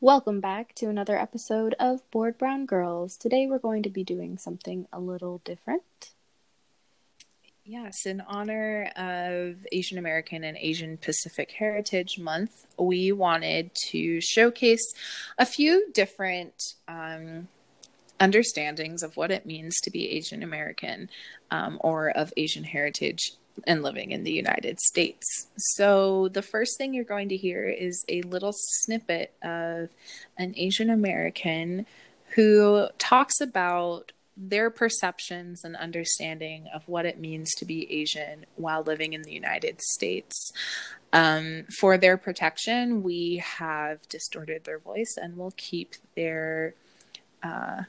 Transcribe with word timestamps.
Welcome 0.00 0.40
back 0.40 0.74
to 0.76 0.88
another 0.88 1.18
episode 1.18 1.74
of 1.80 2.08
Bored 2.12 2.38
Brown 2.38 2.66
Girls. 2.66 3.16
Today 3.16 3.48
we're 3.48 3.58
going 3.58 3.82
to 3.82 3.90
be 3.90 4.04
doing 4.04 4.38
something 4.38 4.86
a 4.92 5.00
little 5.00 5.38
different. 5.44 6.12
Yes, 7.64 8.06
in 8.06 8.20
honor 8.20 8.92
of 8.94 9.66
Asian 9.72 9.98
American 9.98 10.44
and 10.44 10.56
Asian 10.56 10.98
Pacific 10.98 11.50
Heritage 11.50 12.16
Month, 12.16 12.66
we 12.78 13.10
wanted 13.10 13.72
to 13.90 14.20
showcase 14.20 14.94
a 15.36 15.44
few 15.44 15.90
different 15.92 16.74
um, 16.86 17.48
understandings 18.20 19.02
of 19.02 19.16
what 19.16 19.30
it 19.30 19.46
means 19.46 19.80
to 19.80 19.90
be 19.90 20.10
Asian 20.10 20.42
American 20.42 21.10
um, 21.50 21.78
or 21.80 22.10
of 22.10 22.32
Asian 22.36 22.64
heritage 22.64 23.32
and 23.66 23.82
living 23.82 24.10
in 24.10 24.24
the 24.24 24.32
United 24.32 24.78
States. 24.80 25.48
So, 25.56 26.28
the 26.28 26.42
first 26.42 26.76
thing 26.76 26.92
you're 26.92 27.04
going 27.04 27.28
to 27.30 27.36
hear 27.36 27.68
is 27.68 28.04
a 28.08 28.22
little 28.22 28.52
snippet 28.54 29.32
of 29.42 29.88
an 30.38 30.54
Asian 30.56 30.90
American 30.90 31.86
who 32.34 32.88
talks 32.98 33.40
about 33.40 34.12
their 34.36 34.68
perceptions 34.68 35.64
and 35.64 35.74
understanding 35.76 36.68
of 36.74 36.86
what 36.86 37.06
it 37.06 37.18
means 37.18 37.54
to 37.54 37.64
be 37.64 37.90
Asian 37.90 38.44
while 38.56 38.82
living 38.82 39.14
in 39.14 39.22
the 39.22 39.32
United 39.32 39.80
States. 39.80 40.52
Um, 41.12 41.64
for 41.80 41.96
their 41.96 42.18
protection, 42.18 43.02
we 43.02 43.42
have 43.42 44.06
distorted 44.08 44.64
their 44.64 44.78
voice 44.78 45.16
and 45.16 45.36
we'll 45.38 45.54
keep 45.56 45.94
their 46.14 46.74
uh, 47.42 47.84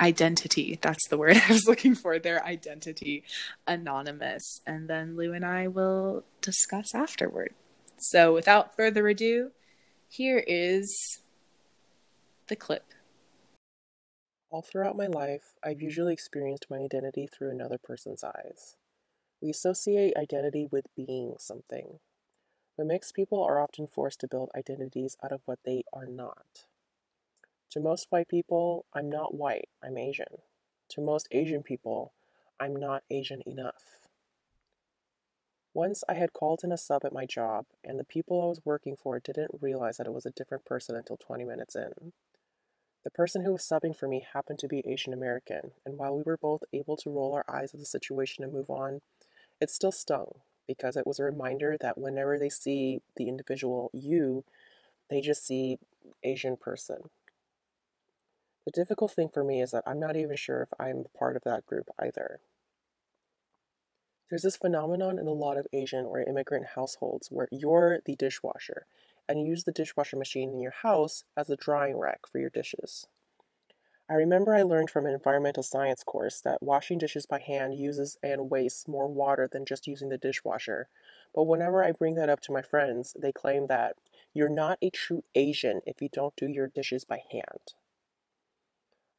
identity. 0.00 0.78
That's 0.80 1.06
the 1.08 1.18
word 1.18 1.36
i 1.48 1.52
was 1.52 1.66
looking 1.66 1.94
for 1.94 2.18
their 2.18 2.44
identity 2.44 3.24
anonymous. 3.66 4.60
And 4.66 4.88
then 4.88 5.16
lou 5.16 5.32
and 5.32 5.44
i 5.44 5.68
will 5.68 6.24
discuss 6.40 6.94
afterward. 6.94 7.54
So 7.98 8.32
without 8.32 8.76
further 8.76 9.08
ado 9.08 9.50
here 10.08 10.42
is 10.46 11.20
the 12.48 12.56
clip. 12.56 12.92
All 14.50 14.62
throughout 14.62 14.96
my 14.96 15.06
life 15.06 15.54
i've 15.64 15.76
mm-hmm. 15.76 15.84
usually 15.84 16.12
experienced 16.12 16.66
my 16.70 16.78
identity 16.78 17.26
through 17.26 17.50
another 17.50 17.78
person's 17.78 18.24
eyes. 18.24 18.76
We 19.42 19.50
associate 19.50 20.14
identity 20.16 20.66
with 20.70 20.86
being 20.96 21.34
something. 21.38 21.98
But 22.76 22.86
mixed 22.86 23.14
people 23.14 23.42
are 23.42 23.60
often 23.60 23.86
forced 23.86 24.20
to 24.20 24.28
build 24.28 24.50
identities 24.54 25.16
out 25.24 25.32
of 25.32 25.40
what 25.46 25.60
they 25.64 25.84
are 25.92 26.06
not 26.06 26.66
to 27.70 27.80
most 27.80 28.06
white 28.10 28.28
people, 28.28 28.86
I'm 28.94 29.10
not 29.10 29.34
white, 29.34 29.68
I'm 29.82 29.98
Asian. 29.98 30.40
To 30.90 31.00
most 31.00 31.28
Asian 31.32 31.62
people, 31.62 32.12
I'm 32.60 32.74
not 32.74 33.02
Asian 33.10 33.42
enough. 33.44 34.08
Once 35.74 36.04
I 36.08 36.14
had 36.14 36.32
called 36.32 36.60
in 36.62 36.72
a 36.72 36.78
sub 36.78 37.04
at 37.04 37.12
my 37.12 37.26
job, 37.26 37.66
and 37.84 37.98
the 37.98 38.04
people 38.04 38.40
I 38.40 38.46
was 38.46 38.64
working 38.64 38.96
for 38.96 39.18
didn't 39.18 39.60
realize 39.60 39.96
that 39.96 40.06
it 40.06 40.14
was 40.14 40.24
a 40.24 40.30
different 40.30 40.64
person 40.64 40.96
until 40.96 41.16
20 41.18 41.44
minutes 41.44 41.74
in. 41.74 42.12
The 43.04 43.10
person 43.10 43.44
who 43.44 43.52
was 43.52 43.62
subbing 43.62 43.94
for 43.94 44.08
me 44.08 44.24
happened 44.32 44.58
to 44.60 44.68
be 44.68 44.82
Asian 44.86 45.12
American, 45.12 45.72
and 45.84 45.98
while 45.98 46.16
we 46.16 46.22
were 46.22 46.38
both 46.38 46.62
able 46.72 46.96
to 46.98 47.10
roll 47.10 47.34
our 47.34 47.44
eyes 47.48 47.74
at 47.74 47.80
the 47.80 47.86
situation 47.86 48.42
and 48.42 48.52
move 48.52 48.70
on, 48.70 49.00
it 49.60 49.70
still 49.70 49.92
stung 49.92 50.40
because 50.66 50.96
it 50.96 51.06
was 51.06 51.18
a 51.18 51.24
reminder 51.24 51.76
that 51.80 51.98
whenever 51.98 52.38
they 52.38 52.48
see 52.48 53.00
the 53.16 53.28
individual 53.28 53.90
you, 53.92 54.44
they 55.10 55.20
just 55.20 55.46
see 55.46 55.78
Asian 56.24 56.56
person 56.56 57.10
the 58.66 58.72
difficult 58.72 59.12
thing 59.12 59.28
for 59.28 59.44
me 59.44 59.62
is 59.62 59.70
that 59.70 59.84
I'm 59.86 60.00
not 60.00 60.16
even 60.16 60.36
sure 60.36 60.60
if 60.60 60.68
I'm 60.78 61.04
part 61.16 61.36
of 61.36 61.44
that 61.44 61.64
group 61.66 61.88
either. 62.00 62.40
There's 64.28 64.42
this 64.42 64.56
phenomenon 64.56 65.20
in 65.20 65.28
a 65.28 65.32
lot 65.32 65.56
of 65.56 65.68
Asian 65.72 66.04
or 66.04 66.20
immigrant 66.20 66.66
households 66.74 67.28
where 67.30 67.46
you're 67.52 68.00
the 68.04 68.16
dishwasher 68.16 68.86
and 69.28 69.40
you 69.40 69.46
use 69.46 69.62
the 69.62 69.72
dishwasher 69.72 70.16
machine 70.16 70.50
in 70.50 70.58
your 70.60 70.74
house 70.82 71.22
as 71.36 71.48
a 71.48 71.56
drying 71.56 71.96
rack 71.96 72.26
for 72.26 72.40
your 72.40 72.50
dishes. 72.50 73.06
I 74.10 74.14
remember 74.14 74.52
I 74.52 74.62
learned 74.62 74.90
from 74.90 75.06
an 75.06 75.14
environmental 75.14 75.62
science 75.62 76.02
course 76.02 76.40
that 76.40 76.62
washing 76.62 76.98
dishes 76.98 77.24
by 77.24 77.38
hand 77.38 77.76
uses 77.76 78.18
and 78.20 78.50
wastes 78.50 78.88
more 78.88 79.06
water 79.06 79.48
than 79.50 79.64
just 79.64 79.86
using 79.86 80.08
the 80.08 80.18
dishwasher. 80.18 80.88
But 81.32 81.44
whenever 81.44 81.84
I 81.84 81.92
bring 81.92 82.16
that 82.16 82.28
up 82.28 82.40
to 82.42 82.52
my 82.52 82.62
friends, 82.62 83.16
they 83.16 83.32
claim 83.32 83.68
that 83.68 83.94
you're 84.34 84.48
not 84.48 84.78
a 84.82 84.90
true 84.90 85.22
Asian 85.36 85.82
if 85.86 86.02
you 86.02 86.08
don't 86.08 86.34
do 86.34 86.48
your 86.48 86.66
dishes 86.66 87.04
by 87.04 87.22
hand. 87.30 87.74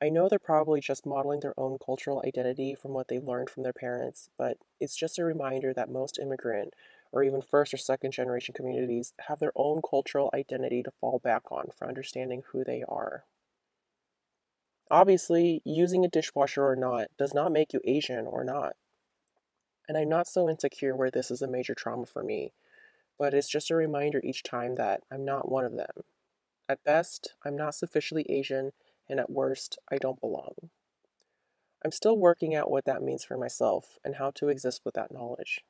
I 0.02 0.10
know 0.10 0.30
they're 0.30 0.38
probably 0.38 0.80
just 0.80 1.08
modeling 1.08 1.40
their 1.40 1.60
own 1.60 1.78
cultural 1.84 2.22
identity 2.26 2.76
from 2.76 2.94
what 2.94 3.08
they 3.08 3.20
learned 3.20 3.50
from 3.50 3.64
their 3.64 3.74
parents, 3.74 4.30
but 4.38 4.58
it's 4.80 4.96
just 4.96 5.18
a 5.18 5.24
reminder 5.24 5.74
that 5.74 5.90
most 5.90 6.20
immigrant 6.20 6.76
or 7.12 7.24
even 7.24 7.42
first 7.42 7.74
or 7.74 7.78
second 7.78 8.12
generation 8.12 8.54
communities 8.54 9.14
have 9.28 9.40
their 9.40 9.54
own 9.56 9.82
cultural 9.82 10.30
identity 10.34 10.84
to 10.84 10.92
fall 10.92 11.20
back 11.20 11.52
on 11.52 11.70
for 11.76 11.88
understanding 11.88 12.44
who 12.52 12.64
they 12.64 12.84
are. 12.88 13.26
Obviously, 14.92 15.62
using 15.66 16.06
a 16.06 16.10
dishwasher 16.10 16.66
or 16.66 16.76
not 16.76 17.08
does 17.18 17.34
not 17.34 17.52
make 17.52 17.74
you 17.74 17.82
Asian 17.84 18.28
or 18.28 18.44
not. 18.44 18.76
And 19.88 19.98
I'm 19.98 20.10
not 20.10 20.28
so 20.28 20.48
insecure 20.48 20.96
where 20.96 21.12
this 21.12 21.32
is 21.32 21.42
a 21.42 21.48
major 21.48 21.74
trauma 21.74 22.06
for 22.06 22.24
me, 22.24 22.54
but 23.18 23.34
it's 23.34 23.50
just 23.50 23.72
a 23.72 23.76
reminder 23.76 24.22
each 24.24 24.44
time 24.44 24.76
that 24.76 25.02
I'm 25.12 25.26
not 25.26 25.50
one 25.50 25.66
of 25.66 25.76
them. 25.76 26.04
At 26.70 26.84
best, 26.84 27.34
I'm 27.44 27.56
not 27.56 27.74
sufficiently 27.74 28.26
Asian 28.30 28.74
and 29.10 29.20
at 29.20 29.30
worst, 29.30 29.78
I 29.92 29.98
don't 29.98 30.20
belong. 30.20 30.70
I'm 31.84 31.92
still 31.92 32.18
working 32.18 32.56
out 32.56 32.72
what 32.72 32.86
that 32.86 33.04
means 33.04 33.24
for 33.24 33.38
myself 33.38 34.00
and 34.04 34.16
how 34.16 34.32
to 34.32 34.50
exist 34.50 34.82
with 34.84 34.96
that 34.96 35.12
knowledge. 35.12 35.62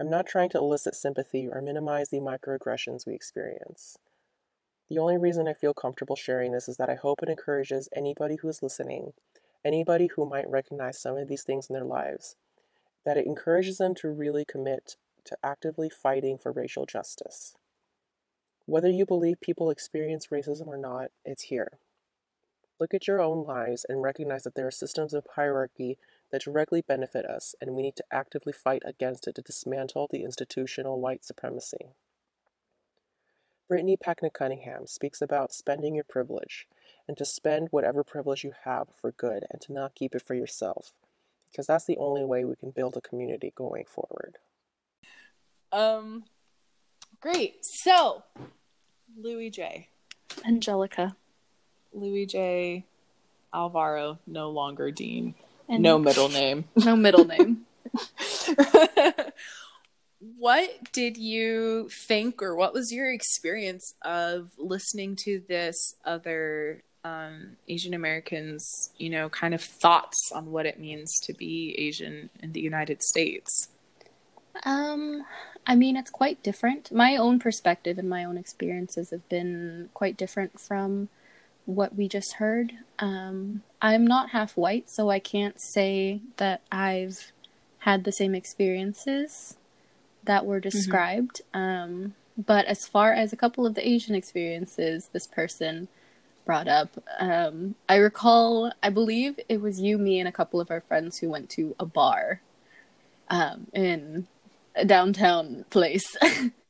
I'm 0.00 0.10
not 0.10 0.26
trying 0.26 0.50
to 0.50 0.58
elicit 0.58 0.96
sympathy 0.96 1.48
or 1.48 1.62
minimize 1.62 2.10
the 2.10 2.18
microaggressions 2.18 3.06
we 3.06 3.14
experience. 3.14 3.96
The 4.88 4.98
only 4.98 5.16
reason 5.16 5.48
I 5.48 5.54
feel 5.54 5.72
comfortable 5.72 6.16
sharing 6.16 6.52
this 6.52 6.68
is 6.68 6.76
that 6.78 6.90
I 6.90 6.96
hope 6.96 7.22
it 7.22 7.28
encourages 7.28 7.88
anybody 7.94 8.36
who 8.36 8.48
is 8.48 8.62
listening, 8.62 9.12
anybody 9.64 10.08
who 10.08 10.28
might 10.28 10.50
recognize 10.50 10.98
some 10.98 11.16
of 11.16 11.28
these 11.28 11.44
things 11.44 11.68
in 11.70 11.74
their 11.74 11.84
lives, 11.84 12.36
that 13.04 13.16
it 13.16 13.26
encourages 13.26 13.78
them 13.78 13.94
to 13.96 14.10
really 14.10 14.44
commit 14.44 14.96
to 15.24 15.38
actively 15.42 15.88
fighting 15.88 16.36
for 16.36 16.52
racial 16.52 16.86
justice. 16.86 17.54
Whether 18.66 18.90
you 18.90 19.06
believe 19.06 19.40
people 19.40 19.70
experience 19.70 20.26
racism 20.26 20.66
or 20.66 20.76
not, 20.76 21.10
it's 21.24 21.44
here. 21.44 21.78
Look 22.80 22.92
at 22.92 23.06
your 23.06 23.20
own 23.20 23.46
lives 23.46 23.86
and 23.88 24.02
recognize 24.02 24.42
that 24.42 24.56
there 24.56 24.66
are 24.66 24.72
systems 24.72 25.14
of 25.14 25.26
hierarchy 25.36 25.96
that 26.32 26.42
directly 26.42 26.82
benefit 26.82 27.24
us, 27.24 27.54
and 27.60 27.74
we 27.74 27.82
need 27.82 27.96
to 27.96 28.04
actively 28.10 28.52
fight 28.52 28.82
against 28.84 29.28
it 29.28 29.36
to 29.36 29.42
dismantle 29.42 30.08
the 30.10 30.24
institutional 30.24 31.00
white 31.00 31.24
supremacy. 31.24 31.92
Brittany 33.68 33.96
Packnett 33.96 34.34
Cunningham 34.34 34.86
speaks 34.86 35.22
about 35.22 35.52
spending 35.52 35.94
your 35.94 36.04
privilege 36.04 36.66
and 37.06 37.16
to 37.16 37.24
spend 37.24 37.68
whatever 37.70 38.02
privilege 38.02 38.44
you 38.44 38.52
have 38.64 38.88
for 39.00 39.12
good 39.12 39.44
and 39.50 39.60
to 39.62 39.72
not 39.72 39.94
keep 39.94 40.14
it 40.14 40.22
for 40.22 40.34
yourself, 40.34 40.92
because 41.50 41.66
that's 41.66 41.86
the 41.86 41.96
only 41.98 42.24
way 42.24 42.44
we 42.44 42.56
can 42.56 42.72
build 42.72 42.96
a 42.96 43.00
community 43.00 43.52
going 43.56 43.84
forward. 43.86 44.38
Um, 45.72 46.24
great. 47.20 47.64
So, 47.64 48.24
Louis 49.16 49.50
J. 49.50 49.88
Angelica. 50.44 51.16
Louis 51.94 52.26
J. 52.26 52.84
Alvaro, 53.52 54.18
no 54.26 54.50
longer 54.50 54.90
Dean. 54.90 55.34
And 55.68 55.82
no 55.82 55.98
middle 55.98 56.28
name. 56.28 56.64
No 56.76 56.96
middle 56.96 57.24
name. 57.24 57.64
what 60.38 60.92
did 60.92 61.16
you 61.16 61.88
think, 61.90 62.42
or 62.42 62.54
what 62.54 62.74
was 62.74 62.92
your 62.92 63.10
experience 63.10 63.94
of 64.02 64.50
listening 64.58 65.16
to 65.24 65.42
this 65.48 65.94
other 66.04 66.82
um, 67.04 67.56
Asian 67.68 67.94
Americans, 67.94 68.90
you 68.98 69.10
know, 69.10 69.28
kind 69.28 69.54
of 69.54 69.62
thoughts 69.62 70.30
on 70.34 70.50
what 70.50 70.66
it 70.66 70.80
means 70.80 71.18
to 71.20 71.32
be 71.32 71.74
Asian 71.78 72.30
in 72.42 72.52
the 72.52 72.60
United 72.60 73.02
States? 73.02 73.68
Um, 74.64 75.24
I 75.66 75.74
mean, 75.74 75.96
it's 75.96 76.10
quite 76.10 76.42
different. 76.42 76.92
My 76.92 77.16
own 77.16 77.38
perspective 77.38 77.98
and 77.98 78.08
my 78.08 78.24
own 78.24 78.36
experiences 78.38 79.10
have 79.10 79.28
been 79.28 79.90
quite 79.94 80.16
different 80.16 80.60
from 80.60 81.08
what 81.66 81.94
we 81.94 82.08
just 82.08 82.34
heard. 82.34 82.72
Um, 82.98 83.62
I'm 83.80 84.06
not 84.06 84.30
half 84.30 84.56
white, 84.56 84.90
so 84.90 85.10
I 85.10 85.18
can't 85.18 85.60
say 85.60 86.20
that 86.36 86.62
I've 86.70 87.32
had 87.78 88.04
the 88.04 88.12
same 88.12 88.34
experiences 88.34 89.56
that 90.24 90.46
were 90.46 90.60
mm-hmm. 90.60 90.68
described. 90.68 91.42
Mm-hmm. 91.54 91.60
Um, 91.60 92.14
but 92.36 92.64
as 92.66 92.86
far 92.86 93.12
as 93.12 93.32
a 93.32 93.36
couple 93.36 93.66
of 93.66 93.74
the 93.74 93.86
Asian 93.86 94.14
experiences 94.14 95.08
this 95.12 95.26
person 95.26 95.88
brought 96.44 96.68
up, 96.68 97.02
um, 97.18 97.74
I 97.88 97.96
recall, 97.96 98.72
I 98.82 98.90
believe 98.90 99.38
it 99.48 99.60
was 99.60 99.80
you, 99.80 99.98
me, 99.98 100.18
and 100.18 100.28
a 100.28 100.32
couple 100.32 100.60
of 100.60 100.70
our 100.70 100.80
friends 100.80 101.18
who 101.18 101.28
went 101.28 101.48
to 101.50 101.76
a 101.78 101.86
bar 101.86 102.40
um, 103.28 103.68
in 103.72 104.26
a 104.74 104.84
downtown 104.84 105.64
place. 105.70 106.16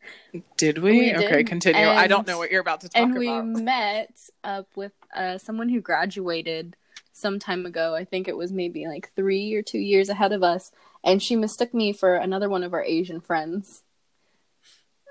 Did 0.56 0.78
we? 0.78 0.90
we 0.92 1.12
did. 1.12 1.24
Okay, 1.24 1.44
continue. 1.44 1.80
And, 1.80 1.98
I 1.98 2.06
don't 2.06 2.26
know 2.26 2.38
what 2.38 2.50
you're 2.50 2.60
about 2.60 2.80
to 2.82 2.88
talk 2.88 3.02
and 3.02 3.16
about. 3.16 3.40
And 3.40 3.54
we 3.54 3.62
met 3.62 4.18
up 4.42 4.68
with 4.74 4.92
uh, 5.14 5.38
someone 5.38 5.68
who 5.68 5.80
graduated 5.80 6.76
some 7.12 7.38
time 7.38 7.64
ago. 7.66 7.94
I 7.94 8.04
think 8.04 8.28
it 8.28 8.36
was 8.36 8.52
maybe 8.52 8.86
like 8.86 9.12
three 9.14 9.54
or 9.54 9.62
two 9.62 9.78
years 9.78 10.08
ahead 10.08 10.32
of 10.32 10.42
us, 10.42 10.72
and 11.02 11.22
she 11.22 11.36
mistook 11.36 11.72
me 11.72 11.92
for 11.92 12.16
another 12.16 12.48
one 12.48 12.62
of 12.62 12.74
our 12.74 12.82
Asian 12.82 13.20
friends. 13.20 13.82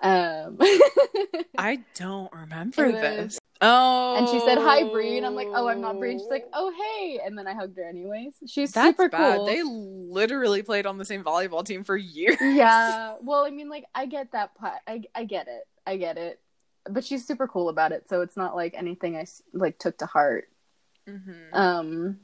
Um, 0.02 0.58
I 1.58 1.84
don't 1.96 2.32
remember 2.34 2.92
this. 2.92 3.40
Oh, 3.62 4.16
and 4.18 4.28
she 4.28 4.40
said 4.42 4.58
hi, 4.58 4.84
Bree, 4.90 5.18
and 5.18 5.26
I'm 5.26 5.36
like, 5.36 5.48
oh, 5.54 5.68
I'm 5.68 5.80
not 5.80 5.98
Bree. 5.98 6.12
And 6.12 6.20
she's 6.20 6.30
like, 6.30 6.48
oh, 6.54 6.72
hey, 6.72 7.20
and 7.26 7.38
then 7.38 7.48
I 7.48 7.54
hugged 7.54 7.78
her 7.78 7.84
anyways. 7.88 8.34
She's 8.46 8.74
That's 8.74 8.90
super 8.98 9.08
bad. 9.10 9.38
cool. 9.38 9.46
They 9.46 9.64
literally 9.64 10.64
played 10.64 10.86
on 10.86 10.98
the 10.98 11.06
same 11.06 11.24
volleyball 11.24 11.66
team 11.66 11.84
for 11.84 11.96
years. 11.98 12.38
Yeah. 12.42 13.16
Well, 13.22 13.46
I 13.46 13.52
mean, 13.52 13.70
like, 13.70 13.86
I 13.96 14.06
get 14.06 14.32
that 14.34 14.56
part. 14.56 14.80
I 14.88 15.04
I 15.16 15.24
get 15.24 15.48
it. 15.48 15.66
I 15.88 15.98
get 15.98 16.18
it. 16.18 16.40
But 16.90 17.06
she's 17.06 17.26
super 17.26 17.48
cool 17.48 17.70
about 17.70 17.94
it, 17.94 18.10
so 18.10 18.22
it's 18.22 18.36
not 18.36 18.56
like 18.56 18.74
anything 18.76 19.16
I 19.16 19.26
like 19.54 19.78
took 19.80 19.98
to 20.00 20.06
heart. 20.06 20.50
Mhm. 21.08 21.54
Um, 21.54 22.20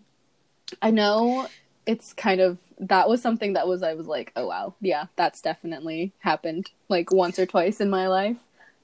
I 0.81 0.91
know 0.91 1.47
it's 1.85 2.13
kind 2.13 2.41
of 2.41 2.57
that 2.79 3.07
was 3.09 3.21
something 3.21 3.53
that 3.53 3.67
was 3.67 3.81
I 3.83 3.93
was 3.93 4.07
like, 4.07 4.31
oh 4.35 4.47
wow, 4.47 4.75
yeah, 4.81 5.05
that's 5.15 5.41
definitely 5.41 6.13
happened 6.19 6.71
like 6.89 7.11
once 7.11 7.39
or 7.39 7.45
twice 7.45 7.79
in 7.79 7.89
my 7.89 8.07
life. 8.07 8.37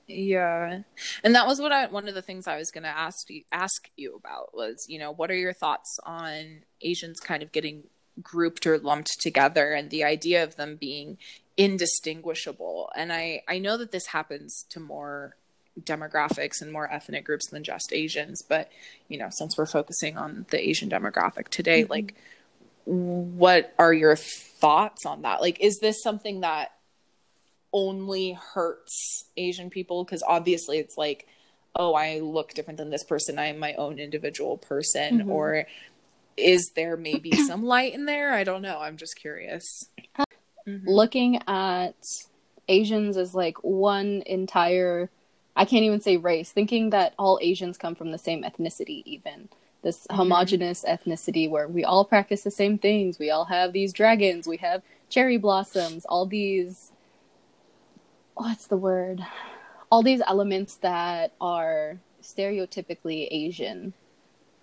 Yeah. 0.08 0.82
And 1.24 1.36
that 1.36 1.48
was 1.48 1.60
what 1.60 1.72
I 1.72 1.88
one 1.88 2.08
of 2.08 2.14
the 2.16 2.22
things 2.22 2.48
I 2.48 2.58
was 2.58 2.72
going 2.72 2.84
to 2.84 2.90
ask 2.90 3.30
you 3.30 3.44
ask 3.52 3.90
you 3.96 4.16
about 4.16 4.54
was, 4.54 4.86
you 4.88 5.00
know, 5.00 5.12
what 5.12 5.32
are 5.32 5.36
your 5.36 5.54
thoughts 5.54 5.98
on 6.04 6.62
Asians 6.82 7.20
kind 7.20 7.42
of 7.42 7.52
getting 7.52 7.84
grouped 8.22 8.66
or 8.66 8.78
lumped 8.78 9.20
together 9.20 9.74
and 9.74 9.90
the 9.90 10.04
idea 10.04 10.44
of 10.44 10.56
them 10.56 10.76
being 10.78 11.18
indistinguishable. 11.58 12.90
And 12.96 13.12
I 13.12 13.42
I 13.48 13.58
know 13.60 13.78
that 13.78 13.92
this 13.92 14.08
happens 14.08 14.66
to 14.70 14.80
more 14.80 15.36
demographics 15.82 16.62
and 16.62 16.72
more 16.72 16.90
ethnic 16.92 17.26
groups 17.26 17.50
than 17.50 17.64
just 17.64 17.92
Asians, 17.92 18.42
but 18.48 18.72
you 19.10 19.18
know, 19.18 19.28
since 19.32 19.58
we're 19.58 19.66
focusing 19.66 20.18
on 20.18 20.46
the 20.50 20.70
Asian 20.70 20.90
demographic 20.90 21.50
today, 21.50 21.84
Mhm. 21.84 21.90
like 21.90 22.16
what 22.86 23.74
are 23.80 23.94
your 23.94 24.16
thoughts 24.16 25.06
on 25.06 25.24
that? 25.24 25.42
Like 25.42 25.60
is 25.60 25.80
this 25.80 26.02
something 26.04 26.42
that 26.42 26.72
only 27.74 28.34
hurts 28.34 29.26
Asian 29.38 29.70
people 29.70 30.04
because 30.04 30.24
obviously 30.28 30.78
it's 30.78 30.98
like, 30.98 31.28
oh, 31.76 31.94
I 31.94 32.20
look 32.20 32.54
different 32.54 32.78
than 32.78 32.90
this 32.90 33.04
person. 33.04 33.38
I 33.38 33.48
am 33.48 33.60
my 33.60 33.74
own 33.74 34.00
individual 34.00 34.58
person. 34.58 35.22
Mhm. 35.22 35.30
Or 35.30 35.66
is 36.38 36.72
there 36.76 36.96
maybe 36.98 37.32
some 37.48 37.64
light 37.66 37.94
in 37.94 38.06
there? 38.06 38.32
I 38.32 38.44
don't 38.44 38.62
know. 38.62 38.80
I'm 38.80 38.98
just 38.98 39.16
curious. 39.18 39.90
Mhm. 40.68 40.82
Looking 40.86 41.42
at 41.48 41.96
Asians 42.68 43.18
as 43.18 43.36
like 43.36 43.58
one 43.64 44.24
entire 44.26 45.10
I 45.58 45.64
can't 45.64 45.84
even 45.84 46.02
say 46.02 46.18
race, 46.18 46.52
thinking 46.52 46.90
that 46.90 47.14
all 47.18 47.40
Asians 47.42 47.78
come 47.78 47.96
from 47.96 48.12
the 48.12 48.18
same 48.18 48.44
ethnicity 48.44 49.04
even. 49.06 49.48
This 49.84 50.06
Mhm. 50.08 50.16
homogenous 50.16 50.84
ethnicity 50.84 51.50
where 51.50 51.68
we 51.68 51.86
all 51.86 52.04
practice 52.04 52.44
the 52.44 52.52
same 52.52 52.78
things. 52.78 53.20
We 53.20 53.30
all 53.30 53.46
have 53.46 53.72
these 53.72 53.94
dragons, 53.94 54.48
we 54.48 54.58
have 54.58 54.82
cherry 55.08 55.38
blossoms, 55.38 56.04
all 56.06 56.26
these 56.26 56.92
what's 58.36 58.68
the 58.68 58.78
word? 58.78 59.26
All 59.92 60.04
these 60.04 60.22
elements 60.26 60.76
that 60.78 61.34
are 61.40 62.00
stereotypically 62.22 63.28
Asian 63.32 63.94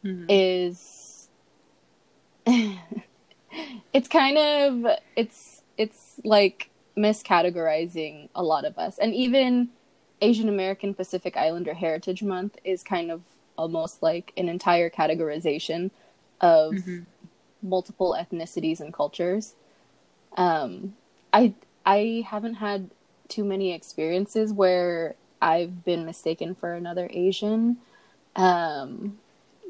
Mhm. 0.04 0.26
is 0.28 1.28
it's 3.92 4.08
kind 4.08 4.36
of 4.38 4.96
it's 5.14 5.62
it's 5.76 6.20
like 6.24 6.70
miscategorizing 6.96 8.28
a 8.34 8.42
lot 8.42 8.64
of 8.64 8.76
us 8.78 8.98
and 8.98 9.14
even 9.14 9.68
asian 10.20 10.48
american 10.48 10.92
pacific 10.92 11.36
islander 11.36 11.72
heritage 11.72 12.22
month 12.22 12.56
is 12.64 12.82
kind 12.82 13.10
of 13.10 13.22
almost 13.56 14.02
like 14.02 14.32
an 14.36 14.48
entire 14.48 14.90
categorization 14.90 15.90
of 16.40 16.74
Mhm. 16.74 17.06
multiple 17.62 18.16
ethnicities 18.18 18.80
and 18.80 18.92
cultures 18.92 19.54
um 20.36 20.96
i 21.32 21.54
i 21.86 22.24
haven't 22.26 22.54
had 22.54 22.90
too 23.32 23.44
many 23.44 23.72
experiences 23.72 24.52
where 24.52 25.14
i've 25.40 25.84
been 25.84 26.04
mistaken 26.04 26.54
for 26.54 26.74
another 26.74 27.08
asian 27.12 27.76
um 28.36 29.18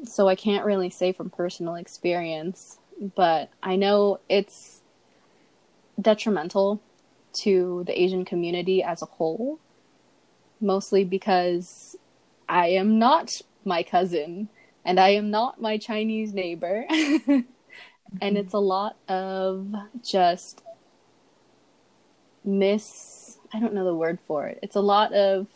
so 0.05 0.27
I 0.27 0.35
can't 0.35 0.65
really 0.65 0.89
say 0.89 1.11
from 1.11 1.29
personal 1.29 1.75
experience, 1.75 2.77
but 3.15 3.49
I 3.61 3.75
know 3.75 4.19
it's 4.29 4.81
detrimental 5.99 6.81
to 7.33 7.83
the 7.85 7.99
Asian 7.99 8.25
community 8.25 8.83
as 8.83 9.01
a 9.01 9.05
whole, 9.05 9.59
mostly 10.59 11.03
because 11.03 11.95
I 12.47 12.67
am 12.69 12.99
not 12.99 13.31
my 13.65 13.83
cousin 13.83 14.49
and 14.85 14.99
I 14.99 15.09
am 15.09 15.31
not 15.31 15.61
my 15.61 15.77
Chinese 15.77 16.33
neighbor. 16.33 16.85
and 16.89 18.37
it's 18.37 18.53
a 18.53 18.59
lot 18.59 18.97
of 19.07 19.73
just 20.03 20.61
mis 22.43 23.39
I 23.53 23.59
don't 23.59 23.73
know 23.73 23.85
the 23.85 23.93
word 23.95 24.19
for 24.27 24.47
it. 24.47 24.59
It's 24.63 24.75
a 24.75 24.81
lot 24.81 25.13
of 25.13 25.47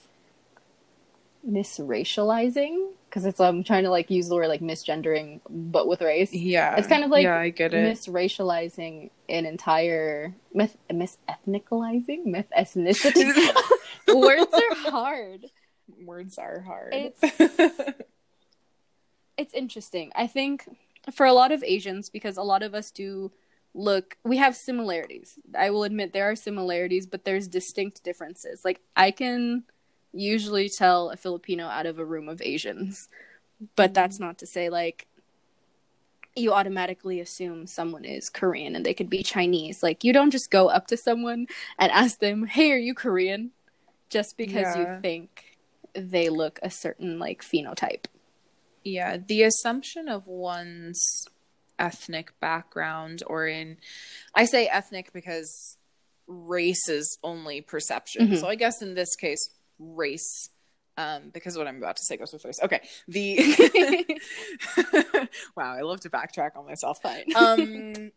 misracializing 1.47 2.89
because 3.09 3.25
it's 3.25 3.39
I'm 3.39 3.63
trying 3.63 3.83
to 3.83 3.89
like 3.89 4.09
use 4.09 4.27
the 4.29 4.35
word 4.35 4.47
like 4.47 4.61
misgendering 4.61 5.39
but 5.49 5.87
with 5.87 6.01
race. 6.01 6.33
Yeah. 6.33 6.75
It's 6.75 6.87
kind 6.87 7.03
of 7.03 7.09
like 7.09 7.23
Yeah, 7.23 7.37
I 7.37 7.49
get 7.49 7.73
it. 7.73 7.93
misracializing 7.97 9.09
an 9.29 9.45
entire 9.45 10.33
myth 10.53 10.77
misethnicalizing 10.91 12.25
myth 12.25 12.47
ethnicity. 12.57 13.31
Words 14.13 14.53
are 14.53 14.91
hard. 14.91 15.45
Words 16.03 16.37
are 16.37 16.61
hard. 16.61 16.93
It's- 16.93 17.93
It's 19.37 19.53
interesting. 19.53 20.11
I 20.15 20.25
think 20.25 20.65
for 21.13 21.23
a 21.27 21.31
lot 21.31 21.51
of 21.51 21.63
Asians, 21.63 22.09
because 22.09 22.37
a 22.37 22.41
lot 22.41 22.63
of 22.63 22.73
us 22.73 22.89
do 22.89 23.31
look, 23.77 24.17
we 24.23 24.37
have 24.37 24.55
similarities. 24.55 25.37
I 25.55 25.69
will 25.69 25.83
admit 25.83 26.11
there 26.11 26.29
are 26.29 26.35
similarities, 26.35 27.05
but 27.05 27.23
there's 27.23 27.47
distinct 27.47 28.03
differences. 28.03 28.65
Like 28.65 28.81
I 28.95 29.11
can 29.11 29.63
usually 30.11 30.67
tell 30.67 31.11
a 31.11 31.15
Filipino 31.15 31.67
out 31.67 31.85
of 31.85 31.99
a 31.99 32.05
room 32.05 32.27
of 32.27 32.41
Asians, 32.41 33.07
but 33.75 33.93
that's 33.93 34.15
mm-hmm. 34.15 34.25
not 34.25 34.39
to 34.39 34.47
say 34.47 34.69
like 34.69 35.07
you 36.35 36.53
automatically 36.53 37.19
assume 37.19 37.65
someone 37.67 38.05
is 38.05 38.29
Korean 38.29 38.75
and 38.75 38.85
they 38.85 38.93
could 38.93 39.09
be 39.09 39.23
Chinese. 39.23 39.81
Like 39.83 40.03
you 40.03 40.11
don't 40.11 40.31
just 40.31 40.51
go 40.51 40.67
up 40.69 40.87
to 40.87 40.97
someone 40.97 41.47
and 41.77 41.91
ask 41.91 42.19
them, 42.19 42.47
"Hey, 42.47 42.71
are 42.71 42.77
you 42.77 42.95
Korean?" 42.95 43.51
just 44.09 44.37
because 44.37 44.75
Yeah. 44.75 44.95
you 44.95 45.01
think 45.01 45.57
they 45.93 46.29
look 46.29 46.59
a 46.63 46.69
certain 46.69 47.19
like 47.19 47.41
phenotype. 47.43 48.05
yeah, 48.83 49.17
the 49.17 49.43
assumption 49.43 50.07
of 50.07 50.27
one's 50.27 51.27
ethnic 51.79 52.39
background 52.39 53.23
or 53.27 53.47
in 53.47 53.77
I 54.33 54.45
say 54.45 54.67
ethnic 54.67 55.13
because 55.13 55.77
race 56.27 56.89
is 56.89 57.17
only 57.23 57.61
perception. 57.61 58.29
Mhm. 58.29 58.39
So 58.39 58.47
I 58.47 58.55
guess 58.55 58.81
in 58.81 58.95
this 58.95 59.15
case 59.15 59.49
race 59.79 60.49
um 60.97 61.29
because 61.31 61.55
what 61.57 61.67
I'm 61.67 61.77
about 61.77 61.97
to 61.97 62.03
say 62.03 62.17
goes 62.17 62.33
with 62.33 62.43
race. 62.43 62.59
Okay. 62.63 62.81
The 63.07 63.37
Wow, 65.55 65.73
I 65.75 65.81
love 65.81 65.99
to 66.01 66.09
backtrack 66.09 66.55
on 66.57 66.65
myself. 66.65 66.97
Fine. 67.01 67.25
um 67.35 68.11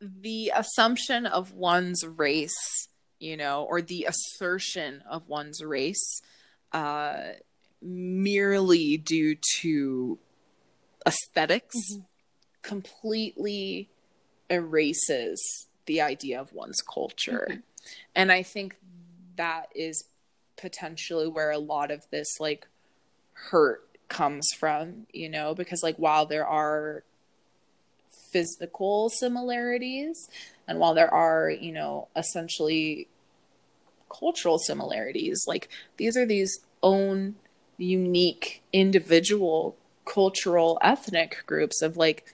the 0.00 0.52
assumption 0.54 1.26
of 1.26 1.52
one's 1.52 2.04
race 2.06 2.88
you 3.20 3.36
know 3.36 3.64
or 3.64 3.80
the 3.80 4.04
assertion 4.08 5.02
of 5.08 5.28
one's 5.28 5.62
race 5.62 6.20
uh 6.72 7.28
merely 7.80 8.96
due 8.96 9.36
to 9.60 10.18
esthetics 11.06 11.76
Mhm. 11.94 12.06
Completely 12.64 13.88
erases 14.50 15.66
the 15.86 16.00
idea 16.00 16.40
of 16.40 16.52
one's 16.52 16.80
culture 16.82 17.46
Mhm. 17.48 17.62
and 18.14 18.32
i 18.32 18.42
think 18.42 18.76
that 19.36 19.68
is 19.74 20.04
potentially 20.56 21.28
where 21.28 21.50
a 21.50 21.58
lot 21.58 21.90
of 21.90 22.08
this 22.10 22.40
like 22.40 22.66
hurt 23.50 23.86
comes 24.08 24.48
from 24.58 25.06
you 25.12 25.28
know 25.28 25.54
because 25.54 25.82
like 25.82 25.96
while 25.96 26.26
there 26.26 26.46
are 26.46 27.04
physical 28.30 29.08
similarities 29.10 30.28
and 30.66 30.78
while 30.78 30.94
there 30.94 31.12
are 31.12 31.50
you 31.50 31.72
know 31.72 32.08
essentially 32.16 33.06
cultural 34.08 34.58
similarities 34.58 35.44
like 35.46 35.68
these 35.96 36.16
are 36.16 36.26
these 36.26 36.60
own 36.82 37.34
unique 37.76 38.62
individual 38.72 39.76
cultural 40.04 40.78
ethnic 40.82 41.42
groups 41.46 41.82
of 41.82 41.96
like 41.96 42.24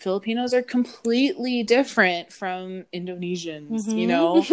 Filipinos 0.00 0.54
are 0.54 0.62
completely 0.62 1.62
different 1.62 2.32
from 2.32 2.86
Indonesians, 2.92 3.86
you 3.94 4.06
Mhm. 4.06 4.08
know. 4.08 4.46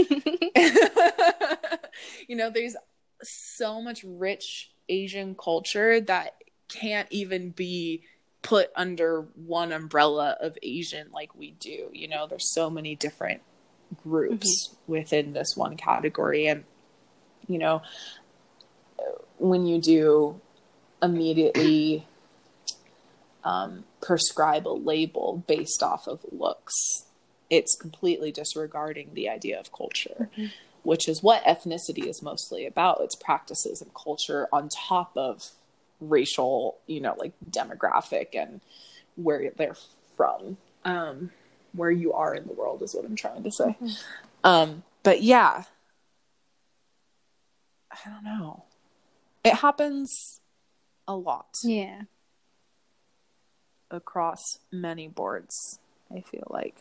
you 2.28 2.36
know, 2.36 2.50
there's 2.50 2.76
so 3.24 3.82
much 3.82 4.04
rich 4.04 4.72
Asian 4.90 5.36
culture 5.36 6.00
that 6.02 6.36
can't 6.68 7.08
even 7.12 7.52
be 7.52 8.04
put 8.42 8.70
under 8.76 9.22
one 9.36 9.72
umbrella 9.72 10.38
of 10.40 10.58
Asian 10.62 11.10
like 11.12 11.34
we 11.36 11.52
do. 11.52 11.90
You 11.94 12.08
know, 12.08 12.28
there's 12.28 12.54
so 12.54 12.70
many 12.70 12.96
different 12.96 13.42
groups 14.04 14.76
within 14.86 15.34
this 15.34 15.54
one 15.56 15.78
category. 15.78 16.48
And, 16.48 16.66
you 17.48 17.58
know, 17.58 17.82
when 19.38 19.66
you 19.66 19.80
do 19.80 20.40
immediately 21.02 22.06
um, 23.48 23.86
prescribe 24.02 24.68
a 24.68 24.76
label 24.76 25.42
based 25.48 25.82
off 25.82 26.06
of 26.06 26.20
looks. 26.32 27.06
It's 27.50 27.76
completely 27.76 28.30
disregarding 28.30 29.14
the 29.14 29.30
idea 29.30 29.58
of 29.58 29.72
culture, 29.72 30.30
mm-hmm. 30.34 30.48
which 30.84 31.08
is 31.08 31.24
what 31.24 31.46
ethnicity 31.46 32.08
is 32.08 32.22
mostly 32.22 32.66
about. 32.66 33.00
It's 33.00 33.16
practices 33.16 33.82
and 33.82 33.92
culture 33.94 34.50
on 34.52 34.68
top 34.68 35.16
of 35.16 35.52
racial, 36.02 36.78
you 36.88 37.00
know, 37.00 37.16
like 37.18 37.32
demographic 37.50 38.36
and 38.36 38.60
where 39.16 39.50
they're 39.56 39.78
from, 40.18 40.58
um, 40.84 41.32
where 41.72 41.90
you 41.90 42.12
are 42.12 42.36
in 42.36 42.48
the 42.48 42.54
world 42.54 42.82
is 42.82 42.94
what 42.94 43.06
I'm 43.06 43.16
trying 43.16 43.44
to 43.44 43.52
say. 43.52 43.78
Mm-hmm. 43.82 43.88
Um, 44.44 44.84
but 45.04 45.22
yeah, 45.22 45.64
I 47.90 47.98
don't 48.10 48.26
know. 48.26 48.66
It 49.46 49.54
happens 49.54 50.42
a 51.08 51.16
lot. 51.16 51.56
Yeah. 51.64 52.02
Across 53.90 54.60
many 54.72 55.08
boards, 55.08 55.80
I 56.14 56.22
feel 56.22 56.48
like. 56.50 56.76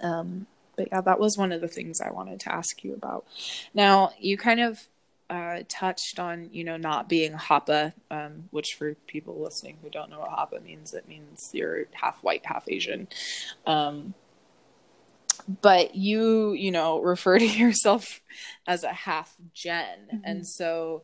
Um, 0.00 0.46
but 0.76 0.88
yeah, 0.90 1.00
that 1.02 1.20
was 1.20 1.36
one 1.36 1.52
of 1.52 1.60
the 1.60 1.68
things 1.68 2.00
I 2.00 2.10
wanted 2.10 2.40
to 2.40 2.54
ask 2.54 2.82
you 2.82 2.94
about. 2.94 3.26
Now, 3.74 4.12
you 4.18 4.36
kind 4.36 4.60
of 4.60 4.88
uh, 5.28 5.60
touched 5.68 6.18
on, 6.18 6.48
you 6.52 6.64
know, 6.64 6.76
not 6.76 7.08
being 7.08 7.32
Hapa, 7.32 7.92
um, 8.10 8.48
which 8.50 8.74
for 8.74 8.94
people 9.06 9.40
listening 9.40 9.76
who 9.82 9.88
don't 9.88 10.10
know 10.10 10.20
what 10.20 10.30
Hapa 10.30 10.62
means, 10.62 10.92
it 10.92 11.08
means 11.08 11.50
you're 11.52 11.84
half 11.92 12.22
white, 12.24 12.44
half 12.46 12.64
Asian. 12.68 13.08
Um, 13.66 14.14
but 15.62 15.94
you, 15.94 16.52
you 16.52 16.70
know, 16.70 17.00
refer 17.00 17.38
to 17.38 17.46
yourself 17.58 18.20
as 18.66 18.82
a 18.82 18.92
half 18.92 19.34
gen. 19.54 19.98
Mm-hmm. 20.12 20.24
And 20.24 20.46
so, 20.46 21.02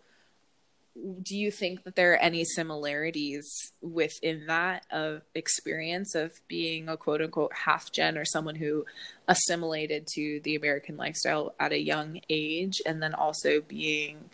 do 1.22 1.36
you 1.36 1.50
think 1.50 1.84
that 1.84 1.94
there 1.94 2.12
are 2.12 2.18
any 2.18 2.44
similarities 2.44 3.72
within 3.82 4.46
that 4.46 4.84
of 4.90 5.22
experience 5.34 6.14
of 6.14 6.32
being 6.48 6.88
a 6.88 6.96
quote 6.96 7.20
unquote 7.20 7.52
half 7.52 7.92
gen 7.92 8.16
or 8.16 8.24
someone 8.24 8.54
who 8.54 8.84
assimilated 9.28 10.06
to 10.06 10.40
the 10.44 10.54
American 10.54 10.96
lifestyle 10.96 11.54
at 11.60 11.72
a 11.72 11.80
young 11.80 12.20
age 12.30 12.80
and 12.86 13.02
then 13.02 13.14
also 13.14 13.60
being, 13.60 14.30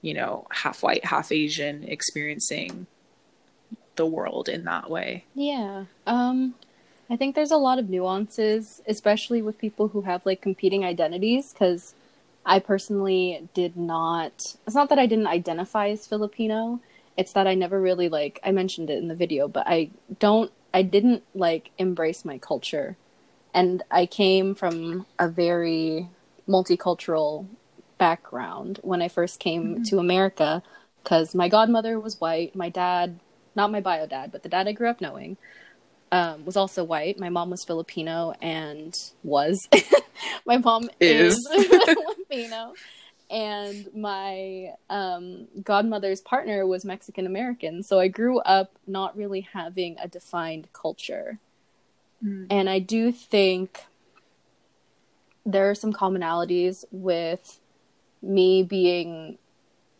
you 0.00 0.14
know, 0.14 0.46
half 0.50 0.82
white, 0.82 1.04
half 1.04 1.30
Asian, 1.30 1.84
experiencing 1.84 2.86
the 3.96 4.06
world 4.06 4.48
in 4.48 4.64
that 4.64 4.88
way? 4.88 5.24
Yeah. 5.34 5.84
Um 6.06 6.54
I 7.08 7.16
think 7.16 7.34
there's 7.34 7.52
a 7.52 7.56
lot 7.56 7.78
of 7.78 7.88
nuances, 7.88 8.82
especially 8.88 9.40
with 9.40 9.58
people 9.58 9.88
who 9.88 10.02
have 10.02 10.24
like 10.26 10.40
competing 10.40 10.84
identities 10.84 11.54
cuz 11.56 11.94
I 12.46 12.60
personally 12.60 13.48
did 13.54 13.76
not. 13.76 14.54
It's 14.66 14.76
not 14.76 14.88
that 14.90 15.00
I 15.00 15.06
didn't 15.06 15.26
identify 15.26 15.88
as 15.88 16.06
Filipino. 16.06 16.80
It's 17.16 17.32
that 17.32 17.48
I 17.48 17.54
never 17.54 17.80
really 17.80 18.08
like. 18.08 18.38
I 18.44 18.52
mentioned 18.52 18.88
it 18.88 18.98
in 18.98 19.08
the 19.08 19.16
video, 19.16 19.48
but 19.48 19.66
I 19.66 19.90
don't. 20.20 20.52
I 20.72 20.82
didn't 20.82 21.24
like 21.34 21.70
embrace 21.76 22.24
my 22.24 22.38
culture, 22.38 22.96
and 23.52 23.82
I 23.90 24.06
came 24.06 24.54
from 24.54 25.06
a 25.18 25.28
very 25.28 26.08
multicultural 26.48 27.46
background 27.98 28.78
when 28.82 29.02
I 29.02 29.08
first 29.08 29.40
came 29.40 29.64
mm-hmm. 29.64 29.82
to 29.84 29.98
America 29.98 30.62
because 31.02 31.34
my 31.34 31.48
godmother 31.48 31.98
was 31.98 32.20
white. 32.20 32.54
My 32.54 32.68
dad, 32.68 33.18
not 33.56 33.72
my 33.72 33.80
bio 33.80 34.06
dad, 34.06 34.30
but 34.30 34.44
the 34.44 34.48
dad 34.48 34.68
I 34.68 34.72
grew 34.72 34.88
up 34.88 35.00
knowing, 35.00 35.36
um, 36.12 36.44
was 36.44 36.56
also 36.56 36.84
white. 36.84 37.18
My 37.18 37.28
mom 37.28 37.50
was 37.50 37.64
Filipino 37.64 38.32
and 38.40 38.94
was. 39.22 39.68
my 40.46 40.58
mom 40.58 40.88
is, 41.00 41.36
is 41.36 41.66
Filipino. 42.28 42.74
And 43.28 43.88
my 43.92 44.74
um, 44.88 45.48
godmother's 45.64 46.20
partner 46.20 46.64
was 46.64 46.84
Mexican 46.84 47.26
American. 47.26 47.82
So 47.82 47.98
I 47.98 48.06
grew 48.06 48.38
up 48.38 48.70
not 48.86 49.16
really 49.16 49.40
having 49.40 49.96
a 50.00 50.06
defined 50.06 50.68
culture. 50.72 51.40
Mm. 52.24 52.46
And 52.50 52.70
I 52.70 52.78
do 52.78 53.10
think 53.10 53.80
there 55.44 55.68
are 55.68 55.74
some 55.74 55.92
commonalities 55.92 56.84
with 56.92 57.58
me 58.22 58.62
being 58.62 59.38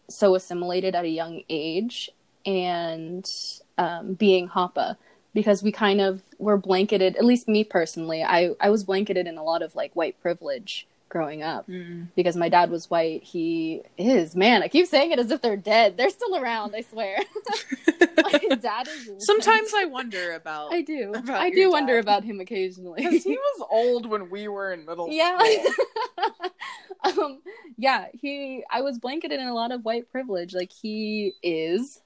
so 0.08 0.36
assimilated 0.36 0.94
at 0.94 1.04
a 1.04 1.08
young 1.08 1.42
age 1.48 2.10
and 2.44 3.28
um, 3.76 4.14
being 4.14 4.48
Hapa 4.48 4.96
because 5.36 5.62
we 5.62 5.70
kind 5.70 6.00
of 6.00 6.22
were 6.38 6.56
blanketed 6.56 7.14
at 7.16 7.24
least 7.24 7.46
me 7.46 7.62
personally 7.62 8.24
i 8.24 8.50
i 8.58 8.70
was 8.70 8.82
blanketed 8.82 9.26
in 9.26 9.38
a 9.38 9.44
lot 9.44 9.62
of 9.62 9.76
like 9.76 9.94
white 9.94 10.20
privilege 10.20 10.86
growing 11.08 11.42
up 11.42 11.68
mm. 11.68 12.08
because 12.16 12.36
my 12.36 12.48
dad 12.48 12.70
was 12.70 12.90
white. 12.90 13.22
He 13.22 13.82
is 13.96 14.34
man 14.34 14.62
i 14.62 14.68
keep 14.68 14.86
saying 14.86 15.12
it 15.12 15.18
as 15.18 15.30
if 15.30 15.40
they're 15.40 15.56
dead. 15.56 15.96
They're 15.96 16.10
still 16.10 16.36
around 16.36 16.74
i 16.74 16.80
swear. 16.80 17.18
My 18.16 18.56
dad 18.60 18.88
is 18.88 19.10
sometimes 19.18 19.72
i 19.74 19.84
wonder 19.84 20.32
about 20.32 20.72
i 20.72 20.82
do. 20.82 21.12
about 21.14 21.40
i 21.40 21.50
do 21.50 21.70
wonder 21.70 21.98
about 21.98 22.24
him 22.24 22.40
occasionally. 22.40 23.02
Because 23.02 23.22
he 23.22 23.36
was 23.36 23.68
old 23.70 24.06
when 24.06 24.30
we 24.30 24.48
were 24.48 24.72
in 24.72 24.84
middle 24.84 25.08
yeah. 25.10 25.38
school. 25.38 26.50
Um 27.04 27.40
yeah 27.76 28.06
he 28.12 28.64
i 28.70 28.80
was 28.80 28.98
blanketed 28.98 29.38
in 29.38 29.46
a 29.46 29.54
lot 29.54 29.70
of 29.70 29.84
white 29.84 30.10
privilege. 30.10 30.54
Like 30.54 30.72
he 30.72 31.34
is 31.42 32.00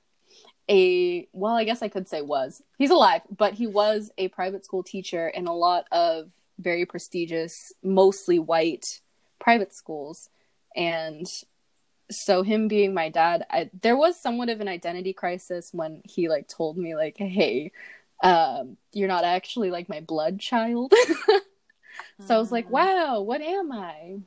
a 0.70 1.26
well 1.32 1.54
i 1.54 1.64
guess 1.64 1.82
i 1.82 1.88
could 1.88 2.08
say 2.08 2.22
was. 2.22 2.62
He's 2.78 2.90
alive 2.90 3.22
but 3.36 3.54
he 3.54 3.66
was 3.66 4.10
a 4.16 4.28
private 4.28 4.64
school 4.64 4.82
teacher 4.82 5.28
in 5.28 5.46
a 5.46 5.54
lot 5.54 5.86
of 5.92 6.30
very 6.58 6.86
prestigious 6.86 7.72
mostly 7.82 8.38
white 8.38 9.00
private 9.38 9.74
schools. 9.74 10.28
And 10.76 11.26
so 12.10 12.42
him 12.42 12.68
being 12.68 12.94
my 12.94 13.08
dad 13.08 13.46
I, 13.50 13.70
there 13.82 13.96
was 13.96 14.20
somewhat 14.20 14.48
of 14.48 14.60
an 14.60 14.68
identity 14.68 15.12
crisis 15.12 15.70
when 15.72 16.02
he 16.04 16.28
like 16.28 16.48
told 16.48 16.76
me 16.76 16.94
like 16.94 17.16
hey 17.18 17.72
um, 18.22 18.76
you're 18.92 19.08
not 19.08 19.24
actually 19.24 19.70
like 19.70 19.88
my 19.88 20.00
blood 20.00 20.38
child. 20.38 20.92
So 22.26 22.34
i 22.34 22.38
was 22.38 22.52
like 22.52 22.68
mm. 22.68 22.70
wow 22.70 23.20
what 23.20 23.40
am 23.40 23.72
i? 23.72 24.18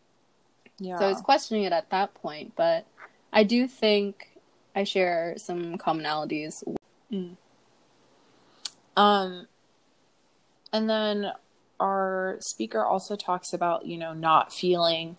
Yeah 0.79 1.00
so 1.00 1.05
i 1.05 1.09
was 1.09 1.21
questioning 1.21 1.63
it 1.63 1.73
at 1.73 1.89
that 1.91 2.13
point 2.13 2.53
but 2.55 2.85
i 3.31 3.43
do 3.43 3.67
think 3.67 4.32
I 4.75 4.84
share 4.84 5.36
some 5.38 5.77
commonalities. 5.77 6.63
Mm. 7.12 7.38
Um, 8.96 9.48
and 10.72 10.89
then 10.89 11.32
our 11.80 12.38
speaker 12.39 12.84
also 12.84 13.15
talks 13.15 13.53
about, 13.53 13.86
you 13.86 13.98
know, 13.98 14.13
not 14.13 14.53
feeling 14.53 15.18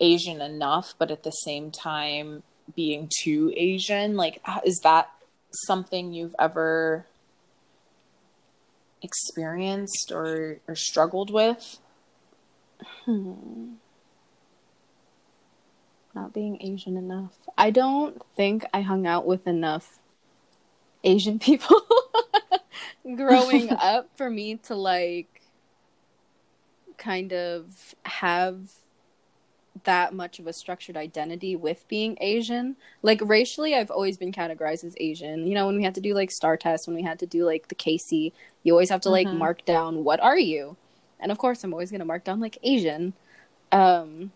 Asian 0.00 0.40
enough, 0.40 0.94
but 0.98 1.10
at 1.10 1.22
the 1.22 1.30
same 1.30 1.70
time 1.70 2.42
being 2.74 3.10
too 3.22 3.52
Asian. 3.56 4.16
Like, 4.16 4.40
is 4.64 4.80
that 4.82 5.10
something 5.50 6.12
you've 6.12 6.34
ever 6.38 7.06
experienced 9.02 10.12
or, 10.12 10.58
or 10.68 10.74
struggled 10.74 11.30
with? 11.30 11.78
Hmm 13.04 13.74
not 16.16 16.32
being 16.32 16.60
Asian 16.60 16.96
enough. 16.96 17.34
I 17.56 17.70
don't 17.70 18.20
think 18.34 18.64
I 18.74 18.80
hung 18.80 19.06
out 19.06 19.26
with 19.26 19.46
enough 19.46 20.00
Asian 21.04 21.38
people 21.38 21.80
growing 23.16 23.70
up 23.78 24.10
for 24.16 24.28
me 24.28 24.56
to 24.56 24.74
like 24.74 25.42
kind 26.98 27.32
of 27.32 27.94
have 28.04 28.70
that 29.84 30.14
much 30.14 30.38
of 30.38 30.46
a 30.46 30.52
structured 30.52 30.96
identity 30.96 31.54
with 31.54 31.86
being 31.86 32.16
Asian. 32.20 32.76
Like 33.02 33.20
racially, 33.22 33.74
I've 33.74 33.90
always 33.90 34.16
been 34.16 34.32
categorized 34.32 34.84
as 34.84 34.96
Asian. 34.98 35.46
You 35.46 35.54
know, 35.54 35.66
when 35.66 35.76
we 35.76 35.84
had 35.84 35.94
to 35.96 36.00
do 36.00 36.14
like 36.14 36.30
star 36.30 36.56
tests, 36.56 36.86
when 36.86 36.96
we 36.96 37.02
had 37.02 37.18
to 37.18 37.26
do 37.26 37.44
like 37.44 37.68
the 37.68 37.74
CAHSEE, 37.74 38.32
you 38.62 38.72
always 38.72 38.90
have 38.90 39.02
to 39.02 39.10
like 39.10 39.28
mm-hmm. 39.28 39.38
mark 39.38 39.64
down 39.66 40.02
what 40.02 40.18
are 40.20 40.38
you? 40.38 40.76
And 41.20 41.30
of 41.30 41.38
course, 41.38 41.62
I'm 41.62 41.74
always 41.74 41.90
going 41.90 42.00
to 42.00 42.06
mark 42.06 42.24
down 42.24 42.40
like 42.40 42.58
Asian. 42.62 43.12
Um 43.70 44.32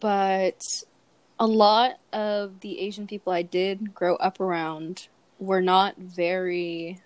but 0.00 0.60
a 1.38 1.46
lot 1.46 1.98
of 2.12 2.60
the 2.60 2.80
Asian 2.80 3.06
people 3.06 3.32
I 3.32 3.42
did 3.42 3.94
grow 3.94 4.16
up 4.16 4.40
around 4.40 5.08
were 5.38 5.60
not 5.60 5.96
very 5.98 7.00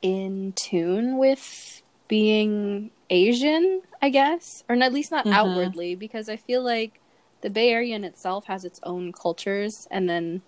in 0.00 0.52
tune 0.52 1.18
with 1.18 1.82
being 2.08 2.90
Asian, 3.10 3.82
I 4.00 4.10
guess, 4.10 4.62
or 4.68 4.76
at 4.76 4.92
least 4.92 5.10
not 5.10 5.24
mm-hmm. 5.24 5.34
outwardly, 5.34 5.94
because 5.94 6.28
I 6.28 6.36
feel 6.36 6.62
like 6.62 7.00
the 7.40 7.50
Bay 7.50 7.70
Area 7.70 7.96
in 7.96 8.04
itself 8.04 8.46
has 8.46 8.64
its 8.64 8.80
own 8.84 9.12
cultures, 9.12 9.88
and 9.90 10.08
then 10.08 10.42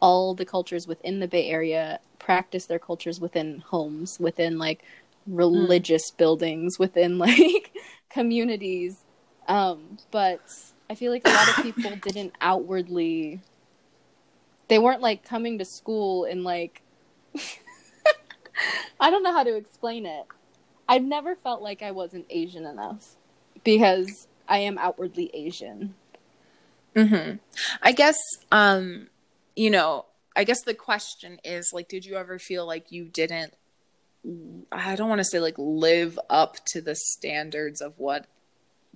all 0.00 0.34
the 0.34 0.44
cultures 0.44 0.86
within 0.86 1.20
the 1.20 1.28
Bay 1.28 1.48
Area 1.48 2.00
practice 2.18 2.66
their 2.66 2.78
cultures 2.78 3.20
within 3.20 3.60
homes, 3.60 4.18
within 4.18 4.58
like 4.58 4.84
religious 5.26 6.10
mm. 6.10 6.16
buildings 6.16 6.78
within 6.78 7.18
like 7.26 7.72
communities 8.10 8.98
um 9.48 9.98
but 10.10 10.40
i 10.88 10.94
feel 10.94 11.10
like 11.10 11.26
a 11.26 11.30
lot 11.30 11.48
of 11.48 11.62
people 11.62 11.90
didn't 12.02 12.32
outwardly 12.40 13.40
they 14.68 14.78
weren't 14.78 15.00
like 15.00 15.24
coming 15.24 15.58
to 15.58 15.64
school 15.64 16.24
and 16.24 16.44
like 16.44 16.82
i 19.00 19.10
don't 19.10 19.22
know 19.22 19.32
how 19.32 19.42
to 19.42 19.56
explain 19.56 20.06
it 20.06 20.26
i've 20.88 21.02
never 21.02 21.34
felt 21.34 21.60
like 21.60 21.82
i 21.82 21.90
wasn't 21.90 22.24
asian 22.30 22.64
enough 22.64 23.16
because 23.64 24.28
i 24.48 24.58
am 24.58 24.78
outwardly 24.78 25.30
asian 25.34 25.94
mhm 26.94 27.38
i 27.82 27.90
guess 27.90 28.16
um 28.52 29.08
you 29.56 29.70
know, 29.70 30.06
I 30.36 30.44
guess 30.44 30.62
the 30.62 30.74
question 30.74 31.38
is 31.44 31.72
like, 31.72 31.88
did 31.88 32.04
you 32.04 32.16
ever 32.16 32.38
feel 32.38 32.66
like 32.66 32.90
you 32.90 33.04
didn't? 33.04 33.54
I 34.72 34.96
don't 34.96 35.08
want 35.08 35.20
to 35.20 35.24
say 35.24 35.40
like 35.40 35.56
live 35.58 36.18
up 36.30 36.56
to 36.66 36.80
the 36.80 36.94
standards 36.94 37.80
of 37.80 37.98
what 37.98 38.26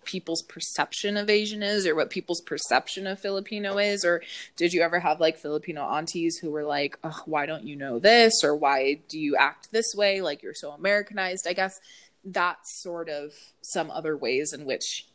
people's 0.05 0.43
perception 0.43 1.17
of 1.17 1.29
Asian 1.29 1.63
is 1.63 1.87
or 1.87 1.95
what 1.95 2.09
people's 2.09 2.41
perception 2.41 3.07
of 3.07 3.19
Filipino 3.19 3.79
is? 3.79 4.05
Or 4.05 4.23
did 4.57 4.73
you 4.73 4.81
ever 4.81 5.01
have 5.01 5.21
like 5.21 5.37
Filipino 5.37 5.83
aunties 5.83 6.39
who 6.39 6.51
were 6.51 6.65
like, 6.65 6.99
oh, 7.05 7.21
why 7.27 7.47
don't 7.47 7.65
you 7.65 7.77
know 7.77 7.99
this? 7.99 8.43
Or 8.43 8.57
why 8.57 9.01
do 9.09 9.19
you 9.19 9.37
act 9.37 9.69
this 9.71 9.93
way? 9.95 10.23
Like 10.23 10.43
you're 10.43 10.55
so 10.55 10.71
Americanized. 10.71 11.47
I 11.47 11.53
guess 11.53 11.79
that's 12.25 12.83
sort 12.83 13.09
of 13.09 13.33
some 13.61 13.91
other 13.91 14.17
ways 14.17 14.53
in 14.53 14.65
which 14.65 15.07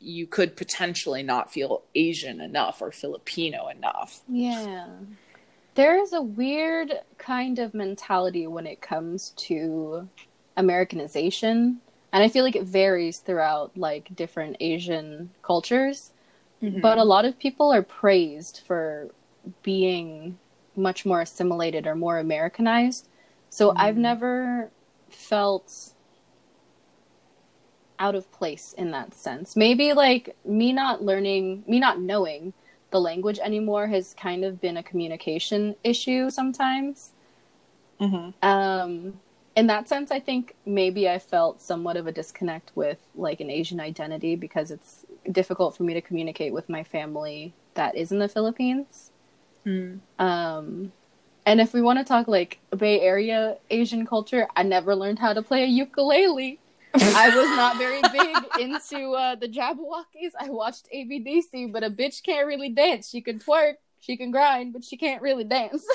you 0.00 0.26
could 0.26 0.56
potentially 0.56 1.22
not 1.22 1.52
feel 1.52 1.82
Asian 1.94 2.40
enough 2.40 2.80
or 2.80 2.90
Filipino 2.90 3.68
enough. 3.68 4.20
Yeah. 4.28 4.88
There 5.74 5.98
is 6.00 6.12
a 6.12 6.22
weird 6.22 6.92
kind 7.18 7.58
of 7.58 7.74
mentality 7.74 8.46
when 8.46 8.66
it 8.66 8.80
comes 8.80 9.30
to 9.36 10.08
Americanization 10.56 11.80
and 12.12 12.22
i 12.22 12.28
feel 12.28 12.44
like 12.44 12.56
it 12.56 12.64
varies 12.64 13.18
throughout 13.18 13.76
like 13.76 14.14
different 14.14 14.56
asian 14.60 15.30
cultures 15.42 16.12
mm-hmm. 16.62 16.80
but 16.80 16.98
a 16.98 17.04
lot 17.04 17.24
of 17.24 17.38
people 17.38 17.72
are 17.72 17.82
praised 17.82 18.62
for 18.66 19.10
being 19.62 20.38
much 20.76 21.04
more 21.04 21.20
assimilated 21.20 21.86
or 21.86 21.94
more 21.94 22.18
americanized 22.18 23.08
so 23.48 23.68
mm-hmm. 23.68 23.78
i've 23.78 23.96
never 23.96 24.70
felt 25.08 25.92
out 27.98 28.14
of 28.14 28.30
place 28.32 28.74
in 28.78 28.90
that 28.90 29.14
sense 29.14 29.56
maybe 29.56 29.92
like 29.92 30.34
me 30.44 30.72
not 30.72 31.02
learning 31.02 31.62
me 31.66 31.78
not 31.78 32.00
knowing 32.00 32.52
the 32.90 33.00
language 33.00 33.38
anymore 33.38 33.86
has 33.86 34.14
kind 34.14 34.44
of 34.44 34.60
been 34.60 34.76
a 34.76 34.82
communication 34.82 35.74
issue 35.84 36.30
sometimes 36.30 37.12
mm-hmm. 38.00 38.30
um 38.46 39.14
in 39.56 39.66
that 39.66 39.88
sense, 39.88 40.10
I 40.10 40.20
think 40.20 40.54
maybe 40.64 41.08
I 41.08 41.18
felt 41.18 41.60
somewhat 41.60 41.96
of 41.96 42.06
a 42.06 42.12
disconnect 42.12 42.72
with 42.74 42.98
like 43.14 43.40
an 43.40 43.50
Asian 43.50 43.80
identity 43.80 44.36
because 44.36 44.70
it's 44.70 45.04
difficult 45.30 45.76
for 45.76 45.82
me 45.82 45.94
to 45.94 46.00
communicate 46.00 46.52
with 46.52 46.68
my 46.68 46.84
family 46.84 47.52
that 47.74 47.96
is 47.96 48.12
in 48.12 48.20
the 48.20 48.28
Philippines. 48.28 49.10
Mm. 49.66 50.00
Um, 50.18 50.92
and 51.44 51.60
if 51.60 51.74
we 51.74 51.82
want 51.82 51.98
to 51.98 52.04
talk 52.04 52.28
like 52.28 52.60
Bay 52.76 53.00
Area 53.00 53.56
Asian 53.70 54.06
culture, 54.06 54.46
I 54.54 54.62
never 54.62 54.94
learned 54.94 55.18
how 55.18 55.32
to 55.32 55.42
play 55.42 55.64
a 55.64 55.66
ukulele. 55.66 56.60
I 56.94 57.28
was 57.34 57.48
not 57.56 57.76
very 57.78 58.02
big 58.12 58.36
into 58.60 59.12
uh, 59.12 59.36
the 59.36 59.48
Jabbawockeez. 59.48 60.32
I 60.38 60.50
watched 60.50 60.88
ABDC, 60.94 61.72
but 61.72 61.84
a 61.84 61.90
bitch 61.90 62.22
can't 62.22 62.46
really 62.46 62.70
dance. 62.70 63.08
She 63.08 63.20
can 63.20 63.38
twerk, 63.38 63.74
she 64.00 64.16
can 64.16 64.30
grind, 64.30 64.72
but 64.72 64.84
she 64.84 64.96
can't 64.96 65.22
really 65.22 65.44
dance. 65.44 65.86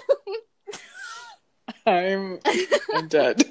I'm 1.85 2.39
I'm 2.93 3.07
dead. 3.09 3.43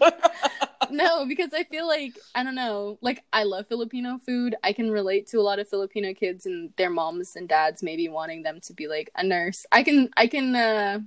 no, 0.90 1.26
because 1.26 1.52
I 1.52 1.64
feel 1.64 1.86
like 1.86 2.18
I 2.34 2.42
don't 2.42 2.54
know, 2.54 2.98
like 3.00 3.24
I 3.32 3.44
love 3.44 3.66
Filipino 3.68 4.18
food. 4.24 4.56
I 4.64 4.72
can 4.72 4.90
relate 4.90 5.26
to 5.28 5.38
a 5.38 5.42
lot 5.42 5.58
of 5.58 5.68
Filipino 5.68 6.14
kids 6.14 6.46
and 6.46 6.70
their 6.76 6.90
moms 6.90 7.36
and 7.36 7.48
dads 7.48 7.82
maybe 7.82 8.08
wanting 8.08 8.42
them 8.42 8.60
to 8.62 8.72
be 8.72 8.88
like 8.88 9.10
a 9.16 9.24
nurse. 9.24 9.66
I 9.70 9.82
can 9.82 10.10
I 10.16 10.26
can 10.26 10.54
uh 10.54 11.00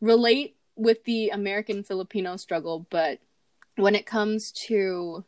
relate 0.00 0.56
with 0.76 1.04
the 1.04 1.30
American 1.30 1.82
Filipino 1.82 2.36
struggle, 2.36 2.86
but 2.90 3.18
when 3.76 3.94
it 3.94 4.06
comes 4.06 4.52
to 4.52 5.24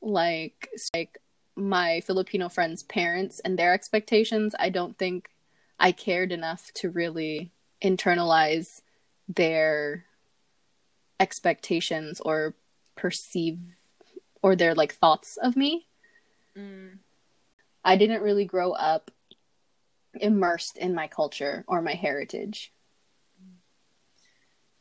like 0.00 0.68
like 0.94 1.18
my 1.56 2.00
Filipino 2.00 2.48
friends' 2.48 2.82
parents 2.82 3.40
and 3.40 3.58
their 3.58 3.74
expectations, 3.74 4.54
I 4.58 4.70
don't 4.70 4.96
think 4.96 5.30
I 5.78 5.92
cared 5.92 6.32
enough 6.32 6.70
to 6.74 6.90
really 6.90 7.52
internalize 7.82 8.82
their 9.28 10.04
expectations 11.20 12.20
or 12.20 12.54
perceive 12.96 13.58
or 14.42 14.56
their 14.56 14.74
like 14.74 14.94
thoughts 14.94 15.36
of 15.36 15.56
me. 15.56 15.86
Mm. 16.56 16.98
I 17.84 17.96
didn't 17.96 18.22
really 18.22 18.44
grow 18.44 18.72
up 18.72 19.10
immersed 20.14 20.76
in 20.78 20.94
my 20.94 21.06
culture 21.06 21.64
or 21.68 21.82
my 21.82 21.94
heritage. 21.94 22.72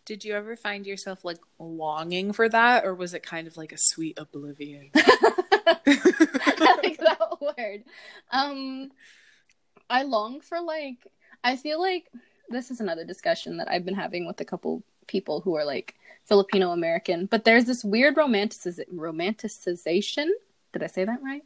Did 0.07 0.23
you 0.23 0.35
ever 0.35 0.55
find 0.55 0.87
yourself 0.87 1.25
like 1.25 1.39
longing 1.59 2.31
for 2.31 2.47
that 2.47 2.85
or 2.85 2.95
was 2.95 3.13
it 3.13 3.23
kind 3.23 3.45
of 3.45 3.57
like 3.57 3.73
a 3.73 3.77
sweet 3.77 4.17
oblivion? 4.17 4.89
I 4.95 6.79
like 6.81 6.97
that 6.97 7.37
word. 7.41 7.83
Um 8.31 8.89
I 9.89 10.03
long 10.03 10.39
for 10.39 10.61
like 10.61 11.05
I 11.43 11.57
feel 11.57 11.81
like 11.81 12.07
this 12.47 12.71
is 12.71 12.79
another 12.79 13.03
discussion 13.03 13.57
that 13.57 13.69
I've 13.69 13.83
been 13.83 13.95
having 13.95 14.25
with 14.25 14.39
a 14.39 14.45
couple 14.45 14.81
people 15.07 15.41
who 15.41 15.55
are 15.55 15.65
like 15.65 15.95
Filipino 16.23 16.71
American, 16.71 17.25
but 17.25 17.43
there's 17.43 17.65
this 17.65 17.83
weird 17.83 18.15
romanticiz- 18.15 18.87
romanticization. 18.93 20.29
Did 20.71 20.83
I 20.83 20.87
say 20.87 21.03
that 21.03 21.21
right? 21.21 21.43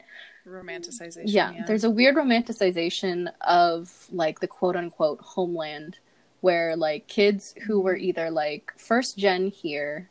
Romanticization. 0.47 1.23
Yeah, 1.25 1.51
yeah, 1.51 1.65
there's 1.65 1.83
a 1.83 1.89
weird 1.89 2.15
romanticization 2.15 3.31
of 3.41 4.07
like 4.11 4.39
the 4.39 4.47
quote 4.47 4.75
unquote 4.75 5.19
homeland 5.21 5.97
where 6.41 6.75
like 6.75 7.07
kids 7.07 7.55
who 7.65 7.79
were 7.79 7.95
either 7.95 8.29
like 8.29 8.73
first 8.77 9.17
gen 9.17 9.47
here 9.47 10.09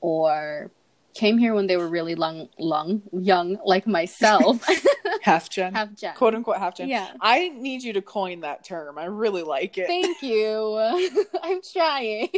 or 0.00 0.70
came 1.16 1.38
here 1.38 1.54
when 1.54 1.66
they 1.66 1.76
were 1.76 1.88
really 1.88 2.14
long, 2.14 2.48
long, 2.58 3.02
young, 3.12 3.58
like 3.64 3.86
myself. 3.86 4.64
half 5.22 5.50
gen. 5.50 5.74
Half 5.74 5.94
gen. 5.94 6.14
Quote 6.14 6.34
unquote 6.34 6.58
half 6.58 6.76
gen. 6.76 6.88
Yeah. 6.88 7.10
I 7.20 7.48
need 7.48 7.82
you 7.82 7.92
to 7.94 8.02
coin 8.02 8.40
that 8.40 8.64
term. 8.64 8.98
I 8.98 9.06
really 9.06 9.42
like 9.42 9.78
it. 9.78 9.86
Thank 9.86 10.22
you. 10.22 10.76
I'm 11.42 11.60
trying. 11.72 12.28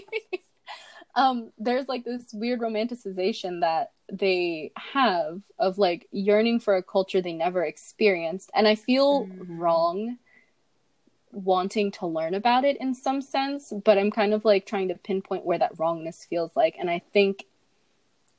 um, 1.14 1.52
there's 1.58 1.88
like 1.88 2.04
this 2.04 2.32
weird 2.32 2.60
romanticization 2.60 3.60
that 3.60 3.92
they 4.10 4.72
have 4.76 5.40
of 5.58 5.76
like 5.76 6.06
yearning 6.12 6.60
for 6.60 6.76
a 6.76 6.82
culture 6.82 7.20
they 7.20 7.32
never 7.32 7.64
experienced. 7.64 8.50
And 8.54 8.66
I 8.68 8.76
feel 8.76 9.26
mm-hmm. 9.26 9.58
wrong 9.58 10.18
wanting 11.32 11.90
to 11.92 12.06
learn 12.06 12.34
about 12.34 12.64
it 12.64 12.76
in 12.78 12.94
some 12.94 13.20
sense, 13.20 13.72
but 13.84 13.98
I'm 13.98 14.10
kind 14.10 14.32
of 14.32 14.44
like 14.44 14.66
trying 14.66 14.88
to 14.88 14.94
pinpoint 14.94 15.44
where 15.44 15.58
that 15.58 15.78
wrongness 15.78 16.24
feels 16.24 16.54
like. 16.56 16.76
And 16.78 16.90
I 16.90 17.00
think 17.12 17.46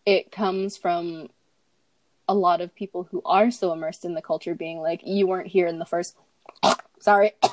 it 0.05 0.31
comes 0.31 0.77
from 0.77 1.29
a 2.27 2.33
lot 2.33 2.61
of 2.61 2.75
people 2.75 3.07
who 3.09 3.21
are 3.25 3.51
so 3.51 3.73
immersed 3.73 4.05
in 4.05 4.13
the 4.13 4.21
culture 4.21 4.55
being 4.55 4.79
like, 4.79 5.01
you 5.05 5.27
weren't 5.27 5.47
here 5.47 5.67
in 5.67 5.79
the 5.79 5.85
first. 5.85 6.15
Sorry, 6.99 7.31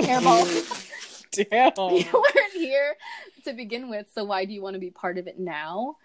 hairball. 0.00 0.84
Damn. 1.30 1.72
You 1.76 2.06
weren't 2.12 2.52
here 2.54 2.96
to 3.44 3.52
begin 3.52 3.88
with, 3.88 4.06
so 4.12 4.24
why 4.24 4.44
do 4.44 4.52
you 4.52 4.62
want 4.62 4.74
to 4.74 4.80
be 4.80 4.90
part 4.90 5.18
of 5.18 5.26
it 5.26 5.38
now? 5.38 5.96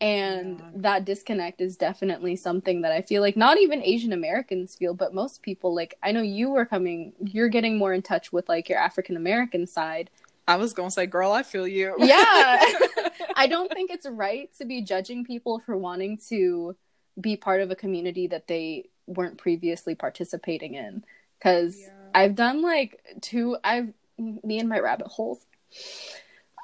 And 0.00 0.58
yeah. 0.58 0.64
that 0.76 1.04
disconnect 1.04 1.60
is 1.60 1.76
definitely 1.76 2.34
something 2.34 2.80
that 2.82 2.92
I 2.92 3.02
feel 3.02 3.20
like 3.20 3.36
not 3.36 3.58
even 3.58 3.82
Asian 3.82 4.14
Americans 4.14 4.74
feel, 4.74 4.94
but 4.94 5.12
most 5.12 5.42
people 5.42 5.74
like 5.74 5.94
I 6.02 6.12
know 6.12 6.22
you 6.22 6.50
were 6.50 6.64
coming 6.64 7.12
you're 7.22 7.50
getting 7.50 7.76
more 7.76 7.92
in 7.92 8.00
touch 8.00 8.32
with 8.32 8.48
like 8.48 8.68
your 8.70 8.78
African 8.78 9.16
American 9.16 9.66
side. 9.66 10.08
I 10.48 10.56
was 10.56 10.72
gonna 10.72 10.90
say, 10.90 11.04
girl, 11.04 11.32
I 11.32 11.42
feel 11.42 11.68
you. 11.68 11.94
Yeah. 11.98 12.64
I 13.36 13.46
don't 13.46 13.70
think 13.70 13.90
it's 13.90 14.06
right 14.06 14.50
to 14.56 14.64
be 14.64 14.80
judging 14.80 15.24
people 15.24 15.58
for 15.58 15.76
wanting 15.76 16.18
to 16.28 16.76
be 17.20 17.36
part 17.36 17.60
of 17.60 17.70
a 17.70 17.76
community 17.76 18.26
that 18.28 18.46
they 18.46 18.88
weren't 19.06 19.36
previously 19.36 19.94
participating 19.94 20.76
in. 20.76 21.04
Cause 21.42 21.76
yeah. 21.78 21.90
I've 22.14 22.34
done 22.36 22.62
like 22.62 23.04
two 23.20 23.58
I've 23.62 23.92
me 24.16 24.60
and 24.60 24.68
my 24.68 24.78
rabbit 24.78 25.08
holes. 25.08 25.44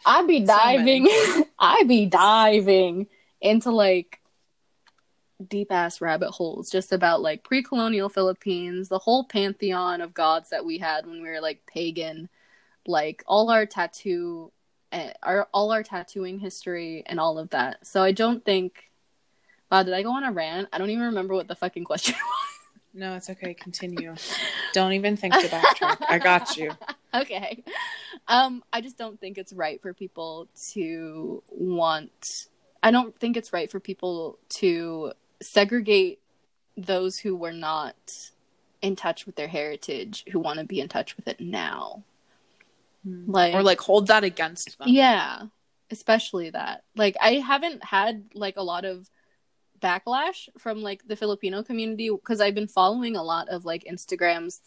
I'd 0.07 0.27
be 0.27 0.41
diving. 0.41 1.07
So 1.07 1.47
I 1.59 1.83
be 1.83 2.07
diving 2.07 3.09
into 3.41 3.71
like 3.71 4.21
deep 5.49 5.71
ass 5.71 6.01
rabbit 6.01 6.31
holes 6.31 6.71
just 6.71 6.93
about 6.93 7.21
like 7.21 7.45
pre-colonial 7.45 8.09
Philippines, 8.09 8.89
the 8.89 8.99
whole 8.99 9.25
pantheon 9.25 10.01
of 10.01 10.15
gods 10.15 10.51
that 10.51 10.65
we 10.65 10.79
had 10.79 11.07
when 11.07 11.23
we 11.23 11.29
were 11.29 11.41
like 11.41 11.65
pagan, 11.67 12.29
like 12.87 13.23
all 13.27 13.51
our 13.51 13.67
tattoo 13.67 14.51
eh, 14.93 15.13
our 15.23 15.49
all 15.53 15.73
our 15.73 15.83
tattooing 15.83 16.39
history 16.39 17.03
and 17.07 17.21
all 17.21 17.39
of 17.39 17.51
that. 17.51 17.87
So 17.87 18.03
I 18.03 18.13
don't 18.13 18.45
think 18.45 18.91
Wow, 19.71 19.83
did 19.83 19.95
I 19.95 20.03
go 20.03 20.13
on 20.13 20.23
a 20.25 20.31
rant? 20.31 20.69
I 20.73 20.79
don't 20.79 20.91
even 20.91 21.07
remember 21.07 21.35
what 21.35 21.49
the 21.49 21.57
fucking 21.57 21.85
question 21.85 22.15
was. 22.25 22.47
No, 22.95 23.15
it's 23.15 23.29
okay. 23.29 23.53
Continue. 23.53 24.15
don't 24.73 24.93
even 24.93 25.17
think 25.17 25.35
to 25.35 25.49
backtrack. 25.49 25.99
I 26.09 26.19
got 26.19 26.57
you. 26.57 26.73
Okay. 27.15 27.65
Um, 28.29 28.63
I 28.75 28.83
just 28.83 28.99
don't 28.99 29.19
think 29.19 29.39
it's 29.39 29.51
right 29.51 29.81
for 29.81 29.95
people 29.95 30.49
to 30.73 31.43
want. 31.49 32.49
I 32.87 32.93
don't 32.93 33.13
think 33.13 33.37
it's 33.37 33.53
right 33.53 33.69
for 33.69 33.81
people 33.81 34.39
to 34.61 35.13
segregate 35.43 36.21
those 36.77 37.19
who 37.19 37.35
were 37.35 37.53
not 37.53 37.97
in 38.81 38.95
touch 38.95 39.27
with 39.27 39.35
their 39.35 39.49
heritage, 39.49 40.25
who 40.31 40.39
want 40.39 40.61
to 40.61 40.65
be 40.65 40.79
in 40.79 40.87
touch 40.87 41.17
with 41.17 41.27
it 41.27 41.41
now. 41.41 42.05
Hmm. 43.03 43.29
Like 43.29 43.55
or 43.55 43.65
like 43.65 43.81
hold 43.81 44.07
that 44.07 44.23
against 44.23 44.79
them. 44.79 44.87
Yeah, 44.87 45.47
especially 45.91 46.51
that. 46.51 46.85
Like 46.95 47.17
I 47.21 47.41
haven't 47.41 47.83
had 47.83 48.27
like 48.35 48.57
a 48.57 48.63
lot 48.63 48.85
of 48.85 49.11
backlash 49.83 50.49
from 50.57 50.81
like 50.81 51.09
the 51.09 51.17
Filipino 51.17 51.65
community 51.65 52.09
because 52.09 52.41
I've 52.41 52.55
been 52.55 52.69
following 52.69 53.17
a 53.17 53.25
lot 53.25 53.49
of 53.49 53.65
like 53.65 53.83
Instagrams 53.83 54.61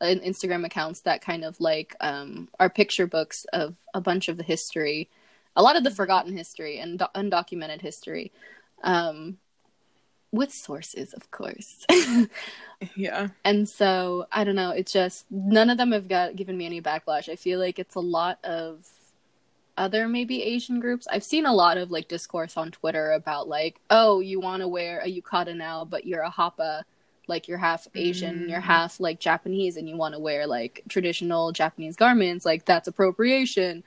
uh, 0.00 0.14
Instagram 0.24 0.64
accounts 0.64 1.00
that 1.00 1.20
kind 1.20 1.44
of 1.44 1.58
like 1.58 1.96
um, 2.00 2.48
are 2.60 2.70
picture 2.70 3.08
books 3.08 3.44
of 3.52 3.74
a 3.92 4.00
bunch 4.00 4.28
of 4.28 4.36
the 4.36 4.44
history, 4.44 5.10
a 5.56 5.62
lot 5.62 5.76
of 5.76 5.84
the 5.84 5.90
forgotten 5.90 6.36
history 6.36 6.78
and 6.78 6.98
do- 6.98 7.06
undocumented 7.14 7.80
history, 7.80 8.32
um, 8.82 9.38
with 10.32 10.52
sources, 10.52 11.12
of 11.12 11.30
course. 11.32 11.84
yeah. 12.94 13.28
And 13.44 13.68
so 13.68 14.26
I 14.30 14.44
don't 14.44 14.54
know. 14.54 14.70
It's 14.70 14.92
just 14.92 15.26
none 15.30 15.70
of 15.70 15.76
them 15.78 15.92
have 15.92 16.08
got 16.08 16.36
given 16.36 16.56
me 16.56 16.66
any 16.66 16.80
backlash. 16.80 17.28
I 17.28 17.36
feel 17.36 17.58
like 17.58 17.78
it's 17.78 17.96
a 17.96 18.00
lot 18.00 18.38
of 18.44 18.86
other 19.76 20.06
maybe 20.08 20.42
Asian 20.42 20.78
groups. 20.78 21.06
I've 21.10 21.24
seen 21.24 21.46
a 21.46 21.52
lot 21.54 21.78
of 21.78 21.90
like 21.90 22.06
discourse 22.08 22.56
on 22.56 22.70
Twitter 22.70 23.12
about 23.12 23.48
like, 23.48 23.80
oh, 23.90 24.20
you 24.20 24.38
want 24.40 24.60
to 24.62 24.68
wear 24.68 25.00
a 25.00 25.06
yukata 25.12 25.56
now, 25.56 25.84
but 25.84 26.06
you're 26.06 26.22
a 26.22 26.30
hapa, 26.30 26.82
like 27.26 27.48
you're 27.48 27.58
half 27.58 27.88
Asian, 27.94 28.40
Mm. 28.40 28.50
you're 28.50 28.60
half 28.60 29.00
like 29.00 29.18
Japanese, 29.20 29.76
and 29.76 29.88
you 29.88 29.96
want 29.96 30.14
to 30.14 30.20
wear 30.20 30.46
like 30.46 30.82
traditional 30.88 31.50
Japanese 31.52 31.96
garments, 31.96 32.44
like 32.44 32.64
that's 32.66 32.88
appropriation. 32.88 33.82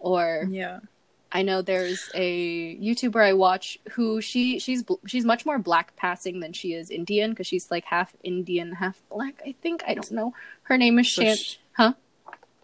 Or 0.00 0.46
Yeah. 0.48 0.80
I 1.30 1.42
know 1.42 1.60
there's 1.60 2.08
a 2.14 2.76
YouTuber 2.78 3.22
I 3.22 3.34
watch 3.34 3.78
who 3.92 4.20
she 4.20 4.58
she's 4.58 4.82
she's 5.06 5.24
much 5.24 5.44
more 5.44 5.58
black 5.58 5.94
passing 5.96 6.40
than 6.40 6.52
she 6.54 6.72
is 6.72 6.90
Indian 6.90 7.30
because 7.30 7.46
she's 7.46 7.70
like 7.70 7.84
half 7.84 8.14
Indian, 8.24 8.72
half 8.72 9.00
black. 9.10 9.40
I 9.44 9.54
think 9.60 9.82
I 9.86 9.94
don't 9.94 10.10
know. 10.12 10.32
Her 10.62 10.78
name 10.78 10.98
is 10.98 11.12
So 11.12 11.22
Shan. 11.22 11.36
sh- 11.36 11.56
huh? 11.76 11.92